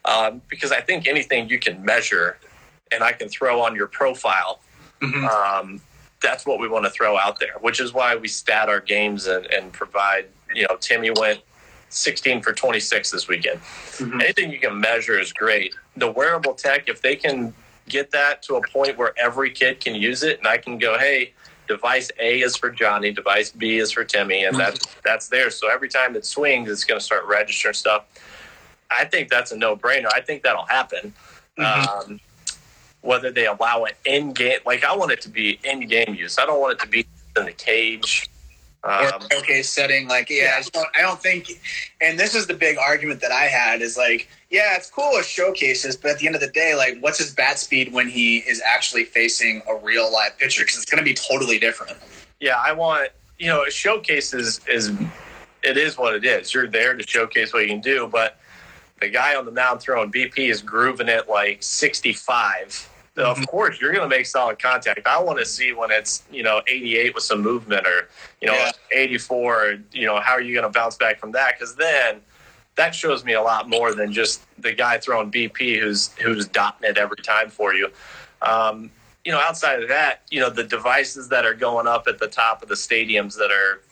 um, 0.04 0.42
because 0.48 0.72
I 0.72 0.80
think 0.80 1.08
anything 1.08 1.48
you 1.48 1.58
can 1.58 1.84
measure 1.84 2.38
and 2.92 3.02
I 3.02 3.12
can 3.12 3.28
throw 3.28 3.60
on 3.60 3.74
your 3.74 3.86
profile, 3.86 4.60
mm-hmm. 5.00 5.24
um, 5.24 5.80
that's 6.22 6.46
what 6.46 6.60
we 6.60 6.68
want 6.68 6.84
to 6.84 6.90
throw 6.90 7.18
out 7.18 7.38
there, 7.38 7.54
which 7.60 7.80
is 7.80 7.92
why 7.92 8.16
we 8.16 8.28
stat 8.28 8.68
our 8.68 8.80
games 8.80 9.26
and, 9.26 9.46
and 9.46 9.72
provide, 9.72 10.26
you 10.54 10.66
know, 10.68 10.76
Timmy 10.80 11.10
went 11.10 11.40
16 11.90 12.42
for 12.42 12.52
26 12.52 13.10
this 13.10 13.28
weekend. 13.28 13.60
Mm-hmm. 13.60 14.20
Anything 14.20 14.52
you 14.52 14.58
can 14.58 14.80
measure 14.80 15.18
is 15.18 15.32
great. 15.32 15.74
The 15.96 16.10
wearable 16.10 16.54
tech, 16.54 16.88
if 16.88 17.02
they 17.02 17.16
can 17.16 17.52
get 17.88 18.10
that 18.12 18.42
to 18.44 18.56
a 18.56 18.68
point 18.68 18.96
where 18.96 19.12
every 19.18 19.50
kid 19.50 19.80
can 19.80 19.94
use 19.94 20.22
it 20.22 20.38
and 20.38 20.46
I 20.46 20.56
can 20.56 20.78
go, 20.78 20.98
hey, 20.98 21.34
device 21.68 22.10
A 22.18 22.40
is 22.40 22.56
for 22.56 22.70
Johnny, 22.70 23.12
device 23.12 23.50
B 23.50 23.78
is 23.78 23.92
for 23.92 24.04
Timmy, 24.04 24.44
and 24.44 24.56
that's 24.56 24.86
that's 25.04 25.28
there. 25.28 25.50
So 25.50 25.70
every 25.70 25.88
time 25.88 26.16
it 26.16 26.24
swings, 26.24 26.68
it's 26.68 26.84
going 26.84 26.98
to 26.98 27.04
start 27.04 27.24
registering 27.26 27.74
stuff. 27.74 28.04
I 28.90 29.04
think 29.04 29.28
that's 29.28 29.52
a 29.52 29.56
no 29.56 29.76
brainer. 29.76 30.08
I 30.14 30.20
think 30.20 30.42
that'll 30.42 30.66
happen. 30.66 31.14
Mm-hmm. 31.58 32.12
Um, 32.12 32.20
whether 33.02 33.30
they 33.30 33.46
allow 33.46 33.84
it 33.84 33.96
in 34.04 34.32
game. 34.32 34.58
Like 34.64 34.84
I 34.84 34.96
want 34.96 35.12
it 35.12 35.20
to 35.22 35.28
be 35.28 35.58
in 35.64 35.86
game 35.86 36.14
use. 36.14 36.38
I 36.38 36.46
don't 36.46 36.60
want 36.60 36.74
it 36.74 36.78
to 36.80 36.88
be 36.88 37.06
in 37.36 37.44
the 37.44 37.52
cage. 37.52 38.28
Um, 38.84 39.04
or 39.04 39.20
showcase 39.30 39.70
setting, 39.70 40.08
like 40.08 40.28
yeah, 40.28 40.54
I 40.56 40.62
don't, 40.72 40.88
I 40.96 41.02
don't 41.02 41.20
think. 41.20 41.46
And 42.00 42.18
this 42.18 42.34
is 42.34 42.48
the 42.48 42.54
big 42.54 42.78
argument 42.78 43.20
that 43.20 43.30
I 43.30 43.44
had 43.44 43.80
is 43.80 43.96
like, 43.96 44.28
yeah, 44.50 44.74
it's 44.74 44.90
cool 44.90 45.12
with 45.12 45.24
showcases, 45.24 45.96
but 45.96 46.10
at 46.10 46.18
the 46.18 46.26
end 46.26 46.34
of 46.34 46.40
the 46.40 46.48
day, 46.48 46.74
like, 46.74 46.98
what's 46.98 47.18
his 47.18 47.32
bat 47.32 47.60
speed 47.60 47.92
when 47.92 48.08
he 48.08 48.38
is 48.38 48.60
actually 48.66 49.04
facing 49.04 49.62
a 49.68 49.76
real 49.76 50.12
live 50.12 50.36
pitcher? 50.36 50.64
Because 50.64 50.78
it's 50.78 50.90
going 50.90 50.98
to 50.98 51.04
be 51.04 51.14
totally 51.14 51.60
different. 51.60 51.96
Yeah, 52.40 52.60
I 52.60 52.72
want 52.72 53.10
you 53.38 53.46
know, 53.46 53.64
a 53.64 53.70
showcase 53.70 54.34
is 54.34 54.60
is 54.68 54.90
it 55.62 55.76
is 55.76 55.96
what 55.96 56.14
it 56.14 56.24
is. 56.24 56.52
You're 56.52 56.66
there 56.66 56.96
to 56.96 57.06
showcase 57.06 57.52
what 57.52 57.62
you 57.62 57.68
can 57.68 57.80
do, 57.80 58.08
but 58.08 58.38
the 59.00 59.08
guy 59.08 59.36
on 59.36 59.44
the 59.44 59.52
mound 59.52 59.80
throwing 59.80 60.10
BP 60.10 60.50
is 60.50 60.60
grooving 60.62 61.08
it 61.08 61.28
like 61.28 61.62
65 61.62 62.68
so 62.70 62.91
of 63.16 63.46
course 63.46 63.80
you're 63.80 63.92
going 63.92 64.08
to 64.08 64.16
make 64.16 64.26
solid 64.26 64.58
contact. 64.58 65.06
I 65.06 65.20
want 65.22 65.38
to 65.38 65.46
see 65.46 65.72
when 65.72 65.90
it's 65.90 66.22
you 66.30 66.42
know 66.42 66.62
88 66.66 67.14
with 67.14 67.24
some 67.24 67.42
movement 67.42 67.86
or 67.86 68.08
you 68.40 68.48
know 68.48 68.54
yeah. 68.54 68.70
84. 68.92 69.78
You 69.92 70.06
know 70.06 70.20
how 70.20 70.32
are 70.32 70.40
you 70.40 70.54
going 70.54 70.70
to 70.70 70.78
bounce 70.78 70.96
back 70.96 71.18
from 71.18 71.32
that? 71.32 71.54
Because 71.58 71.74
then 71.76 72.20
that 72.76 72.94
shows 72.94 73.24
me 73.24 73.34
a 73.34 73.42
lot 73.42 73.68
more 73.68 73.94
than 73.94 74.12
just 74.12 74.42
the 74.58 74.72
guy 74.72 74.98
throwing 74.98 75.30
BP 75.30 75.78
who's 75.78 76.12
who's 76.14 76.46
dotting 76.48 76.88
it 76.88 76.96
every 76.96 77.18
time 77.18 77.50
for 77.50 77.74
you. 77.74 77.90
Um, 78.40 78.90
you 79.24 79.30
know, 79.30 79.38
outside 79.38 79.82
of 79.82 79.88
that, 79.88 80.22
you 80.30 80.40
know 80.40 80.50
the 80.50 80.64
devices 80.64 81.28
that 81.28 81.44
are 81.44 81.54
going 81.54 81.86
up 81.86 82.06
at 82.08 82.18
the 82.18 82.28
top 82.28 82.62
of 82.62 82.68
the 82.68 82.74
stadiums 82.74 83.36
that 83.36 83.50
are 83.50 83.82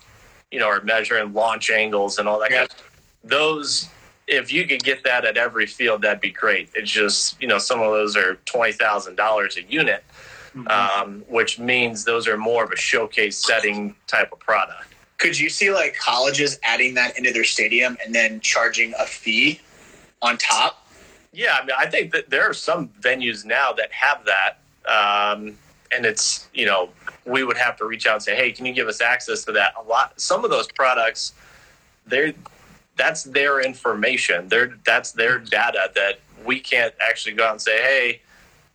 you 0.51 0.59
know 0.59 0.67
are 0.67 0.83
measuring 0.83 1.33
launch 1.35 1.71
angles 1.71 2.19
and 2.19 2.27
all 2.27 2.41
that. 2.41 2.51
Yeah. 2.51 2.59
Kind 2.59 2.71
of, 2.71 3.31
those 3.31 3.89
if 4.31 4.53
you 4.53 4.67
could 4.67 4.83
get 4.83 5.03
that 5.05 5.25
at 5.25 5.37
every 5.37 5.67
field, 5.67 6.03
that'd 6.03 6.21
be 6.21 6.31
great. 6.31 6.71
It's 6.75 6.91
just 6.91 7.41
you 7.43 7.49
know 7.49 7.59
some 7.59 7.81
of 7.81 7.91
those 7.91 8.17
are 8.17 8.37
twenty 8.47 8.73
thousand 8.73 9.17
dollars 9.17 9.57
a 9.57 9.63
unit, 9.63 10.05
mm-hmm. 10.55 10.69
um, 10.69 11.25
which 11.29 11.59
means 11.59 12.05
those 12.05 12.29
are 12.29 12.39
more 12.39 12.65
of 12.65 12.71
a 12.71 12.77
showcase 12.77 13.37
setting 13.37 13.95
type 14.07 14.33
of 14.33 14.39
product. 14.39 14.95
Could 15.19 15.39
you 15.39 15.51
see 15.51 15.71
like 15.71 15.97
colleges 15.97 16.59
adding 16.63 16.95
that 16.95 17.19
into 17.19 17.33
their 17.33 17.45
stadium 17.45 17.99
and 18.05 18.15
then 18.15 18.41
charging 18.41 18.95
a 18.99 19.05
fee 19.05 19.61
on 20.23 20.39
top? 20.39 20.87
Yeah, 21.33 21.59
I 21.61 21.67
mean, 21.67 21.77
I 21.77 21.87
think 21.87 22.13
that 22.13 22.31
there 22.31 22.49
are 22.49 22.55
some 22.55 22.89
venues 23.01 23.45
now 23.45 23.73
that 23.73 23.93
have 23.93 24.25
that, 24.25 24.59
um, 24.89 25.57
and 25.95 26.07
it's 26.07 26.49
you 26.55 26.67
know 26.67 26.91
we 27.27 27.43
would 27.43 27.59
have 27.59 27.77
to 27.79 27.85
reach 27.85 28.07
out 28.07 28.15
and 28.15 28.23
say, 28.23 28.37
hey, 28.37 28.53
can 28.53 28.65
you 28.65 28.73
give 28.73 28.87
us 28.87 29.01
access 29.01 29.45
to 29.45 29.53
that? 29.53 29.75
A 29.79 29.83
lot, 29.83 30.19
some 30.21 30.45
of 30.45 30.51
those 30.51 30.69
products, 30.73 31.35
they're 32.07 32.33
that's 33.01 33.25
their 33.25 33.61
information. 33.61 34.47
Their 34.49 34.75
that's 34.85 35.13
their 35.13 35.39
data 35.39 35.91
that 35.95 36.21
we 36.45 36.61
can't 36.61 36.95
actually 37.01 37.35
go 37.35 37.47
out 37.47 37.53
and 37.53 37.61
say, 37.61 37.81
hey, 37.81 38.21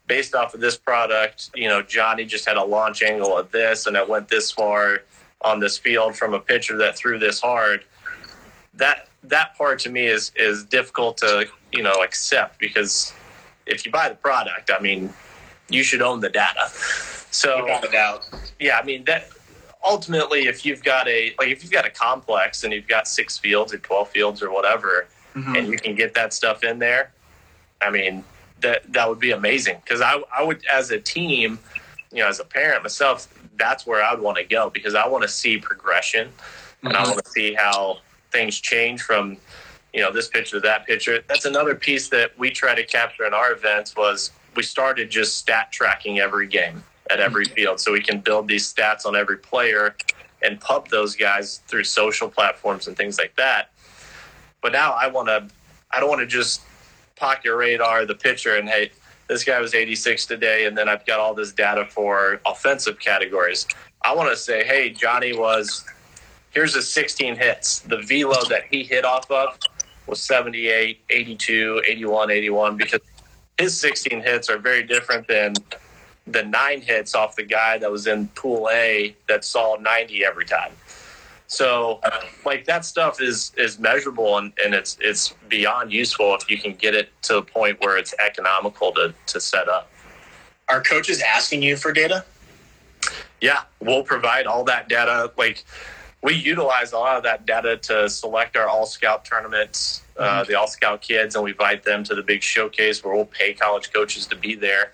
based 0.08 0.34
off 0.34 0.56
of 0.56 0.62
this 0.62 0.78
product, 0.78 1.52
you 1.54 1.68
know, 1.68 1.84
Johnny 1.84 2.26
just 2.26 2.48
had 2.48 2.58
a 2.58 2.64
launch 2.64 3.04
angle 3.04 3.38
of 3.38 3.52
this 3.52 3.86
and 3.86 3.96
it 3.96 4.10
went 4.10 4.28
this 4.28 4.52
far 4.52 5.04
on 5.42 5.60
this 5.60 5.78
field 5.78 6.16
from 6.16 6.34
a 6.34 6.40
pitcher 6.40 6.76
that 6.80 6.98
threw 6.98 7.20
this 7.20 7.40
hard. 7.40 7.84
That 8.74 9.10
that 9.26 9.56
part 9.56 9.78
to 9.82 9.92
me 9.92 10.08
is 10.08 10.32
is 10.36 10.64
difficult 10.64 11.18
to 11.18 11.48
you 11.72 11.84
know 11.84 12.02
accept 12.04 12.58
because 12.60 13.14
if 13.68 13.86
you 13.86 13.92
buy 13.92 14.10
the 14.10 14.16
product, 14.16 14.72
I 14.76 14.82
mean, 14.82 15.14
you 15.70 15.84
should 15.84 16.02
own 16.02 16.20
the 16.20 16.30
data. 16.30 16.68
So, 17.32 17.64
without 17.64 17.88
a 17.88 17.92
doubt, 17.92 18.30
yeah, 18.60 18.80
I 18.80 18.84
mean 18.84 19.04
that 19.06 19.30
ultimately, 19.86 20.48
if 20.48 20.66
you've 20.66 20.84
got 20.84 21.08
a 21.08 21.34
like 21.38 21.50
if 21.50 21.64
you've 21.64 21.72
got 21.72 21.86
a 21.86 21.90
complex 21.90 22.64
and 22.64 22.74
you've 22.74 22.88
got 22.88 23.08
six 23.08 23.38
fields 23.38 23.74
or 23.74 23.78
twelve 23.78 24.10
fields 24.10 24.42
or 24.42 24.52
whatever, 24.52 25.08
mm-hmm. 25.36 25.56
and 25.56 25.68
you 25.68 25.78
can 25.78 25.96
get 25.96 26.14
that 26.16 26.34
stuff 26.34 26.64
in 26.64 26.80
there, 26.80 27.12
I 27.82 27.90
mean 27.92 28.24
that 28.62 28.92
that 28.94 29.08
would 29.08 29.20
be 29.20 29.32
amazing. 29.32 29.78
Because 29.84 30.02
I 30.02 30.22
I 30.36 30.44
would 30.44 30.66
as 30.66 30.92
a 30.92 31.00
team, 31.00 31.60
you 32.12 32.20
know, 32.20 32.28
as 32.28 32.40
a 32.40 32.46
parent 32.46 32.84
myself, 32.84 33.28
that's 33.58 33.86
where 33.86 34.04
I'd 34.04 34.20
want 34.20 34.38
to 34.38 34.44
go 34.44 34.70
because 34.70 34.96
I 34.96 35.08
want 35.08 35.22
to 35.24 35.30
see 35.30 35.58
progression. 35.58 36.30
and 36.84 36.96
I 36.96 37.04
want 37.04 37.24
to 37.24 37.32
see 37.32 37.54
how 37.54 38.00
things 38.32 38.60
change 38.60 39.02
from 39.02 39.38
you 39.94 40.02
know 40.02 40.12
this 40.12 40.28
picture 40.28 40.58
to 40.58 40.62
that 40.62 40.86
picture. 40.86 41.24
That's 41.28 41.46
another 41.46 41.76
piece 41.76 42.10
that 42.10 42.38
we 42.38 42.50
try 42.50 42.76
to 42.76 42.84
capture 42.84 43.26
in 43.26 43.34
our 43.34 43.54
events 43.54 43.96
was 43.96 44.32
we 44.56 44.64
started 44.64 45.10
just 45.10 45.38
stat 45.38 45.72
tracking 45.72 46.20
every 46.20 46.48
game 46.48 46.84
at 47.10 47.20
every 47.20 47.46
mm-hmm. 47.46 47.54
field 47.54 47.80
so 47.80 47.92
we 47.92 48.02
can 48.02 48.20
build 48.20 48.48
these 48.48 48.72
stats 48.72 49.06
on 49.06 49.16
every 49.16 49.38
player 49.38 49.96
and 50.42 50.60
pub 50.60 50.88
those 50.90 51.16
guys 51.16 51.62
through 51.68 51.84
social 51.84 52.30
platforms 52.30 52.88
and 52.88 52.96
things 52.96 53.18
like 53.18 53.36
that. 53.36 53.72
But 54.62 54.72
now 54.72 54.94
I 54.94 55.08
want 55.08 55.28
to 55.28 55.48
I 55.92 56.00
don't 56.00 56.10
want 56.10 56.22
to 56.22 56.28
just 56.28 56.62
pocket 57.16 57.46
your 57.46 57.58
radar 57.58 58.06
the 58.06 58.16
pitcher 58.16 58.58
and 58.58 58.68
hey 58.68 58.92
this 59.28 59.44
guy 59.44 59.60
was 59.60 59.74
86 59.74 60.26
today 60.26 60.66
and 60.66 60.78
then 60.78 60.90
I've 60.90 61.06
got 61.06 61.20
all 61.20 61.34
this 61.34 61.52
data 61.52 61.86
for 61.86 62.42
offensive 62.46 63.00
categories. 63.00 63.68
I 64.04 64.14
want 64.14 64.30
to 64.30 64.36
say 64.36 64.64
hey 64.66 64.90
Johnny 64.90 65.36
was 65.36 65.86
here's 66.52 66.76
his 66.76 66.90
16 66.92 67.36
hits. 67.36 67.80
The 67.80 68.02
velo 68.02 68.44
that 68.50 68.64
he 68.70 68.84
hit 68.84 69.06
off 69.06 69.30
of 69.32 69.58
was 70.08 70.22
78, 70.22 71.00
82, 71.10 71.82
81, 71.88 72.32
81 72.32 72.78
because 72.78 73.02
his 73.58 73.80
16 73.80 74.22
hits 74.22 74.50
are 74.50 74.58
very 74.58 74.84
different 74.84 75.28
than 75.28 75.54
the 76.28 76.44
nine 76.44 76.82
hits 76.82 77.14
off 77.14 77.36
the 77.36 77.44
guy 77.44 77.78
that 77.78 77.92
was 77.92 78.08
in 78.08 78.28
pool 78.30 78.70
A 78.72 79.16
that 79.28 79.46
saw 79.46 79.76
90 79.80 80.26
every 80.26 80.46
time. 80.46 80.72
So 81.48 82.02
like 82.44 82.66
that 82.66 82.86
stuff 82.86 83.22
is 83.22 83.52
is 83.56 83.78
measurable 83.78 84.38
and, 84.40 84.52
and 84.64 84.74
it's 84.74 84.98
it's 85.00 85.36
beyond 85.48 85.94
useful 85.94 86.36
if 86.36 86.50
you 86.50 86.58
can 86.58 86.74
get 86.74 86.96
it 86.96 87.10
to 87.24 87.36
the 87.36 87.42
point 87.44 87.80
where 87.82 87.98
it's 87.98 88.16
economical 88.20 88.92
to, 88.94 89.14
to 89.28 89.40
set 89.40 89.70
up. 89.70 89.90
Are 90.68 90.82
coaches 90.82 91.22
asking 91.22 91.62
you 91.62 91.78
for 91.78 91.94
data? 91.94 92.26
Yeah, 93.42 93.62
we'll 93.80 94.04
provide 94.04 94.48
all 94.48 94.64
that 94.64 94.90
data. 94.90 95.32
Like 95.38 95.64
we 96.24 96.34
utilize 96.34 96.94
a 96.94 96.98
lot 96.98 97.18
of 97.18 97.24
that 97.24 97.46
data 97.46 97.78
to 97.78 98.10
select 98.10 98.58
our 98.58 98.68
all 98.68 98.88
scout 98.88 99.24
tournaments, 99.24 100.02
uh, 100.18 100.44
the 100.46 100.56
all 100.56 100.68
scout 100.68 101.02
kids, 101.02 101.36
and 101.36 101.44
we 101.44 101.52
invite 101.52 101.84
them 101.84 102.04
to 102.06 102.16
the 102.16 102.24
big 102.24 102.42
showcase 102.42 103.04
where 103.04 103.14
we'll 103.14 103.26
pay 103.26 103.54
college 103.54 103.94
coaches 103.94 104.26
to 104.28 104.36
be 104.36 104.56
there. 104.56 104.94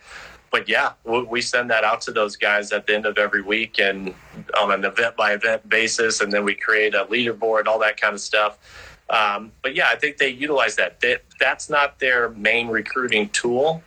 But 0.51 0.67
yeah, 0.67 0.93
we, 1.05 1.23
we 1.23 1.41
send 1.41 1.69
that 1.71 1.83
out 1.83 2.01
to 2.01 2.11
those 2.11 2.35
guys 2.35 2.71
at 2.71 2.85
the 2.85 2.95
end 2.95 3.05
of 3.05 3.17
every 3.17 3.41
week 3.41 3.79
and 3.79 4.13
on 4.59 4.71
an 4.71 4.83
event 4.83 5.15
by 5.15 5.33
event 5.33 5.67
basis, 5.67 6.21
and 6.21 6.31
then 6.31 6.43
we 6.43 6.55
create 6.55 6.93
a 6.93 7.05
leaderboard, 7.05 7.67
all 7.67 7.79
that 7.79 7.99
kind 7.99 8.13
of 8.13 8.21
stuff. 8.21 8.59
Um, 9.09 9.51
but 9.61 9.75
yeah, 9.75 9.87
I 9.89 9.95
think 9.95 10.17
they 10.17 10.29
utilize 10.29 10.75
that. 10.75 10.99
that. 11.01 11.23
That's 11.39 11.69
not 11.69 11.99
their 11.99 12.29
main 12.29 12.67
recruiting 12.67 13.29
tool, 13.29 13.83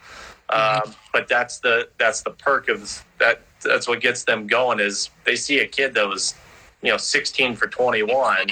um, 0.51 0.95
but 1.13 1.29
that's 1.29 1.59
the 1.59 1.89
that's 1.99 2.23
the 2.23 2.31
perk 2.31 2.69
of 2.69 3.05
that. 3.19 3.43
That's 3.63 3.89
what 3.89 4.01
gets 4.01 4.25
them 4.25 4.47
going. 4.47 4.81
Is 4.81 5.11
they 5.25 5.37
see 5.37 5.61
a 5.61 5.67
kid 5.67 5.95
that 5.95 6.07
was 6.07 6.35
you 6.85 6.91
know 6.91 6.99
16 6.99 7.57
for 7.57 7.67
21 7.67 8.49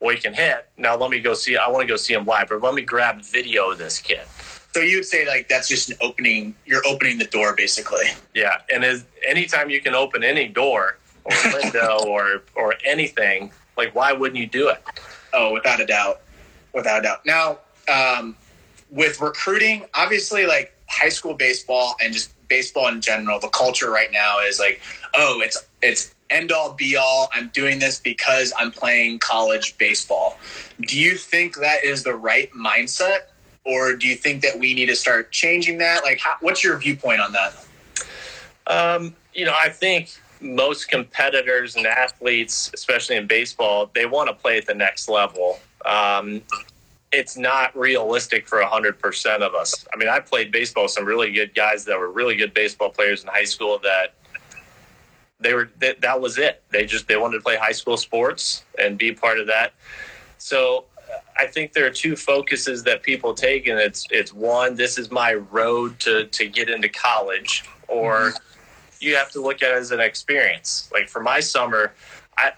well 0.00 0.14
he 0.14 0.20
can 0.20 0.32
hit 0.32 0.68
now 0.78 0.96
let 0.96 1.10
me 1.10 1.18
go 1.18 1.34
see 1.34 1.56
i 1.56 1.68
want 1.68 1.82
to 1.82 1.86
go 1.86 1.96
see 1.96 2.14
him 2.14 2.24
live 2.24 2.50
or 2.50 2.60
let 2.60 2.74
me 2.74 2.82
grab 2.82 3.20
video 3.22 3.70
of 3.72 3.78
this 3.78 3.98
kid 3.98 4.22
So 4.74 4.80
you 4.80 4.96
would 4.98 5.04
say 5.06 5.24
like 5.26 5.48
that's 5.48 5.68
just 5.68 5.90
an 5.90 5.96
opening. 6.00 6.54
You're 6.66 6.84
opening 6.84 7.18
the 7.18 7.26
door 7.26 7.54
basically. 7.56 8.06
yeah 8.34 8.56
and 8.72 8.84
as 8.84 9.04
anytime 9.26 9.70
you 9.70 9.80
can 9.80 9.94
open 9.94 10.24
any 10.24 10.48
door 10.48 10.98
or 11.24 11.32
window 11.62 11.98
or 12.06 12.42
or 12.56 12.74
anything 12.84 13.52
like 13.76 13.94
why 13.94 14.12
wouldn't 14.12 14.38
you 14.38 14.46
do 14.48 14.68
it 14.68 14.82
Oh, 15.36 15.52
without 15.52 15.80
a 15.80 15.86
doubt, 15.86 16.20
without 16.72 17.00
a 17.00 17.02
doubt. 17.02 17.26
Now, 17.26 17.58
um, 17.92 18.36
with 18.90 19.20
recruiting, 19.20 19.84
obviously, 19.94 20.46
like 20.46 20.72
high 20.88 21.08
school 21.08 21.34
baseball 21.34 21.96
and 22.02 22.12
just 22.14 22.32
baseball 22.48 22.86
in 22.88 23.00
general, 23.00 23.40
the 23.40 23.48
culture 23.48 23.90
right 23.90 24.12
now 24.12 24.38
is 24.40 24.60
like, 24.60 24.80
oh, 25.14 25.40
it's 25.44 25.58
it's 25.82 26.14
end 26.30 26.52
all 26.52 26.72
be 26.74 26.96
all. 26.96 27.30
I'm 27.32 27.48
doing 27.48 27.80
this 27.80 27.98
because 27.98 28.52
I'm 28.56 28.70
playing 28.70 29.18
college 29.18 29.76
baseball. 29.78 30.38
Do 30.82 30.98
you 31.00 31.16
think 31.16 31.56
that 31.56 31.82
is 31.84 32.04
the 32.04 32.14
right 32.14 32.48
mindset, 32.52 33.22
or 33.64 33.96
do 33.96 34.06
you 34.06 34.14
think 34.14 34.42
that 34.42 34.58
we 34.58 34.74
need 34.74 34.86
to 34.86 34.96
start 34.96 35.32
changing 35.32 35.78
that? 35.78 36.04
Like, 36.04 36.20
how, 36.20 36.36
what's 36.40 36.62
your 36.62 36.76
viewpoint 36.78 37.20
on 37.20 37.32
that? 37.32 37.66
Um, 38.66 39.14
you 39.32 39.44
know, 39.44 39.54
I 39.58 39.68
think 39.68 40.10
most 40.40 40.88
competitors 40.88 41.76
and 41.76 41.86
athletes, 41.86 42.70
especially 42.74 43.16
in 43.16 43.26
baseball, 43.26 43.90
they 43.94 44.06
want 44.06 44.28
to 44.28 44.34
play 44.34 44.58
at 44.58 44.66
the 44.66 44.74
next 44.74 45.08
level. 45.08 45.58
Um, 45.84 46.42
it's 47.12 47.36
not 47.36 47.76
realistic 47.76 48.48
for 48.48 48.60
100% 48.60 49.40
of 49.40 49.54
us. 49.54 49.86
I 49.92 49.96
mean, 49.96 50.08
I 50.08 50.20
played 50.20 50.50
baseball 50.50 50.84
with 50.84 50.92
some 50.92 51.04
really 51.04 51.32
good 51.32 51.54
guys 51.54 51.84
that 51.84 51.98
were 51.98 52.10
really 52.10 52.36
good 52.36 52.52
baseball 52.52 52.90
players 52.90 53.22
in 53.22 53.28
high 53.28 53.44
school 53.44 53.78
that 53.82 54.14
they 55.40 55.54
were 55.54 55.70
that, 55.78 56.00
that 56.00 56.20
was 56.20 56.38
it. 56.38 56.62
They 56.70 56.86
just 56.86 57.06
they 57.06 57.16
wanted 57.16 57.38
to 57.38 57.42
play 57.42 57.56
high 57.56 57.72
school 57.72 57.96
sports 57.96 58.64
and 58.78 58.98
be 58.98 59.12
part 59.12 59.38
of 59.38 59.46
that. 59.46 59.74
So 60.38 60.86
I 61.36 61.46
think 61.46 61.72
there 61.72 61.86
are 61.86 61.90
two 61.90 62.16
focuses 62.16 62.82
that 62.84 63.02
people 63.02 63.34
take, 63.34 63.66
and 63.66 63.78
it's 63.78 64.06
it's 64.10 64.32
one, 64.32 64.76
this 64.76 64.98
is 64.98 65.10
my 65.10 65.34
road 65.34 65.98
to 66.00 66.26
to 66.26 66.46
get 66.46 66.70
into 66.70 66.88
college, 66.88 67.64
or 67.88 68.32
you 69.00 69.16
have 69.16 69.30
to 69.32 69.40
look 69.42 69.62
at 69.62 69.70
it 69.72 69.76
as 69.76 69.90
an 69.90 70.00
experience. 70.00 70.88
Like 70.92 71.08
for 71.08 71.22
my 71.22 71.40
summer, 71.40 71.92
I 72.38 72.52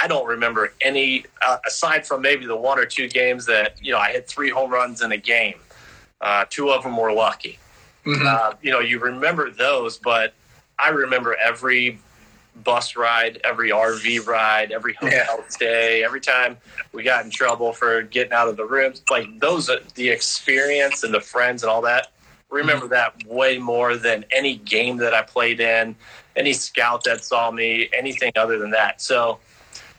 I 0.00 0.06
don't 0.06 0.26
remember 0.26 0.72
any 0.80 1.24
uh, 1.42 1.58
aside 1.66 2.06
from 2.06 2.22
maybe 2.22 2.46
the 2.46 2.56
one 2.56 2.78
or 2.78 2.84
two 2.84 3.08
games 3.08 3.46
that 3.46 3.82
you 3.82 3.92
know 3.92 3.98
I 3.98 4.12
hit 4.12 4.28
three 4.28 4.50
home 4.50 4.70
runs 4.70 5.02
in 5.02 5.12
a 5.12 5.16
game. 5.16 5.58
Uh, 6.20 6.44
two 6.48 6.70
of 6.70 6.82
them 6.82 6.96
were 6.96 7.12
lucky. 7.12 7.58
Uh, 8.26 8.54
you 8.62 8.70
know, 8.70 8.80
you 8.80 8.98
remember 8.98 9.50
those, 9.50 9.98
but 9.98 10.32
I 10.78 10.88
remember 10.88 11.36
every 11.36 11.98
bus 12.64 12.96
ride, 12.96 13.40
every 13.44 13.70
RV 13.70 14.26
ride, 14.26 14.72
every 14.72 14.94
hotel 14.94 15.44
stay, 15.48 16.04
every 16.04 16.20
time 16.20 16.56
we 16.92 17.02
got 17.02 17.24
in 17.24 17.30
trouble 17.30 17.72
for 17.72 18.02
getting 18.02 18.32
out 18.32 18.48
of 18.48 18.56
the 18.56 18.64
rooms. 18.64 19.02
Like 19.10 19.40
those, 19.40 19.70
the 19.94 20.08
experience 20.08 21.04
and 21.04 21.12
the 21.12 21.20
friends 21.20 21.62
and 21.62 21.70
all 21.70 21.82
that. 21.82 22.08
Remember 22.50 22.86
mm-hmm. 22.86 22.94
that 22.94 23.26
way 23.26 23.58
more 23.58 23.96
than 23.96 24.24
any 24.30 24.56
game 24.56 24.96
that 24.98 25.14
I 25.14 25.22
played 25.22 25.60
in, 25.60 25.94
any 26.36 26.52
scout 26.52 27.04
that 27.04 27.24
saw 27.24 27.50
me, 27.50 27.90
anything 27.92 28.32
other 28.36 28.58
than 28.58 28.70
that. 28.70 29.02
So, 29.02 29.38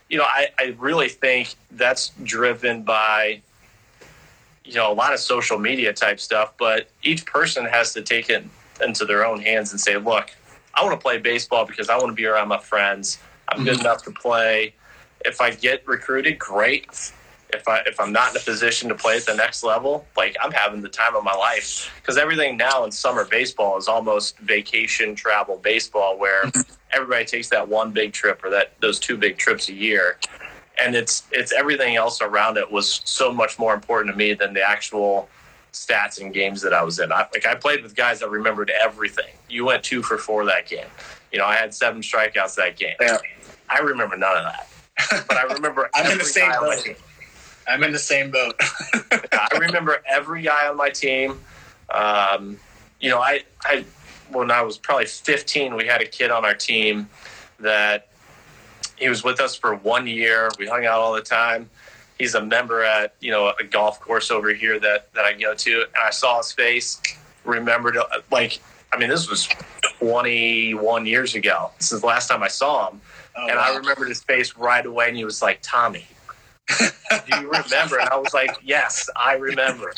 you 0.08 0.18
know, 0.18 0.24
I, 0.24 0.48
I 0.58 0.74
really 0.78 1.08
think 1.08 1.54
that's 1.70 2.10
driven 2.24 2.82
by 2.82 3.42
you 4.64 4.74
know 4.74 4.92
a 4.92 4.94
lot 4.94 5.12
of 5.12 5.18
social 5.18 5.58
media 5.58 5.92
type 5.92 6.20
stuff 6.20 6.52
but 6.58 6.88
each 7.02 7.26
person 7.26 7.64
has 7.64 7.92
to 7.94 8.02
take 8.02 8.28
it 8.28 8.44
into 8.84 9.04
their 9.04 9.26
own 9.26 9.40
hands 9.40 9.72
and 9.72 9.80
say 9.80 9.96
look 9.96 10.30
i 10.80 10.84
want 10.84 10.98
to 10.98 11.02
play 11.02 11.18
baseball 11.18 11.66
because 11.66 11.90
i 11.90 11.96
want 11.96 12.08
to 12.08 12.14
be 12.14 12.26
around 12.26 12.48
my 12.48 12.58
friends. 12.58 13.18
I'm 13.48 13.64
good 13.64 13.74
mm-hmm. 13.74 13.80
enough 13.80 14.04
to 14.04 14.10
play. 14.10 14.74
If 15.24 15.40
i 15.40 15.50
get 15.50 15.86
recruited 15.86 16.38
great. 16.38 17.12
If 17.52 17.66
i 17.68 17.80
if 17.86 17.98
i'm 18.00 18.12
not 18.12 18.30
in 18.30 18.36
a 18.36 18.44
position 18.44 18.88
to 18.88 18.94
play 18.94 19.16
at 19.16 19.26
the 19.26 19.34
next 19.34 19.62
level 19.62 20.06
like 20.16 20.36
i'm 20.40 20.52
having 20.52 20.82
the 20.82 20.88
time 20.88 21.14
of 21.16 21.24
my 21.24 21.34
life. 21.34 21.92
Because 22.00 22.16
everything 22.16 22.56
now 22.56 22.84
in 22.84 22.92
summer 22.92 23.24
baseball 23.24 23.76
is 23.76 23.88
almost 23.88 24.38
vacation 24.38 25.14
travel 25.14 25.58
baseball 25.58 26.18
where 26.18 26.44
mm-hmm. 26.44 26.60
everybody 26.92 27.24
takes 27.24 27.48
that 27.50 27.68
one 27.68 27.90
big 27.90 28.12
trip 28.12 28.42
or 28.44 28.50
that 28.50 28.80
those 28.80 28.98
two 28.98 29.16
big 29.16 29.36
trips 29.36 29.68
a 29.68 29.74
year. 29.74 30.18
And 30.82 30.94
it's 30.94 31.24
it's 31.32 31.52
everything 31.52 31.96
else 31.96 32.22
around 32.22 32.56
it 32.56 32.70
was 32.70 33.02
so 33.04 33.32
much 33.32 33.58
more 33.58 33.74
important 33.74 34.14
to 34.14 34.16
me 34.16 34.32
than 34.32 34.54
the 34.54 34.62
actual 34.62 35.28
stats 35.72 36.20
and 36.20 36.32
games 36.32 36.62
that 36.62 36.72
I 36.72 36.82
was 36.82 36.98
in. 36.98 37.12
I, 37.12 37.26
like 37.32 37.46
I 37.46 37.54
played 37.54 37.82
with 37.82 37.94
guys 37.94 38.20
that 38.20 38.30
remembered 38.30 38.70
everything. 38.70 39.32
You 39.48 39.64
went 39.64 39.82
two 39.82 40.02
for 40.02 40.18
four 40.18 40.44
that 40.46 40.68
game. 40.68 40.86
You 41.32 41.38
know, 41.38 41.46
I 41.46 41.56
had 41.56 41.74
seven 41.74 42.02
strikeouts 42.02 42.56
that 42.56 42.76
game. 42.76 42.96
Yeah. 43.00 43.18
I 43.68 43.78
remember 43.78 44.16
none 44.16 44.36
of 44.36 44.44
that, 44.44 45.24
but 45.28 45.36
I 45.36 45.42
remember. 45.54 45.88
I'm 45.94 46.10
in 46.10 46.18
the 46.18 46.24
same 46.24 46.50
guy 46.50 46.56
on 46.56 46.66
my 46.66 46.76
boat. 46.76 46.96
I'm 47.68 47.82
in 47.84 47.92
the 47.92 47.98
same 47.98 48.30
boat. 48.30 48.54
I 49.12 49.48
remember 49.58 50.02
every 50.08 50.42
guy 50.42 50.66
on 50.66 50.76
my 50.76 50.90
team. 50.90 51.40
Um, 51.88 52.58
you 53.00 53.10
know, 53.10 53.20
I, 53.20 53.44
I 53.62 53.84
when 54.32 54.50
I 54.50 54.62
was 54.62 54.76
probably 54.76 55.06
15, 55.06 55.76
we 55.76 55.86
had 55.86 56.00
a 56.00 56.06
kid 56.06 56.30
on 56.30 56.44
our 56.44 56.54
team 56.54 57.08
that 57.60 58.08
he 58.96 59.08
was 59.08 59.24
with 59.24 59.40
us 59.40 59.54
for 59.56 59.74
one 59.76 60.06
year. 60.06 60.50
We 60.58 60.66
hung 60.66 60.84
out 60.84 61.00
all 61.00 61.14
the 61.14 61.22
time. 61.22 61.70
He's 62.20 62.34
a 62.34 62.44
member 62.44 62.84
at 62.84 63.14
you 63.20 63.30
know 63.30 63.54
a 63.58 63.64
golf 63.64 63.98
course 63.98 64.30
over 64.30 64.52
here 64.52 64.78
that 64.78 65.10
that 65.14 65.24
I 65.24 65.32
go 65.32 65.54
to, 65.54 65.74
and 65.84 66.04
I 66.04 66.10
saw 66.10 66.36
his 66.36 66.52
face. 66.52 67.00
Remembered 67.46 67.96
like 68.30 68.60
I 68.92 68.98
mean 68.98 69.08
this 69.08 69.26
was 69.26 69.48
21 69.98 71.06
years 71.06 71.34
ago. 71.34 71.70
This 71.78 71.92
is 71.92 72.02
the 72.02 72.06
last 72.06 72.28
time 72.28 72.42
I 72.42 72.48
saw 72.48 72.90
him, 72.90 73.00
Oh, 73.36 73.46
and 73.48 73.58
I 73.58 73.74
remembered 73.74 74.08
his 74.08 74.22
face 74.22 74.54
right 74.54 74.84
away. 74.84 75.08
And 75.08 75.16
he 75.16 75.24
was 75.24 75.40
like, 75.40 75.60
"Tommy, 75.62 76.06
do 76.78 77.40
you 77.40 77.50
remember?" 77.50 77.98
And 77.98 78.10
I 78.10 78.16
was 78.16 78.34
like, 78.34 78.54
"Yes, 78.62 79.08
I 79.16 79.36
remember." 79.36 79.94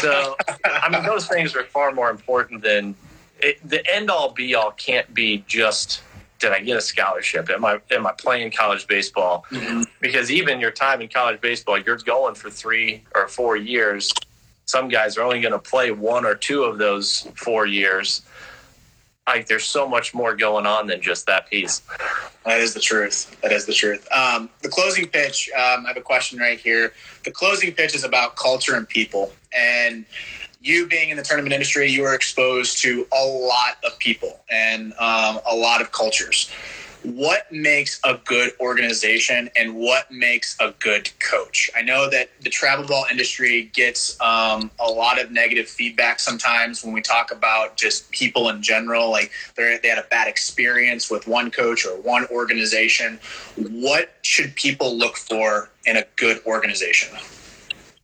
So 0.00 0.36
I 0.64 0.88
mean 0.88 1.04
those 1.04 1.28
things 1.28 1.54
are 1.54 1.62
far 1.62 1.92
more 1.92 2.10
important 2.10 2.64
than 2.64 2.96
it, 3.38 3.60
the 3.68 3.86
end 3.94 4.10
all 4.10 4.32
be 4.32 4.56
all. 4.56 4.72
Can't 4.72 5.14
be 5.14 5.44
just 5.46 6.02
did 6.44 6.52
I 6.52 6.60
get 6.60 6.76
a 6.76 6.80
scholarship? 6.82 7.48
Am 7.48 7.64
I 7.64 7.80
am 7.90 8.06
I 8.06 8.12
playing 8.12 8.50
college 8.52 8.86
baseball? 8.86 9.46
Mhm. 9.50 9.86
Because 10.00 10.30
even 10.30 10.60
your 10.60 10.70
time 10.70 11.00
in 11.00 11.08
college 11.08 11.40
baseball, 11.40 11.78
you're 11.78 11.96
going 11.96 12.34
for 12.34 12.50
three 12.50 13.02
or 13.14 13.28
four 13.28 13.56
years. 13.56 14.12
Some 14.66 14.88
guys 14.88 15.16
are 15.16 15.22
only 15.22 15.40
going 15.40 15.52
to 15.52 15.58
play 15.58 15.90
one 15.90 16.26
or 16.26 16.34
two 16.34 16.64
of 16.64 16.76
those 16.78 17.26
four 17.36 17.66
years. 17.66 18.22
like 19.26 19.46
there's 19.46 19.64
so 19.64 19.88
much 19.88 20.12
more 20.12 20.36
going 20.36 20.66
on 20.66 20.86
than 20.86 21.00
just 21.00 21.24
that 21.24 21.48
piece. 21.48 21.80
That 22.44 22.60
is 22.60 22.74
the 22.74 22.80
truth. 22.80 23.34
That 23.40 23.52
is 23.52 23.64
the 23.64 23.72
truth. 23.72 24.06
Um, 24.12 24.50
the 24.60 24.68
closing 24.68 25.08
pitch. 25.08 25.48
Um, 25.56 25.86
I 25.86 25.88
have 25.88 25.96
a 25.96 26.02
question 26.02 26.38
right 26.38 26.60
here. 26.60 26.92
The 27.24 27.30
closing 27.30 27.72
pitch 27.72 27.94
is 27.94 28.04
about 28.04 28.36
culture 28.36 28.74
and 28.74 28.86
people. 28.86 29.32
And 29.56 30.04
you 30.64 30.86
being 30.86 31.10
in 31.10 31.16
the 31.16 31.22
tournament 31.22 31.52
industry, 31.52 31.90
you 31.90 32.04
are 32.04 32.14
exposed 32.14 32.78
to 32.82 33.06
a 33.12 33.24
lot 33.24 33.76
of 33.84 33.98
people 33.98 34.40
and 34.50 34.92
um, 34.94 35.38
a 35.46 35.54
lot 35.54 35.80
of 35.80 35.92
cultures 35.92 36.50
what 37.04 37.52
makes 37.52 38.00
a 38.04 38.18
good 38.24 38.52
organization 38.60 39.50
and 39.56 39.74
what 39.74 40.10
makes 40.10 40.56
a 40.58 40.72
good 40.80 41.10
coach? 41.20 41.70
I 41.76 41.82
know 41.82 42.08
that 42.08 42.30
the 42.40 42.48
travel 42.48 42.86
ball 42.86 43.04
industry 43.10 43.70
gets 43.74 44.18
um, 44.22 44.70
a 44.80 44.90
lot 44.90 45.20
of 45.20 45.30
negative 45.30 45.68
feedback 45.68 46.18
sometimes 46.18 46.82
when 46.82 46.94
we 46.94 47.02
talk 47.02 47.30
about 47.30 47.76
just 47.76 48.10
people 48.10 48.48
in 48.48 48.62
general, 48.62 49.10
like 49.10 49.30
they 49.54 49.78
had 49.84 49.98
a 49.98 50.06
bad 50.10 50.28
experience 50.28 51.10
with 51.10 51.28
one 51.28 51.50
coach 51.50 51.84
or 51.84 52.00
one 52.00 52.26
organization. 52.28 53.20
What 53.56 54.14
should 54.22 54.56
people 54.56 54.96
look 54.96 55.16
for 55.16 55.68
in 55.84 55.98
a 55.98 56.04
good 56.16 56.40
organization 56.46 57.16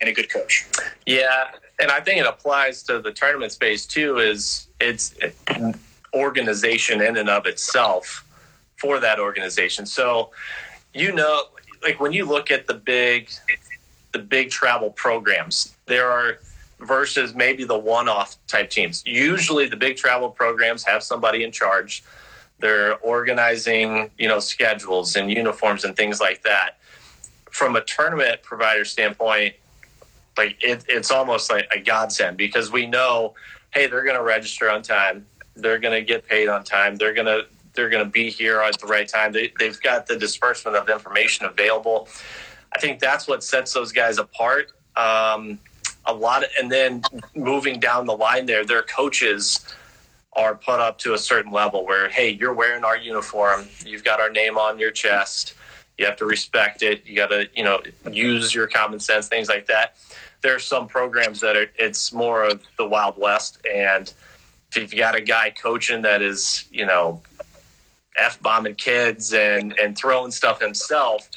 and 0.01 0.11
a 0.11 0.13
good 0.13 0.29
coach? 0.29 0.67
Yeah, 1.07 1.53
and 1.81 1.91
I 1.91 2.01
think 2.01 2.21
it 2.21 2.27
applies 2.27 2.83
to 2.85 3.01
the 3.01 3.13
tournament 3.13 3.53
space 3.53 3.87
too. 3.87 4.19
Is 4.19 4.69
it's 4.81 5.15
organization 6.15 7.01
in 7.01 7.17
and 7.17 7.29
of 7.29 7.47
itself 7.47 8.27
for 8.77 8.99
that 9.01 9.21
organization. 9.21 9.87
So, 9.87 10.31
you 10.95 11.13
know, 11.13 11.45
like 11.83 12.01
when 12.01 12.13
you 12.13 12.25
look 12.25 12.51
at 12.51 12.67
the 12.67 12.75
big, 12.75 13.31
the 14.13 14.19
big 14.19 14.51
travel 14.51 14.91
programs, 14.91 15.75
there 15.87 16.11
are 16.11 16.39
versus 16.81 17.35
maybe 17.35 17.65
the 17.65 17.79
one-off 17.79 18.37
type 18.47 18.71
teams. 18.71 19.03
Usually, 19.07 19.67
the 19.67 19.77
big 19.77 19.97
travel 19.97 20.31
programs 20.31 20.83
have 20.85 21.03
somebody 21.03 21.45
in 21.45 21.53
charge. 21.53 22.03
They're 22.59 22.97
organizing, 22.99 24.11
you 24.19 24.29
know, 24.29 24.41
schedules 24.41 25.17
and 25.17 25.31
uniforms 25.31 25.85
and 25.85 25.95
things 25.95 26.21
like 26.21 26.43
that. 26.43 26.79
From 27.51 27.77
a 27.77 27.83
tournament 27.83 28.43
provider 28.43 28.85
standpoint, 28.85 29.55
like 30.41 30.57
it, 30.61 30.85
it's 30.89 31.11
almost 31.11 31.51
like 31.51 31.69
a 31.75 31.81
godsend 31.81 32.37
because 32.37 32.73
we 32.73 32.87
know, 32.87 33.35
hey, 33.73 33.87
they're 33.87 34.05
going 34.05 34.17
to 34.17 34.23
register 34.23 34.71
on 34.71 34.83
time. 34.83 35.27
They're 35.55 35.79
going 35.79 35.95
to 35.95 36.03
get 36.03 36.27
paid 36.27 36.49
on 36.49 36.65
time. 36.65 36.97
They're 36.97 37.15
going 37.15 37.27
to 37.27 37.47
they're 37.75 37.91
going 37.91 38.05
to 38.05 38.11
be 38.11 38.31
here 38.31 38.61
at 38.61 38.81
the 38.81 38.87
right 38.87 39.07
time. 39.07 39.33
They, 39.33 39.53
they've 39.59 39.81
got 39.81 40.07
the 40.07 40.17
disbursement 40.17 40.77
of 40.77 40.89
information 40.89 41.47
available. 41.47 42.09
I 42.75 42.79
think 42.81 42.99
that's 42.99 43.29
what 43.29 43.45
sets 43.45 43.73
those 43.73 43.93
guys 43.93 44.19
apart. 44.19 44.73
Um, 44.97 45.59
a 46.07 46.13
lot, 46.13 46.43
of, 46.43 46.51
and 46.59 46.71
then 46.71 47.03
moving 47.37 47.79
down 47.79 48.07
the 48.07 48.17
line 48.17 48.47
there, 48.47 48.65
their 48.65 48.83
coaches 48.83 49.65
are 50.33 50.55
put 50.57 50.81
up 50.81 50.99
to 50.99 51.15
a 51.15 51.19
certain 51.19 51.53
level 51.53 51.87
where, 51.87 52.09
hey, 52.09 52.31
you're 52.31 52.55
wearing 52.55 52.83
our 52.83 52.97
uniform, 52.97 53.67
you've 53.85 54.05
got 54.05 54.21
our 54.21 54.31
name 54.31 54.59
on 54.59 54.79
your 54.79 54.91
chest, 54.91 55.55
you 55.99 56.07
have 56.07 56.17
to 56.17 56.25
respect 56.25 56.83
it, 56.83 57.07
you 57.07 57.15
got 57.15 57.29
to, 57.29 57.49
you 57.55 57.63
know, 57.63 57.81
use 58.11 58.55
your 58.55 58.67
common 58.67 58.99
sense, 58.99 59.29
things 59.29 59.49
like 59.49 59.67
that. 59.67 59.97
There 60.43 60.55
are 60.55 60.61
some 60.61 60.89
programs 60.89 61.41
that 61.41 61.57
are, 61.57 61.67
it's 61.79 62.13
more 62.13 62.45
of 62.45 62.63
the 62.79 62.87
Wild 62.87 63.19
West, 63.19 63.59
and 63.71 64.13
if 64.71 64.77
you've 64.77 64.97
got 64.97 65.15
a 65.15 65.21
guy 65.21 65.51
coaching 65.51 66.03
that 66.03 66.23
is, 66.23 66.67
you 66.71 66.87
know, 66.87 67.23
f 68.19 68.41
bombing 68.43 68.75
kids 68.75 69.33
and 69.33 69.79
and 69.79 69.97
throwing 69.97 70.31
stuff 70.31 70.61
himself, 70.61 71.29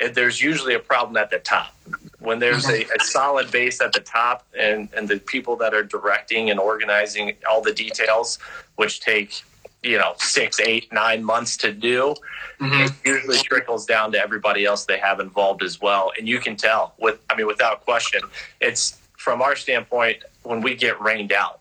it, 0.00 0.14
there's 0.14 0.40
usually 0.40 0.74
a 0.74 0.78
problem 0.78 1.16
at 1.16 1.30
the 1.30 1.38
top. 1.38 1.74
When 2.20 2.38
there's 2.38 2.68
a, 2.68 2.84
a, 2.84 3.00
solid 3.00 3.50
base 3.50 3.80
at 3.80 3.92
the 3.92 4.00
top, 4.00 4.46
and 4.58 4.88
and 4.96 5.08
the 5.08 5.18
people 5.18 5.56
that 5.56 5.74
are 5.74 5.82
directing 5.82 6.50
and 6.50 6.58
organizing 6.58 7.34
all 7.48 7.60
the 7.60 7.72
details, 7.72 8.38
which 8.76 9.00
take 9.00 9.42
you 9.82 9.98
know 9.98 10.14
six, 10.18 10.60
eight, 10.60 10.92
nine 10.92 11.22
months 11.24 11.56
to 11.58 11.72
do, 11.72 12.14
mm-hmm. 12.60 12.86
it 12.86 12.92
usually 13.04 13.38
trickles 13.38 13.86
down 13.86 14.12
to 14.12 14.20
everybody 14.20 14.64
else 14.64 14.84
they 14.84 14.98
have 14.98 15.20
involved 15.20 15.62
as 15.62 15.80
well. 15.80 16.12
And 16.18 16.28
you 16.28 16.38
can 16.38 16.56
tell 16.56 16.94
with, 16.98 17.20
I 17.30 17.36
mean, 17.36 17.46
without 17.46 17.84
question, 17.84 18.22
it's 18.60 18.98
from 19.16 19.42
our 19.42 19.56
standpoint 19.56 20.24
when 20.42 20.60
we 20.60 20.74
get 20.74 21.00
rained 21.00 21.32
out 21.32 21.60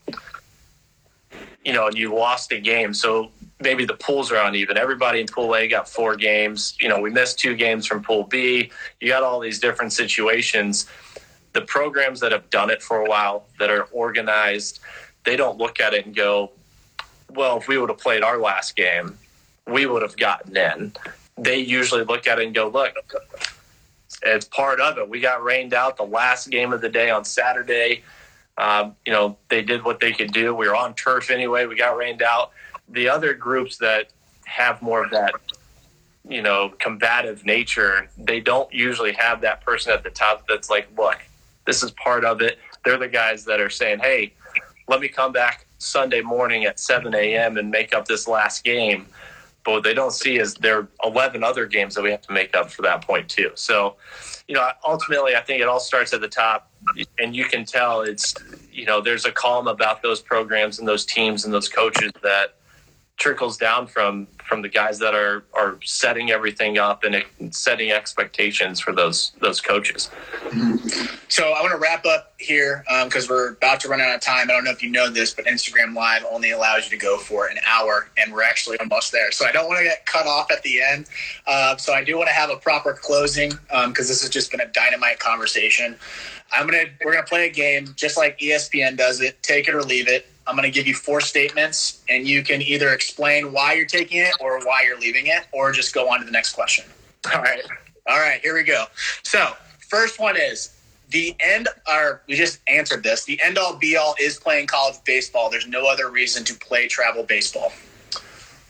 you 1.67 1.73
know, 1.73 1.87
and 1.87 1.97
you 1.97 2.15
lost 2.15 2.53
a 2.53 2.59
game. 2.61 2.93
So 2.93 3.29
maybe 3.59 3.83
the 3.83 3.95
pools 3.95 4.31
are 4.31 4.37
uneven. 4.37 4.77
Everybody 4.77 5.19
in 5.19 5.27
Pool 5.27 5.53
A 5.53 5.67
got 5.67 5.89
four 5.89 6.15
games. 6.15 6.77
You 6.79 6.87
know, 6.87 7.01
we 7.01 7.09
missed 7.09 7.37
two 7.37 7.55
games 7.55 7.85
from 7.85 8.01
Pool 8.01 8.23
B. 8.23 8.71
You 9.01 9.09
got 9.09 9.21
all 9.21 9.41
these 9.41 9.59
different 9.59 9.91
situations. 9.91 10.87
The 11.51 11.61
programs 11.61 12.21
that 12.21 12.31
have 12.31 12.49
done 12.49 12.69
it 12.69 12.81
for 12.81 13.05
a 13.05 13.09
while, 13.09 13.47
that 13.59 13.69
are 13.69 13.83
organized, 13.91 14.79
they 15.25 15.35
don't 15.35 15.57
look 15.57 15.81
at 15.81 15.93
it 15.93 16.05
and 16.05 16.15
go, 16.15 16.51
well, 17.33 17.57
if 17.57 17.67
we 17.67 17.77
would 17.77 17.89
have 17.89 17.99
played 17.99 18.23
our 18.23 18.37
last 18.37 18.75
game, 18.75 19.17
we 19.67 19.85
would 19.85 20.01
have 20.01 20.17
gotten 20.17 20.55
in. 20.55 20.93
They 21.37 21.59
usually 21.59 22.03
look 22.03 22.27
at 22.27 22.39
it 22.39 22.45
and 22.45 22.55
go, 22.55 22.67
look, 22.67 22.93
it's 24.23 24.45
part 24.45 24.79
of 24.79 24.97
it. 24.97 25.07
We 25.07 25.19
got 25.19 25.43
rained 25.43 25.73
out 25.73 25.97
the 25.97 26.03
last 26.03 26.49
game 26.49 26.73
of 26.73 26.81
the 26.81 26.89
day 26.89 27.09
on 27.09 27.25
Saturday. 27.25 28.03
Um, 28.57 28.95
you 29.05 29.11
know, 29.11 29.37
they 29.49 29.61
did 29.61 29.83
what 29.83 29.99
they 29.99 30.11
could 30.11 30.31
do. 30.31 30.55
We 30.55 30.67
were 30.67 30.75
on 30.75 30.95
turf 30.95 31.29
anyway. 31.29 31.65
We 31.65 31.75
got 31.75 31.95
rained 31.95 32.23
out 32.23 32.51
the 32.89 33.09
other 33.09 33.33
groups 33.33 33.77
that 33.77 34.09
have 34.45 34.81
more 34.81 35.03
of 35.03 35.11
that 35.11 35.33
you 36.27 36.41
know 36.41 36.69
combative 36.79 37.45
nature 37.45 38.09
they 38.17 38.39
don't 38.39 38.71
usually 38.73 39.13
have 39.13 39.41
that 39.41 39.61
person 39.61 39.91
at 39.91 40.03
the 40.03 40.09
top 40.09 40.45
that's 40.47 40.69
like 40.69 40.87
look 40.97 41.17
this 41.65 41.83
is 41.83 41.91
part 41.91 42.25
of 42.25 42.41
it 42.41 42.57
they're 42.83 42.97
the 42.97 43.07
guys 43.07 43.45
that 43.45 43.59
are 43.59 43.69
saying 43.69 43.99
hey 43.99 44.33
let 44.87 44.99
me 44.99 45.07
come 45.07 45.31
back 45.31 45.66
sunday 45.77 46.21
morning 46.21 46.65
at 46.65 46.79
7 46.79 47.13
a.m 47.13 47.57
and 47.57 47.69
make 47.69 47.93
up 47.93 48.05
this 48.05 48.27
last 48.27 48.63
game 48.63 49.07
but 49.63 49.71
what 49.73 49.83
they 49.83 49.93
don't 49.93 50.13
see 50.13 50.37
is 50.37 50.53
there 50.55 50.79
are 50.79 50.87
11 51.03 51.43
other 51.43 51.65
games 51.65 51.95
that 51.95 52.01
we 52.01 52.11
have 52.11 52.21
to 52.21 52.31
make 52.31 52.55
up 52.55 52.71
for 52.71 52.81
that 52.81 53.01
point 53.01 53.27
too 53.29 53.51
so 53.55 53.95
you 54.47 54.55
know 54.55 54.69
ultimately 54.85 55.35
i 55.35 55.41
think 55.41 55.61
it 55.61 55.67
all 55.67 55.79
starts 55.79 56.13
at 56.13 56.21
the 56.21 56.27
top 56.27 56.71
and 57.19 57.35
you 57.35 57.45
can 57.45 57.65
tell 57.65 58.01
it's 58.01 58.33
you 58.71 58.85
know 58.85 59.01
there's 59.01 59.25
a 59.25 59.31
calm 59.31 59.67
about 59.67 60.01
those 60.01 60.21
programs 60.21 60.79
and 60.79 60.87
those 60.87 61.05
teams 61.05 61.45
and 61.45 61.53
those 61.53 61.69
coaches 61.69 62.11
that 62.23 62.57
trickles 63.17 63.57
down 63.57 63.87
from 63.87 64.27
from 64.47 64.61
the 64.61 64.69
guys 64.69 64.99
that 64.99 65.13
are 65.13 65.43
are 65.53 65.77
setting 65.83 66.31
everything 66.31 66.77
up 66.77 67.03
and 67.03 67.25
setting 67.53 67.91
expectations 67.91 68.79
for 68.79 68.93
those 68.93 69.33
those 69.41 69.59
coaches. 69.59 70.09
Mm-hmm. 70.45 71.16
So 71.29 71.51
I 71.51 71.61
want 71.61 71.73
to 71.73 71.77
wrap 71.77 72.05
up 72.05 72.33
here 72.39 72.85
because 73.03 73.29
um, 73.29 73.35
we're 73.35 73.51
about 73.53 73.81
to 73.81 73.89
run 73.89 73.99
out 73.99 74.15
of 74.15 74.21
time. 74.21 74.49
I 74.49 74.53
don't 74.53 74.63
know 74.63 74.71
if 74.71 74.81
you 74.81 74.89
know 74.89 75.09
this, 75.09 75.33
but 75.33 75.45
Instagram 75.45 75.93
Live 75.93 76.23
only 76.31 76.51
allows 76.51 76.85
you 76.85 76.97
to 76.97 77.03
go 77.03 77.17
for 77.17 77.47
an 77.47 77.57
hour, 77.65 78.09
and 78.17 78.31
we're 78.31 78.43
actually 78.43 78.79
almost 78.79 79.11
there. 79.11 79.31
So 79.31 79.45
I 79.45 79.51
don't 79.51 79.67
want 79.67 79.79
to 79.79 79.83
get 79.83 80.05
cut 80.05 80.25
off 80.25 80.51
at 80.51 80.63
the 80.63 80.81
end. 80.81 81.07
Uh, 81.45 81.75
so 81.75 81.93
I 81.93 82.03
do 82.03 82.15
want 82.17 82.29
to 82.29 82.33
have 82.33 82.49
a 82.49 82.55
proper 82.55 82.93
closing 82.93 83.49
because 83.49 83.85
um, 83.85 83.93
this 83.93 84.21
has 84.21 84.29
just 84.29 84.51
been 84.51 84.61
a 84.61 84.67
dynamite 84.67 85.19
conversation. 85.19 85.97
I'm 86.53 86.65
gonna 86.65 86.85
we're 87.03 87.11
gonna 87.11 87.25
play 87.25 87.47
a 87.47 87.51
game 87.51 87.89
just 87.97 88.15
like 88.15 88.39
ESPN 88.39 88.95
does 88.95 89.19
it. 89.19 89.43
Take 89.43 89.67
it 89.67 89.75
or 89.75 89.83
leave 89.83 90.07
it. 90.07 90.27
I'm 90.47 90.55
going 90.55 90.63
to 90.63 90.71
give 90.71 90.87
you 90.87 90.95
four 90.95 91.19
statements, 91.19 92.01
and 92.07 92.25
you 92.25 92.41
can 92.41 92.61
either 92.61 92.93
explain 92.93 93.51
why 93.51 93.73
you're 93.73 93.85
taking 93.85 94.19
it 94.19 94.33
or 94.39 94.61
why 94.61 94.83
you're 94.83 94.97
leaving 94.97 95.27
it, 95.27 95.45
or 95.51 95.73
just 95.73 95.93
go 95.93 96.09
on 96.09 96.19
to 96.19 96.25
the 96.25 96.31
next 96.31 96.53
question. 96.53 96.85
All 97.33 97.41
right. 97.41 97.61
All 98.07 98.17
right. 98.17 98.39
Here 98.39 98.53
we 98.53 98.63
go. 98.63 98.85
So, 99.23 99.51
first 99.89 100.21
one 100.21 100.37
is 100.37 100.76
the 101.09 101.35
end, 101.39 101.67
or 101.89 102.21
we 102.27 102.35
just 102.35 102.59
answered 102.67 103.03
this. 103.03 103.23
The 103.25 103.39
end 103.43 103.57
all 103.57 103.77
be 103.77 103.95
all 103.95 104.15
is 104.19 104.37
playing 104.37 104.67
college 104.67 104.95
baseball. 105.05 105.49
There's 105.49 105.67
no 105.67 105.87
other 105.87 106.09
reason 106.09 106.43
to 106.45 106.53
play 106.55 106.87
travel 106.87 107.23
baseball. 107.23 107.71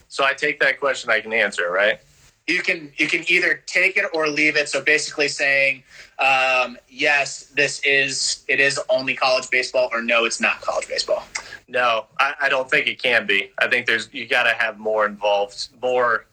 So, 0.09 0.23
I 0.23 0.33
take 0.33 0.59
that 0.61 0.79
question, 0.79 1.09
I 1.09 1.19
can 1.19 1.33
answer, 1.33 1.69
right? 1.69 1.99
You 2.47 2.61
can 2.61 2.93
you 2.95 3.07
can 3.07 3.29
either 3.29 3.61
take 3.65 3.97
it 3.97 4.05
or 4.13 4.29
leave 4.29 4.55
it. 4.55 4.69
So 4.69 4.81
basically 4.81 5.27
saying 5.27 5.83
um, 6.19 6.77
yes, 6.89 7.43
this 7.55 7.79
is 7.85 8.43
it 8.47 8.59
is 8.59 8.79
only 8.89 9.13
college 9.13 9.49
baseball, 9.49 9.89
or 9.91 10.01
no, 10.01 10.25
it's 10.25 10.41
not 10.41 10.61
college 10.61 10.87
baseball. 10.87 11.23
No, 11.67 12.05
I, 12.19 12.33
I 12.41 12.49
don't 12.49 12.69
think 12.69 12.87
it 12.87 13.01
can 13.01 13.27
be. 13.27 13.51
I 13.59 13.67
think 13.67 13.85
there's 13.85 14.11
you 14.13 14.27
got 14.27 14.43
to 14.43 14.51
have 14.51 14.79
more 14.79 15.05
involved, 15.05 15.67
more 15.81 16.25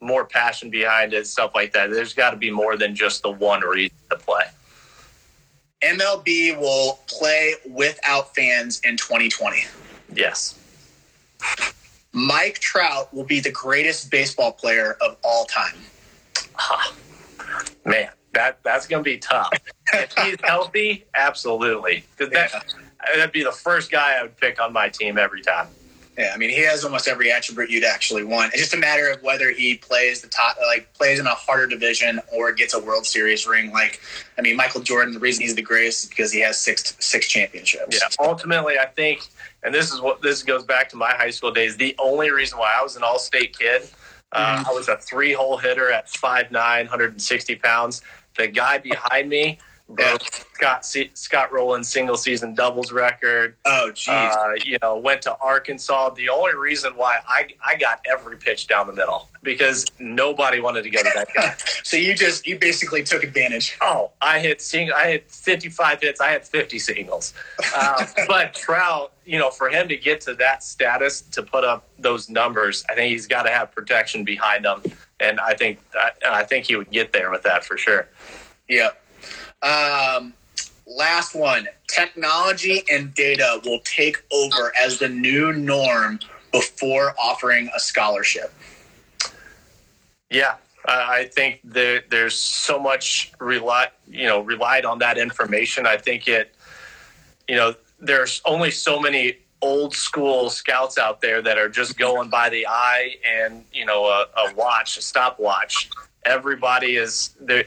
more 0.00 0.26
passion 0.26 0.68
behind 0.68 1.14
it, 1.14 1.26
stuff 1.26 1.52
like 1.54 1.72
that. 1.72 1.90
There's 1.90 2.12
got 2.12 2.30
to 2.30 2.36
be 2.36 2.50
more 2.50 2.76
than 2.76 2.94
just 2.94 3.22
the 3.22 3.30
one 3.30 3.62
reason 3.62 3.96
to 4.10 4.16
play. 4.16 4.44
MLB 5.84 6.58
will 6.58 6.98
play 7.06 7.54
without 7.68 8.34
fans 8.34 8.80
in 8.84 8.96
2020. 8.96 9.64
Yes. 10.14 10.58
Mike 12.12 12.58
Trout 12.60 13.12
will 13.12 13.24
be 13.24 13.40
the 13.40 13.50
greatest 13.50 14.10
baseball 14.10 14.52
player 14.52 14.96
of 15.00 15.16
all 15.22 15.44
time. 15.46 15.74
Ah, 16.58 16.94
man, 17.84 18.08
that 18.32 18.62
that's 18.62 18.86
going 18.86 19.02
to 19.02 19.10
be 19.10 19.18
tough. 19.18 19.50
if 19.92 20.12
he's 20.16 20.36
healthy, 20.44 21.04
absolutely. 21.14 22.04
Because 22.16 22.32
that, 22.32 22.52
yeah. 22.52 23.16
that'd 23.16 23.32
be 23.32 23.42
the 23.42 23.52
first 23.52 23.90
guy 23.90 24.16
I 24.18 24.22
would 24.22 24.36
pick 24.36 24.60
on 24.60 24.72
my 24.72 24.88
team 24.88 25.18
every 25.18 25.42
time. 25.42 25.66
Yeah, 26.16 26.30
I 26.32 26.36
mean, 26.36 26.50
he 26.50 26.62
has 26.62 26.84
almost 26.84 27.08
every 27.08 27.32
attribute 27.32 27.70
you'd 27.70 27.82
actually 27.84 28.22
want. 28.22 28.52
It's 28.52 28.62
just 28.62 28.74
a 28.74 28.76
matter 28.78 29.10
of 29.10 29.20
whether 29.22 29.50
he 29.50 29.76
plays 29.76 30.20
the 30.20 30.28
top, 30.28 30.56
like 30.68 30.92
plays 30.94 31.18
in 31.18 31.26
a 31.26 31.34
harder 31.34 31.66
division 31.66 32.20
or 32.32 32.52
gets 32.52 32.72
a 32.72 32.78
World 32.78 33.04
Series 33.04 33.48
ring. 33.48 33.72
Like, 33.72 34.00
I 34.38 34.42
mean, 34.42 34.56
Michael 34.56 34.80
Jordan. 34.80 35.12
The 35.12 35.18
reason 35.18 35.42
he's 35.42 35.56
the 35.56 35.62
greatest 35.62 36.04
is 36.04 36.08
because 36.10 36.30
he 36.30 36.40
has 36.40 36.56
six 36.58 36.96
six 37.00 37.26
championships. 37.26 37.98
Yeah. 38.00 38.08
Ultimately, 38.24 38.78
I 38.78 38.86
think, 38.86 39.26
and 39.64 39.74
this 39.74 39.92
is 39.92 40.00
what 40.00 40.22
this 40.22 40.44
goes 40.44 40.62
back 40.62 40.88
to 40.90 40.96
my 40.96 41.10
high 41.12 41.30
school 41.30 41.50
days. 41.50 41.76
The 41.76 41.96
only 41.98 42.30
reason 42.30 42.58
why 42.58 42.72
I 42.78 42.82
was 42.82 42.94
an 42.94 43.02
all-state 43.02 43.58
kid, 43.58 43.82
uh, 44.30 44.58
Mhm. 44.62 44.68
I 44.68 44.72
was 44.72 44.86
a 44.88 44.96
three-hole 44.98 45.58
hitter 45.58 45.90
at 45.90 46.08
5'9", 46.08 46.86
160 46.86 47.56
pounds. 47.56 48.02
The 48.36 48.46
guy 48.46 48.78
behind 48.78 49.28
me 49.28 49.58
broke 49.88 50.22
Scott 50.54 50.86
C- 50.86 51.10
Scott 51.14 51.52
Rowland's 51.52 51.88
single 51.88 52.16
season 52.16 52.54
doubles 52.54 52.90
record. 52.92 53.56
Oh, 53.64 53.90
jeez. 53.92 54.34
Uh, 54.34 54.54
you 54.64 54.78
know, 54.82 54.96
went 54.96 55.22
to 55.22 55.36
Arkansas. 55.38 56.10
The 56.10 56.28
only 56.28 56.54
reason 56.54 56.92
why 56.96 57.18
I 57.26 57.48
I 57.64 57.76
got 57.76 58.00
every 58.10 58.36
pitch 58.36 58.66
down 58.66 58.86
the 58.86 58.92
middle 58.92 59.28
because 59.42 59.86
nobody 59.98 60.60
wanted 60.60 60.84
to 60.84 60.90
go 60.90 61.02
to 61.02 61.10
that 61.14 61.28
guy. 61.34 61.54
so 61.82 61.96
you 61.96 62.14
just 62.14 62.46
you 62.46 62.58
basically 62.58 63.02
took 63.02 63.22
advantage. 63.22 63.76
Oh, 63.82 64.12
I 64.22 64.38
hit 64.38 64.62
sing. 64.62 64.90
I 64.90 65.10
hit 65.10 65.30
55 65.30 66.00
hits. 66.00 66.20
I 66.20 66.30
had 66.30 66.46
50 66.46 66.78
singles. 66.78 67.34
Uh, 67.76 68.06
but 68.28 68.54
Trout, 68.54 69.12
you 69.26 69.38
know, 69.38 69.50
for 69.50 69.68
him 69.68 69.88
to 69.88 69.96
get 69.96 70.20
to 70.22 70.34
that 70.34 70.62
status 70.62 71.20
to 71.20 71.42
put 71.42 71.64
up 71.64 71.86
those 71.98 72.30
numbers, 72.30 72.84
I 72.88 72.94
think 72.94 73.12
he's 73.12 73.26
got 73.26 73.42
to 73.42 73.50
have 73.50 73.72
protection 73.72 74.24
behind 74.24 74.64
him, 74.64 74.82
and 75.20 75.38
I 75.40 75.54
think 75.54 75.78
I, 75.94 76.10
I 76.26 76.42
think 76.44 76.66
he 76.66 76.76
would 76.76 76.90
get 76.90 77.12
there 77.12 77.30
with 77.30 77.42
that 77.42 77.64
for 77.64 77.76
sure. 77.76 78.08
Yep. 78.68 79.00
Um, 79.64 80.34
last 80.86 81.34
one. 81.34 81.66
Technology 81.88 82.82
and 82.90 83.14
data 83.14 83.60
will 83.64 83.80
take 83.84 84.22
over 84.32 84.72
as 84.78 84.98
the 84.98 85.08
new 85.08 85.52
norm 85.52 86.20
before 86.52 87.14
offering 87.18 87.70
a 87.74 87.80
scholarship. 87.80 88.52
Yeah, 90.30 90.54
uh, 90.86 91.06
I 91.08 91.24
think 91.32 91.60
there, 91.64 92.02
there's 92.10 92.36
so 92.36 92.78
much 92.78 93.32
rely, 93.40 93.88
you 94.08 94.26
know, 94.26 94.40
relied 94.40 94.84
on 94.84 94.98
that 94.98 95.16
information. 95.16 95.86
I 95.86 95.96
think 95.96 96.28
it, 96.28 96.54
you 97.48 97.56
know, 97.56 97.74
there's 98.00 98.42
only 98.44 98.70
so 98.70 99.00
many 99.00 99.38
old 99.62 99.94
school 99.94 100.50
scouts 100.50 100.98
out 100.98 101.22
there 101.22 101.40
that 101.40 101.56
are 101.56 101.70
just 101.70 101.96
going 101.96 102.28
by 102.28 102.50
the 102.50 102.66
eye 102.66 103.16
and 103.26 103.64
you 103.72 103.86
know 103.86 104.04
a, 104.04 104.26
a 104.36 104.54
watch, 104.54 104.98
a 104.98 105.02
stopwatch. 105.02 105.88
Everybody 106.26 106.96
is 106.96 107.34
the 107.40 107.66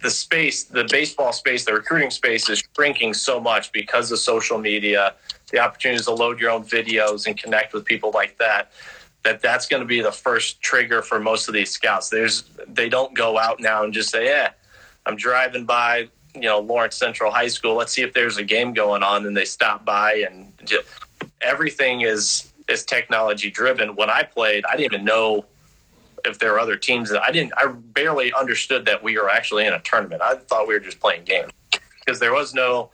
the 0.00 0.10
space, 0.10 0.64
the 0.64 0.84
baseball 0.84 1.32
space, 1.32 1.64
the 1.64 1.72
recruiting 1.72 2.10
space 2.10 2.48
is 2.48 2.62
shrinking 2.74 3.14
so 3.14 3.40
much 3.40 3.72
because 3.72 4.12
of 4.12 4.18
social 4.18 4.58
media, 4.58 5.14
the 5.50 5.58
opportunities 5.58 6.06
to 6.06 6.12
load 6.12 6.40
your 6.40 6.50
own 6.50 6.64
videos 6.64 7.26
and 7.26 7.36
connect 7.36 7.72
with 7.72 7.84
people 7.84 8.10
like 8.12 8.38
that 8.38 8.70
that 9.24 9.42
that's 9.42 9.66
going 9.66 9.82
to 9.82 9.86
be 9.86 10.00
the 10.00 10.12
first 10.12 10.60
trigger 10.62 11.02
for 11.02 11.18
most 11.20 11.48
of 11.48 11.54
these 11.54 11.70
scouts. 11.70 12.08
There's 12.08 12.44
they 12.66 12.88
don't 12.88 13.14
go 13.14 13.38
out 13.38 13.60
now 13.60 13.84
and 13.84 13.92
just 13.92 14.10
say, 14.10 14.26
"Yeah, 14.26 14.50
I'm 15.06 15.16
driving 15.16 15.64
by, 15.64 16.08
you 16.34 16.42
know, 16.42 16.60
Lawrence 16.60 16.96
Central 16.96 17.30
High 17.30 17.48
School. 17.48 17.74
Let's 17.74 17.92
see 17.92 18.02
if 18.02 18.12
there's 18.12 18.38
a 18.38 18.44
game 18.44 18.72
going 18.72 19.02
on." 19.02 19.26
And 19.26 19.36
they 19.36 19.44
stop 19.44 19.84
by, 19.84 20.24
and 20.28 20.52
just, 20.64 20.86
everything 21.40 22.02
is 22.02 22.52
is 22.68 22.84
technology 22.84 23.50
driven. 23.50 23.96
When 23.96 24.10
I 24.10 24.22
played, 24.22 24.64
I 24.64 24.76
didn't 24.76 24.94
even 24.94 25.04
know 25.04 25.44
if 26.24 26.38
there 26.38 26.54
are 26.54 26.58
other 26.58 26.76
teams. 26.76 27.10
That 27.10 27.22
I 27.22 27.30
didn't. 27.30 27.52
I 27.56 27.66
barely 27.66 28.32
understood 28.32 28.84
that 28.86 29.02
we 29.02 29.18
were 29.18 29.30
actually 29.30 29.66
in 29.66 29.72
a 29.72 29.80
tournament. 29.80 30.22
I 30.22 30.36
thought 30.36 30.66
we 30.68 30.74
were 30.74 30.80
just 30.80 31.00
playing 31.00 31.24
games 31.24 31.50
because 32.04 32.20
there 32.20 32.32
was 32.32 32.54
no 32.54 32.90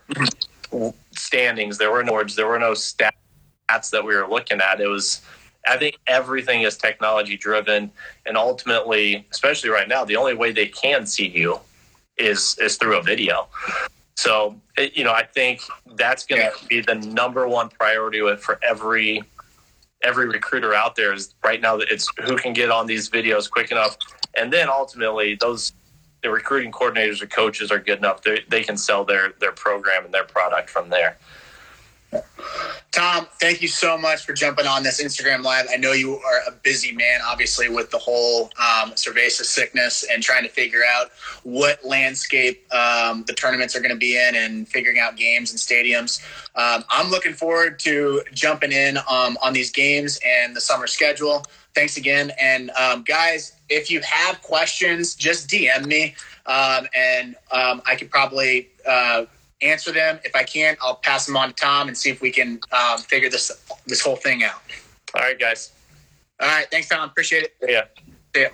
standings. 1.12 1.78
There 1.78 1.90
were 1.90 2.02
no 2.02 2.12
words. 2.12 2.36
There 2.36 2.46
were 2.46 2.58
no 2.58 2.72
stats 2.72 3.10
that 3.92 4.04
we 4.04 4.14
were 4.14 4.28
looking 4.28 4.60
at. 4.60 4.80
It 4.80 4.88
was 4.88 5.22
I 5.66 5.78
think 5.78 5.96
everything 6.06 6.62
is 6.62 6.76
technology 6.76 7.36
driven, 7.36 7.90
and 8.26 8.36
ultimately, 8.36 9.26
especially 9.30 9.70
right 9.70 9.88
now, 9.88 10.04
the 10.04 10.16
only 10.16 10.34
way 10.34 10.52
they 10.52 10.66
can 10.66 11.06
see 11.06 11.28
you 11.28 11.58
is 12.18 12.56
is 12.60 12.76
through 12.76 12.98
a 12.98 13.02
video. 13.02 13.48
So, 14.16 14.60
it, 14.76 14.96
you 14.96 15.04
know, 15.04 15.12
I 15.12 15.24
think 15.24 15.60
that's 15.96 16.24
going 16.24 16.40
to 16.40 16.52
Yeah. 16.60 16.68
be 16.68 16.80
the 16.80 16.94
number 16.94 17.48
one 17.48 17.68
priority 17.68 18.22
with 18.22 18.40
for 18.40 18.60
every 18.62 19.22
every 20.04 20.28
recruiter 20.28 20.74
out 20.74 20.94
there. 20.94 21.12
Is 21.12 21.34
right 21.42 21.60
now 21.60 21.78
it's 21.78 22.10
who 22.24 22.36
can 22.36 22.52
get 22.52 22.70
on 22.70 22.86
these 22.86 23.10
videos 23.10 23.50
quick 23.50 23.72
enough, 23.72 23.96
and 24.36 24.52
then 24.52 24.68
ultimately 24.68 25.34
those 25.34 25.72
the 26.22 26.30
recruiting 26.30 26.72
coordinators 26.72 27.22
or 27.22 27.26
coaches 27.26 27.70
are 27.70 27.78
good 27.78 27.98
enough. 27.98 28.22
They 28.22 28.40
they 28.48 28.62
can 28.62 28.76
sell 28.76 29.04
their 29.04 29.34
their 29.40 29.52
program 29.52 30.04
and 30.04 30.14
their 30.14 30.24
product 30.24 30.70
from 30.70 30.90
there. 30.90 31.18
Tom, 32.94 33.26
thank 33.40 33.60
you 33.60 33.66
so 33.66 33.98
much 33.98 34.24
for 34.24 34.34
jumping 34.34 34.68
on 34.68 34.84
this 34.84 35.02
Instagram 35.02 35.42
live. 35.42 35.66
I 35.68 35.76
know 35.76 35.90
you 35.90 36.16
are 36.16 36.40
a 36.46 36.52
busy 36.52 36.92
man, 36.92 37.18
obviously, 37.26 37.68
with 37.68 37.90
the 37.90 37.98
whole 37.98 38.44
um, 38.56 38.92
cerveza 38.92 39.42
sickness 39.42 40.04
and 40.04 40.22
trying 40.22 40.44
to 40.44 40.48
figure 40.48 40.82
out 40.94 41.10
what 41.42 41.84
landscape 41.84 42.72
um, 42.72 43.24
the 43.26 43.32
tournaments 43.32 43.74
are 43.74 43.80
going 43.80 43.90
to 43.90 43.96
be 43.96 44.16
in 44.16 44.36
and 44.36 44.68
figuring 44.68 45.00
out 45.00 45.16
games 45.16 45.50
and 45.50 45.58
stadiums. 45.58 46.22
Um, 46.54 46.84
I'm 46.88 47.10
looking 47.10 47.32
forward 47.32 47.80
to 47.80 48.22
jumping 48.32 48.70
in 48.70 48.98
um, 49.10 49.36
on 49.42 49.52
these 49.52 49.72
games 49.72 50.20
and 50.24 50.54
the 50.54 50.60
summer 50.60 50.86
schedule. 50.86 51.44
Thanks 51.74 51.96
again. 51.96 52.30
And 52.40 52.70
um, 52.70 53.02
guys, 53.02 53.56
if 53.68 53.90
you 53.90 54.02
have 54.02 54.40
questions, 54.40 55.16
just 55.16 55.48
DM 55.48 55.86
me 55.86 56.14
um, 56.46 56.86
and 56.94 57.34
um, 57.50 57.82
I 57.86 57.96
could 57.96 58.10
probably. 58.10 58.68
Uh, 58.86 59.24
answer 59.64 59.92
them. 59.92 60.20
If 60.24 60.36
I 60.36 60.42
can't, 60.42 60.78
I'll 60.80 60.96
pass 60.96 61.26
them 61.26 61.36
on 61.36 61.48
to 61.48 61.54
Tom 61.54 61.88
and 61.88 61.96
see 61.96 62.10
if 62.10 62.20
we 62.20 62.30
can 62.30 62.60
um, 62.72 62.98
figure 62.98 63.30
this 63.30 63.50
this 63.86 64.00
whole 64.00 64.16
thing 64.16 64.44
out. 64.44 64.62
All 65.14 65.22
right, 65.22 65.38
guys. 65.38 65.72
All 66.40 66.48
right, 66.48 66.66
thanks, 66.70 66.88
Tom. 66.88 67.08
Appreciate 67.08 67.44
it. 67.44 67.54
Yeah. 67.66 67.84
See 68.34 68.42
ya. 68.42 68.48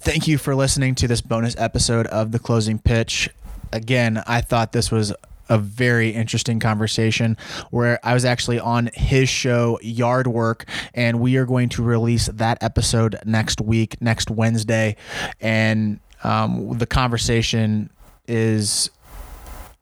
Thank 0.00 0.26
you 0.26 0.36
for 0.36 0.54
listening 0.54 0.96
to 0.96 1.06
this 1.06 1.20
bonus 1.20 1.54
episode 1.56 2.06
of 2.08 2.32
The 2.32 2.38
Closing 2.38 2.78
Pitch. 2.78 3.30
Again, 3.72 4.22
I 4.26 4.40
thought 4.40 4.72
this 4.72 4.90
was 4.90 5.12
a 5.48 5.58
very 5.58 6.10
interesting 6.10 6.58
conversation 6.58 7.36
where 7.70 8.00
I 8.02 8.14
was 8.14 8.24
actually 8.24 8.58
on 8.58 8.90
his 8.94 9.28
show, 9.28 9.78
Yard 9.82 10.26
Work, 10.26 10.64
and 10.94 11.20
we 11.20 11.36
are 11.36 11.44
going 11.44 11.68
to 11.70 11.82
release 11.82 12.26
that 12.26 12.62
episode 12.62 13.18
next 13.24 13.60
week, 13.60 14.00
next 14.00 14.30
Wednesday. 14.30 14.96
And 15.40 16.00
um, 16.24 16.78
the 16.78 16.86
conversation 16.86 17.90
is 18.26 18.90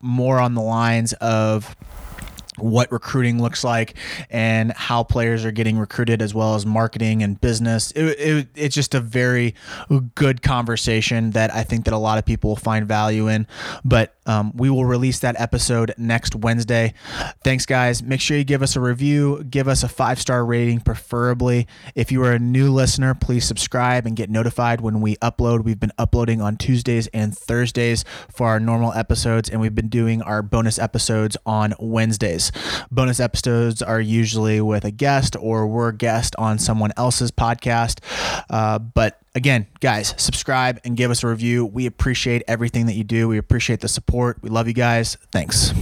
more 0.01 0.39
on 0.41 0.55
the 0.55 0.63
lines 0.63 1.13
of 1.15 1.77
what 2.61 2.91
recruiting 2.93 3.41
looks 3.41 3.65
like 3.65 3.95
and 4.31 4.73
how 4.73 5.03
players 5.03 5.45
are 5.45 5.51
getting 5.51 5.79
recruited 5.79 6.23
as 6.23 6.35
well 6.35 6.55
as 6.55 6.67
marketing 6.67 7.23
and 7.23 7.41
business. 7.41 7.91
It, 7.93 8.05
it, 8.19 8.49
it's 8.55 8.75
just 8.75 8.95
a 8.95 9.01
very 9.01 9.55
good 10.15 10.43
conversation 10.43 11.31
that 11.31 11.53
i 11.55 11.63
think 11.63 11.85
that 11.85 11.95
a 11.95 11.99
lot 11.99 12.19
of 12.19 12.25
people 12.25 12.51
will 12.51 12.57
find 12.57 12.87
value 12.87 13.29
in. 13.29 13.47
But 13.85 14.15
um, 14.27 14.53
we 14.55 14.71
will 14.71 14.85
release 14.85 15.21
that 15.21 15.41
episode 15.41 15.95
next 15.99 16.35
wednesday. 16.35 16.95
Thanks 17.43 17.67
guys. 17.67 18.03
Make 18.03 18.21
sure 18.21 18.37
you 18.37 18.45
give 18.45 18.63
us 18.63 18.77
a 18.77 18.81
review. 18.81 19.45
Give 19.45 19.69
us 19.69 19.83
a 19.83 19.89
five 19.89 20.21
star 20.21 20.45
rating 20.45 20.81
preferably. 20.81 21.67
If 21.95 22.13
you 22.13 22.23
are 22.25 22.33
a 22.33 22.39
new 22.39 22.71
listener 22.73 23.15
please 23.15 23.45
subscribe 23.45 24.07
and 24.07 24.17
get 24.17 24.31
notified 24.31 24.81
when 24.81 25.01
we 25.01 25.17
upload. 25.17 25.65
We've 25.65 25.81
been 25.81 25.93
uploading 25.99 26.41
on 26.41 26.57
tuesdays 26.57 27.07
and 27.09 27.37
thursdays 27.37 28.05
for 28.33 28.49
our 28.49 28.61
normal 28.61 28.93
episodes 28.93 29.49
and 29.49 29.61
we've 29.61 29.75
been 29.75 29.89
doing 29.89 30.23
our 30.23 30.43
bonus 30.43 30.79
episodes 30.79 31.37
on 31.47 31.75
wednesdays 31.79 32.50
bonus 32.91 33.21
episodes 33.21 33.83
are 33.83 34.01
usually 34.01 34.61
with 34.61 34.85
a 34.85 34.91
guest 34.91 35.37
or 35.39 35.67
we're 35.67 35.89
a 35.89 35.97
guest 35.97 36.35
on 36.37 36.59
someone 36.59 36.93
else's 36.97 37.31
podcast. 37.31 38.01
Uh, 38.49 38.79
but 38.79 39.19
again 39.35 39.67
guys 39.79 40.13
subscribe 40.17 40.81
and 40.85 40.97
give 40.97 41.11
us 41.11 41.23
a 41.23 41.29
review. 41.29 41.65
We 41.65 41.87
appreciate 41.87 42.43
everything 42.49 42.87
that 42.87 42.95
you 42.95 43.05
do. 43.05 43.29
We 43.29 43.39
appreciate 43.39 43.81
the 43.81 43.89
support. 43.89 44.39
We 44.43 44.51
love 44.51 44.67
you 44.67 44.75
guys. 44.75 45.17
Thanks 45.31 45.73